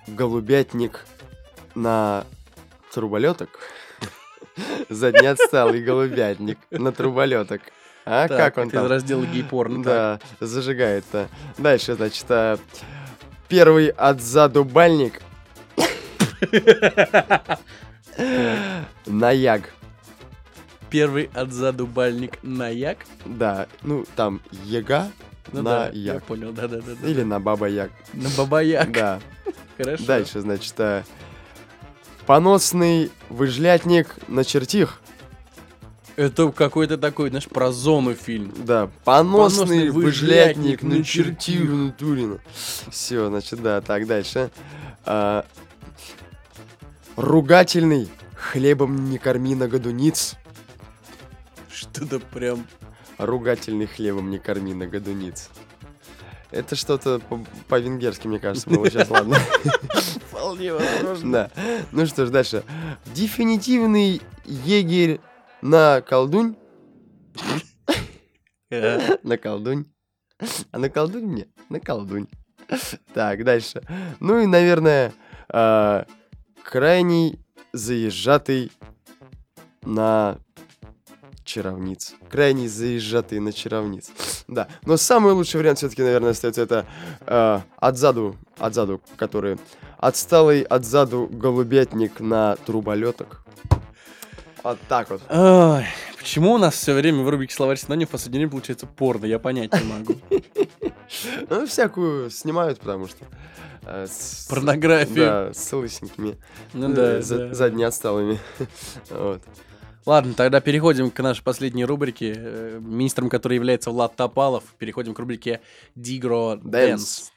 голубятник 0.06 1.06
на 1.74 2.24
труболеток. 2.92 3.48
Заднеотсталый 4.88 5.82
голубятник 5.82 6.58
на 6.70 6.92
труболеток. 6.92 7.62
А 8.04 8.26
Так, 8.28 8.36
как 8.38 8.58
он 8.58 8.68
из 8.68 8.72
там? 8.72 8.86
раздела 8.86 9.24
гей-порно. 9.26 9.84
так. 9.84 10.20
Да, 10.40 10.46
зажигает-то. 10.46 11.28
Дальше, 11.58 11.94
значит, 11.94 12.24
а, 12.30 12.58
первый 13.48 13.88
отзаду 13.90 14.64
бальник. 14.64 15.20
Наяг. 19.06 19.70
Первый 20.90 21.30
отзаду 21.34 21.86
бальник 21.86 22.38
на 22.42 22.68
як. 22.68 22.98
Да, 23.24 23.68
ну 23.82 24.04
там 24.16 24.40
яга 24.64 25.10
Ну 25.52 25.62
на 25.62 25.70
да, 25.70 25.90
я 25.92 26.14
як. 26.14 26.24
понял, 26.24 26.52
да-да-да. 26.52 27.06
Или 27.06 27.22
на 27.22 27.38
баба 27.38 27.68
як. 27.68 27.90
На 28.12 28.28
бабаяк. 28.36 28.90
Да. 28.90 29.20
Хорошо. 29.78 30.04
Дальше, 30.04 30.40
значит, 30.40 30.74
а, 30.78 31.04
поносный 32.26 33.10
выжлятник 33.28 34.16
на 34.28 34.44
чертих. 34.44 35.00
Это 36.16 36.50
какой-то 36.52 36.98
такой, 36.98 37.30
знаешь, 37.30 37.48
про 37.48 37.72
зону 37.72 38.14
фильм. 38.14 38.52
Да, 38.58 38.90
поносный, 39.04 39.60
Поносный 39.60 39.90
выжлятник 39.90 40.82
выжлятник 40.82 40.82
на 40.82 41.04
чертих. 41.04 41.70
Натурина. 41.70 42.38
Все, 42.90 43.28
значит, 43.28 43.62
да, 43.62 43.80
так, 43.80 44.06
дальше. 44.06 44.50
А, 45.04 45.46
ругательный 47.16 48.08
хлебом 48.34 49.08
не 49.10 49.18
корми 49.18 49.54
на 49.54 49.68
годуниц. 49.68 50.36
Что-то 51.72 52.20
прям... 52.20 52.66
Ругательный 53.16 53.86
хлебом 53.86 54.30
не 54.30 54.38
корми 54.38 54.74
на 54.74 54.86
годуниц. 54.86 55.50
Это 56.50 56.74
что-то 56.76 57.20
по- 57.20 57.44
по-венгерски, 57.68 58.26
мне 58.26 58.38
кажется, 58.38 58.68
было. 58.68 58.88
Сейчас, 58.90 59.08
ладно. 59.10 59.36
Вполне 60.28 60.72
возможно. 60.74 61.32
Да. 61.32 61.50
Ну 61.92 62.06
что 62.06 62.26
ж, 62.26 62.30
дальше. 62.30 62.64
Дефинитивный 63.14 64.20
егерь 64.44 65.20
на 65.62 66.00
колдунь. 66.02 66.56
На 68.70 69.36
колдунь. 69.36 69.86
А 70.70 70.78
на 70.78 70.88
колдунь 70.88 71.24
мне? 71.26 71.46
На 71.68 71.80
колдунь. 71.80 72.28
Так, 73.12 73.44
дальше. 73.44 73.82
Ну 74.20 74.38
и, 74.40 74.46
наверное, 74.46 75.12
а, 75.48 76.06
крайний 76.62 77.40
заезжатый 77.72 78.70
на 79.82 80.38
чаровниц. 81.50 82.14
Крайний 82.30 82.68
заезжатый 82.68 83.40
на 83.40 83.52
чаровниц. 83.52 84.10
Да, 84.46 84.68
но 84.84 84.96
самый 84.96 85.32
лучший 85.32 85.56
вариант 85.58 85.78
все-таки, 85.78 86.02
наверное, 86.02 86.30
остается 86.30 86.62
это 86.62 86.86
а, 87.26 87.62
отзаду, 87.78 88.36
отзаду, 88.58 89.00
который 89.16 89.58
отсталый 89.98 90.62
отзаду 90.62 91.28
голубятник 91.30 92.20
на 92.20 92.56
труболеток. 92.66 93.40
Вот 94.62 94.78
так 94.88 95.10
вот. 95.10 95.22
Ой, 95.30 95.84
почему 96.18 96.52
у 96.52 96.58
нас 96.58 96.74
все 96.74 96.92
время 96.94 97.22
в 97.22 97.28
рубрике 97.28 97.54
словарь 97.54 97.78
синонимов 97.78 98.10
в 98.10 98.12
последнее 98.12 98.40
время 98.40 98.50
получается 98.50 98.86
порно? 98.86 99.24
Я 99.26 99.38
понять 99.38 99.72
не 99.72 99.84
могу. 99.92 100.14
Ну, 101.48 101.66
всякую 101.66 102.30
снимают, 102.30 102.78
потому 102.78 103.08
что... 103.08 103.24
э, 103.82 104.06
Порнографию. 104.48 105.16
Да, 105.16 105.50
с 105.54 105.72
лысенькими. 105.72 106.36
Ну 106.74 106.90
э, 106.90 106.94
да, 106.94 107.22
за- 107.22 107.48
да. 107.48 107.54
Задне 107.54 107.86
отсталыми. 107.86 108.38
Вот. 109.10 109.42
Ладно, 110.06 110.34
тогда 110.34 110.60
переходим 110.60 111.10
к 111.10 111.20
нашей 111.20 111.42
последней 111.42 111.84
рубрике. 111.84 112.34
Э, 112.36 112.78
Министром, 112.80 113.28
который 113.28 113.54
является 113.54 113.90
Влад 113.90 114.16
Топалов. 114.16 114.64
Переходим 114.78 115.14
к 115.14 115.18
рубрике 115.18 115.60
Дигро 115.94 116.54
Dance. 116.54 116.70
Дэнс. 116.70 117.32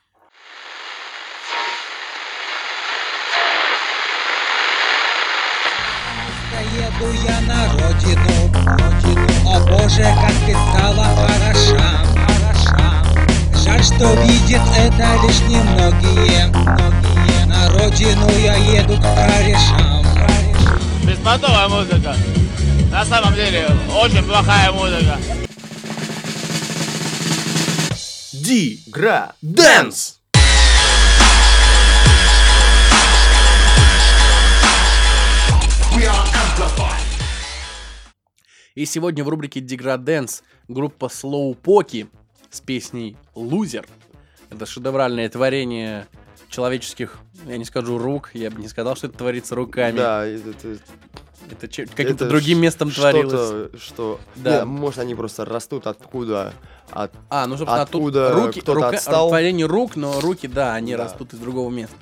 Еду 6.74 7.11
я 7.24 7.39
на 7.41 7.72
родину, 7.74 8.49
родину. 8.66 9.28
О 9.47 9.59
боже, 9.68 10.01
как 10.01 10.34
ты 10.45 10.53
стала 10.53 11.03
хороша, 11.03 12.03
хороша. 12.26 13.03
Жаль, 13.64 13.84
что 13.84 14.14
видит 14.24 14.61
это 14.76 15.07
лишь 15.24 15.41
немногие, 15.41 16.47
многие. 16.47 17.45
На 17.45 17.70
родину 17.70 18.28
я 18.39 18.55
еду 18.55 18.95
к 18.97 19.03
корешам. 19.03 20.03
Беспонтовая 21.05 21.68
музыка. 21.68 22.16
На 22.93 23.03
самом 23.05 23.33
деле, 23.33 23.65
очень 23.99 24.23
плохая 24.23 24.71
музыка. 24.71 25.17
Ди 28.31 28.83
Гра. 28.85 29.33
Дэнс! 29.41 30.19
И 38.75 38.85
сегодня 38.85 39.23
в 39.23 39.29
рубрике 39.29 39.59
Деграденс 39.59 40.43
группа 40.67 41.05
Slowpoke 41.05 42.07
с 42.51 42.61
песней 42.61 43.17
«Лузер». 43.33 43.87
Это 44.51 44.67
шедевральное 44.67 45.29
творение 45.29 46.05
человеческих, 46.47 47.17
я 47.47 47.57
не 47.57 47.65
скажу 47.65 47.97
рук, 47.97 48.29
я 48.35 48.51
бы 48.51 48.61
не 48.61 48.67
сказал, 48.67 48.95
что 48.95 49.07
это 49.07 49.17
творится 49.17 49.55
руками. 49.55 49.97
Да, 49.97 50.23
это, 50.27 50.49
это 50.49 50.79
Это 51.51 51.67
каким-то 51.67 52.27
другим 52.27 52.59
местом 52.61 52.89
творилось. 52.91 53.33
что-то, 53.33 53.77
Что, 53.77 54.19
Да. 54.35 54.59
да. 54.59 54.65
может, 54.65 54.99
они 54.99 55.13
просто 55.15 55.45
растут 55.45 55.87
откуда, 55.87 56.53
от 56.91 57.11
А, 57.29 57.45
ну, 57.47 57.57
собственно, 57.57 57.81
Откуда 57.81 58.29
тут 58.29 58.45
руки, 58.45 58.61
кто-то 58.61 58.75
рука- 58.75 58.89
отстал. 58.97 59.29
творение 59.29 59.65
рук, 59.65 59.95
но 59.95 60.19
руки, 60.19 60.47
да, 60.47 60.73
они 60.73 60.95
Да. 60.95 61.03
растут 61.03 61.33
из 61.33 61.39
другого 61.39 61.69
места. 61.69 61.95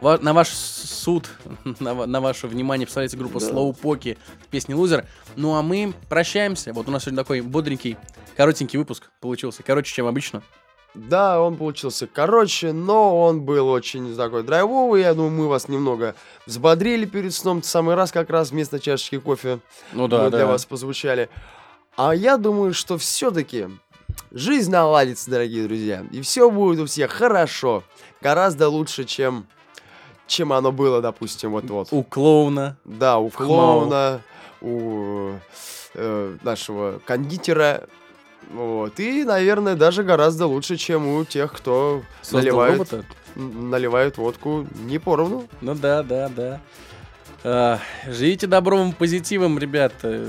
Ва- 0.00 0.18
на 0.20 0.32
ваш 0.32 0.48
суд, 0.48 1.28
на, 1.80 2.06
на 2.06 2.20
ваше 2.20 2.48
внимание 2.48 2.86
представляется 2.86 3.16
группа 3.16 3.38
Да. 3.40 3.50
Slowpoke 3.50 4.18
с 4.44 4.46
песней 4.48 4.74
«Лузер». 4.74 5.06
Ну, 5.36 5.54
а 5.54 5.62
мы 5.62 5.94
прощаемся. 6.08 6.72
Вот 6.72 6.88
у 6.88 6.90
нас 6.90 7.02
сегодня 7.04 7.18
такой 7.22 7.40
бодренький, 7.40 7.96
коротенький 8.36 8.78
выпуск 8.78 9.10
получился. 9.20 9.62
Короче, 9.62 9.94
чем 9.94 10.06
обычно. 10.06 10.42
Да, 10.94 11.40
он 11.40 11.56
получился 11.56 12.06
короче, 12.06 12.72
но 12.72 13.18
он 13.22 13.40
был 13.40 13.68
очень 13.68 14.14
такой 14.14 14.42
драйвовый. 14.42 15.02
Я 15.02 15.14
думаю, 15.14 15.30
мы 15.30 15.48
вас 15.48 15.68
немного 15.68 16.14
взбодрили 16.46 17.06
перед 17.06 17.32
сном. 17.32 17.62
Самый 17.62 17.94
раз 17.94 18.12
как 18.12 18.28
раз 18.28 18.50
вместо 18.50 18.78
чашечки 18.78 19.18
кофе 19.18 19.60
Ну 19.92 20.06
мы 20.06 20.30
для 20.30 20.46
вас 20.46 20.66
позвучали. 20.66 21.30
А 21.96 22.14
я 22.14 22.36
думаю, 22.36 22.74
что 22.74 22.98
все-таки 22.98 23.68
жизнь 24.30 24.70
наладится, 24.70 25.30
дорогие 25.30 25.66
друзья. 25.66 26.04
И 26.10 26.20
все 26.20 26.50
будет 26.50 26.80
у 26.80 26.86
всех 26.86 27.10
хорошо. 27.10 27.82
Гораздо 28.20 28.68
лучше, 28.68 29.04
чем, 29.04 29.46
чем 30.26 30.52
оно 30.52 30.72
было, 30.72 31.00
допустим, 31.00 31.52
вот-вот. 31.52 31.88
У 31.90 32.02
клоуна. 32.02 32.76
Да, 32.84 33.18
у 33.18 33.30
клоуна, 33.30 34.20
у 34.60 35.32
э, 35.94 36.36
нашего 36.42 37.00
кондитера. 37.04 37.88
Вот. 38.50 39.00
И, 39.00 39.24
наверное, 39.24 39.74
даже 39.74 40.02
гораздо 40.02 40.46
лучше, 40.46 40.76
чем 40.76 41.06
у 41.06 41.24
тех, 41.24 41.52
кто 41.52 42.02
Создал 42.20 42.40
наливает, 42.40 42.72
робота. 42.72 43.04
наливает 43.34 44.16
водку 44.18 44.66
не 44.84 44.98
поровну. 44.98 45.46
Ну 45.60 45.74
да, 45.74 46.02
да, 46.02 46.28
да. 46.28 46.60
А, 47.44 47.80
живите 48.06 48.46
добром, 48.46 48.92
позитивом, 48.92 49.58
ребята. 49.58 50.26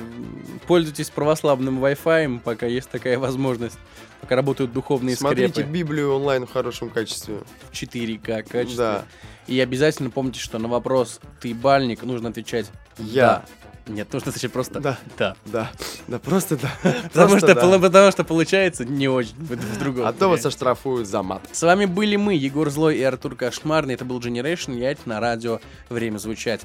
Пользуйтесь 0.68 1.10
православным 1.10 1.84
Wi-Fi, 1.84 2.40
пока 2.40 2.66
есть 2.66 2.90
такая 2.90 3.20
возможность. 3.20 3.78
Пока 4.22 4.38
работают 4.38 4.72
духовные 4.72 5.18
Смотрите 5.18 5.52
скрепы 5.52 5.70
Библию 5.70 6.16
онлайн 6.16 6.48
в 6.48 6.52
хорошем 6.52 6.90
качестве. 6.90 7.40
в 7.70 7.74
4К 7.74 8.44
качестве. 8.44 8.78
Да. 8.78 9.06
И 9.48 9.60
обязательно 9.60 10.10
помните, 10.10 10.40
что 10.40 10.60
на 10.60 10.70
вопрос 10.70 11.20
«ты 11.42 11.54
бальник» 11.54 12.04
нужно 12.04 12.30
отвечать 12.30 12.72
Я. 12.98 13.22
«да». 13.22 13.46
Нет, 13.88 14.12
нужно 14.14 14.30
отвечать 14.30 14.52
просто 14.52 14.80
Да. 14.80 14.98
«да». 15.18 15.36
Да. 15.46 15.72
Да, 16.08 16.20
просто 16.20 16.58
да. 16.58 16.72
Потому 16.84 17.32
Просто 17.32 17.38
что, 17.38 17.56
да. 17.56 17.80
потому 17.80 18.12
что 18.12 18.24
получается 18.24 18.86
не 18.86 19.08
очень 19.08 19.36
в, 19.36 19.80
другом. 19.80 20.06
А 20.06 20.14
то 20.14 20.30
вас 20.30 20.46
оштрафуют 20.46 21.08
за 21.08 21.22
мат. 21.22 21.42
С 21.52 21.62
вами 21.62 21.86
были 21.86 22.16
мы, 22.16 22.34
Егор 22.34 22.70
Злой 22.70 22.98
и 22.98 23.04
Артур 23.04 23.36
Кошмарный. 23.36 23.96
Это 23.96 24.06
был 24.06 24.20
Generation 24.20 24.78
Ять 24.78 25.06
на 25.06 25.20
радио 25.20 25.60
«Время 25.90 26.18
звучать». 26.18 26.62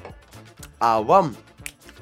А 0.79 1.01
вам 1.01 1.35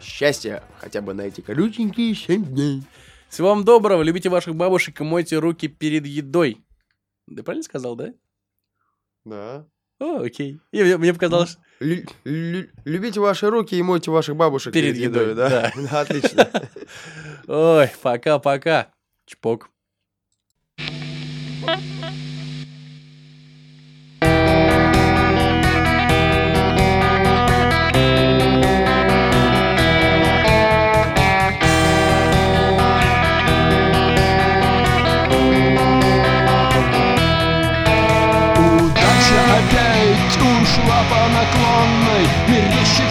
счастья 0.01 0.63
хотя 0.79 1.01
бы 1.01 1.13
на 1.13 1.21
эти 1.21 1.41
коротенькие 1.41 2.13
7 2.13 2.45
дней. 2.45 2.83
Всего 3.29 3.49
вам 3.49 3.63
доброго, 3.65 4.03
любите 4.03 4.29
ваших 4.29 4.55
бабушек 4.55 5.01
и 5.01 5.03
мойте 5.03 5.37
руки 5.37 5.67
перед 5.67 6.05
едой. 6.05 6.63
Да 7.25 7.43
правильно 7.43 7.63
сказал, 7.63 7.95
да? 7.95 8.13
Да. 9.25 9.65
О, 9.99 10.21
окей. 10.23 10.59
И 10.71 10.83
мне, 10.83 10.97
мне 10.97 11.13
показалось, 11.13 11.57
Лю- 11.79 12.05
лю- 12.25 12.67
любите 12.85 13.19
ваши 13.19 13.49
руки 13.49 13.75
и 13.75 13.81
мойте 13.83 14.09
ваших 14.11 14.35
бабушек 14.35 14.73
Перед 14.73 14.95
перед, 14.95 15.09
едой, 15.11 15.29
едой, 15.31 15.35
да? 15.35 15.71
Отлично. 16.01 16.49
ой, 17.47 17.89
пока-пока. 18.01 18.87
Чпок. 19.25 19.69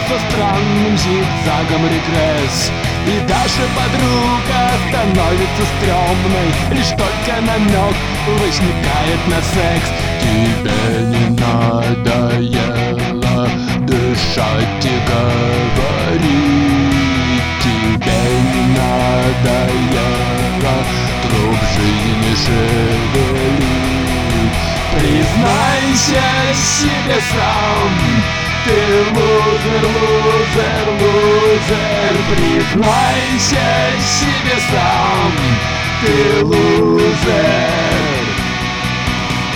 Мерещится 0.07 0.19
странным 0.29 0.97
зигзагом 0.97 1.83
регресс. 1.85 2.71
И 3.07 3.19
даже 3.27 3.63
подруга 3.75 4.59
становится 4.89 5.63
стрёмной 5.77 6.49
Лишь 6.71 6.89
только 6.89 7.33
намек 7.41 7.95
возникает 8.39 9.21
на 9.27 9.41
секс. 9.41 9.89
Тебе 10.21 10.81
не 11.07 11.25
надоело 11.39 13.37
дышать 13.81 14.85
и 14.85 14.97
говорить? 15.87 16.27
Тебе 17.61 18.21
не 18.53 18.63
надоело 18.77 20.75
труп 21.23 21.59
жизни 21.75 22.33
шевелить 22.45 23.67
Признайся 24.93 26.27
себе 26.53 27.17
сам 27.31 28.36
Ты 28.67 28.73
лузер, 29.15 29.83
лузер, 29.95 30.87
лузер 30.99 32.15
Признайся 32.29 33.67
себе 34.03 34.57
сам 34.69 35.31
Ты 36.01 36.43
лузер 36.43 37.77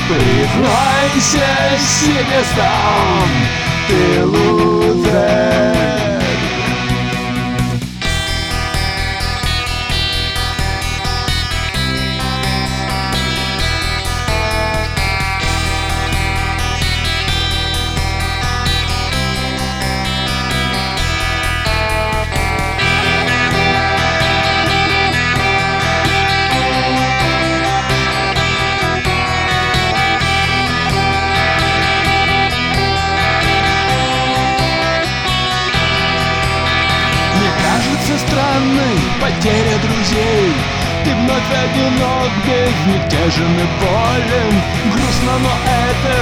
Признайся 0.07 1.49
себе 1.77 2.41
сам 2.55 3.29
Ты 3.89 4.23
лузер 4.23 6.10
одинок, 42.01 42.31
безмятежен 42.45 43.55
и 43.55 43.67
болен 43.79 44.53
Грустно, 44.91 45.33
но 45.39 45.53
это 45.65 46.15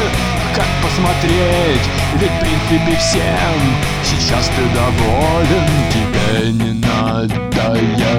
как 0.56 0.70
посмотреть. 0.82 1.86
Ведь 2.16 2.32
в 2.32 2.40
принципе 2.40 2.94
всем 2.98 3.60
сейчас 4.04 4.46
ты 4.56 4.64
доволен. 4.76 5.68
Тебе 5.92 6.52
не 6.52 6.72
надоело 6.74 8.14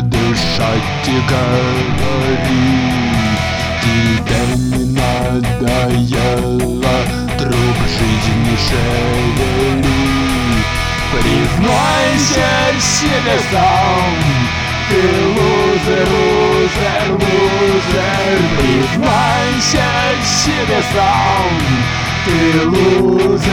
дышать 0.00 1.06
и 1.06 1.20
говорить 1.28 2.46
Тебе 3.82 4.42
не 4.56 4.84
надоело 4.98 6.96
труп 7.38 7.78
жизни 7.86 8.56
шевелить 8.68 9.86
Признайся 11.12 12.50
себе 12.80 13.36
сам 13.50 14.14
Ты 14.90 15.00
лузер, 15.34 16.08
лузер, 16.66 17.10
лузер 17.10 18.38
Признайся 18.58 19.88
себе 20.24 20.80
сам 20.92 21.52
Ты 22.24 22.36
лузер 22.66 23.50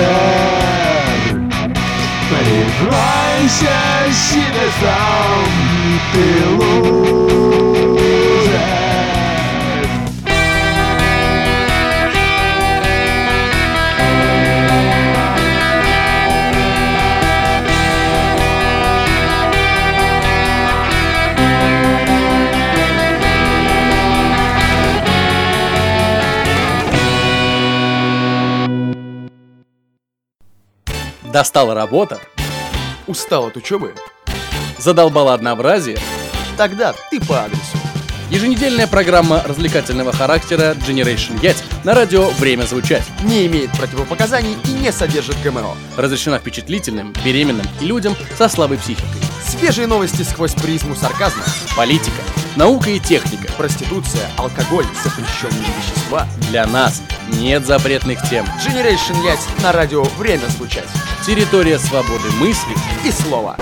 Признайся 2.29 3.77
себе 4.11 4.65
сам 4.81 5.47
Ты 6.13 6.25
лузер 6.55 7.72
Достала 31.33 31.73
работа. 31.73 32.21
Устал 33.07 33.47
от 33.47 33.57
учебы? 33.57 33.95
Задолбало 34.77 35.33
однообразие? 35.33 35.97
Тогда 36.57 36.93
ты 37.09 37.19
по 37.19 37.45
адресу. 37.45 37.82
Еженедельная 38.33 38.87
программа 38.87 39.43
развлекательного 39.43 40.11
характера 40.11 40.75
Generation 40.87 41.39
Ять 41.43 41.63
на 41.83 41.93
радио 41.93 42.29
«Время 42.39 42.63
звучать». 42.63 43.03
Не 43.25 43.45
имеет 43.45 43.69
противопоказаний 43.73 44.57
и 44.65 44.69
не 44.71 44.91
содержит 44.91 45.39
ГМО. 45.43 45.77
Разрешена 45.97 46.39
впечатлительным, 46.39 47.13
беременным 47.23 47.67
и 47.79 47.85
людям 47.85 48.15
со 48.35 48.49
слабой 48.49 48.79
психикой. 48.79 49.21
Свежие 49.47 49.85
новости 49.85 50.23
сквозь 50.23 50.55
призму 50.55 50.95
сарказма. 50.95 51.43
Политика, 51.77 52.23
наука 52.55 52.89
и 52.89 52.99
техника. 52.99 53.53
Проституция, 53.55 54.27
алкоголь, 54.35 54.87
запрещенные 55.03 55.69
вещества. 55.77 56.27
Для 56.49 56.65
нас 56.65 57.03
нет 57.33 57.67
запретных 57.67 58.27
тем. 58.31 58.47
Generation 58.65 59.23
Ять 59.23 59.47
на 59.61 59.71
радио 59.71 60.05
«Время 60.17 60.47
звучать». 60.47 60.89
Территория 61.23 61.77
свободы 61.77 62.31
мысли 62.39 62.75
И 63.05 63.11
слово. 63.11 63.55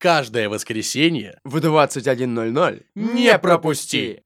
Каждое 0.00 0.48
воскресенье 0.48 1.38
В 1.44 1.58
21.00 1.58 2.84
Не 2.94 3.38
пропусти! 3.38 4.24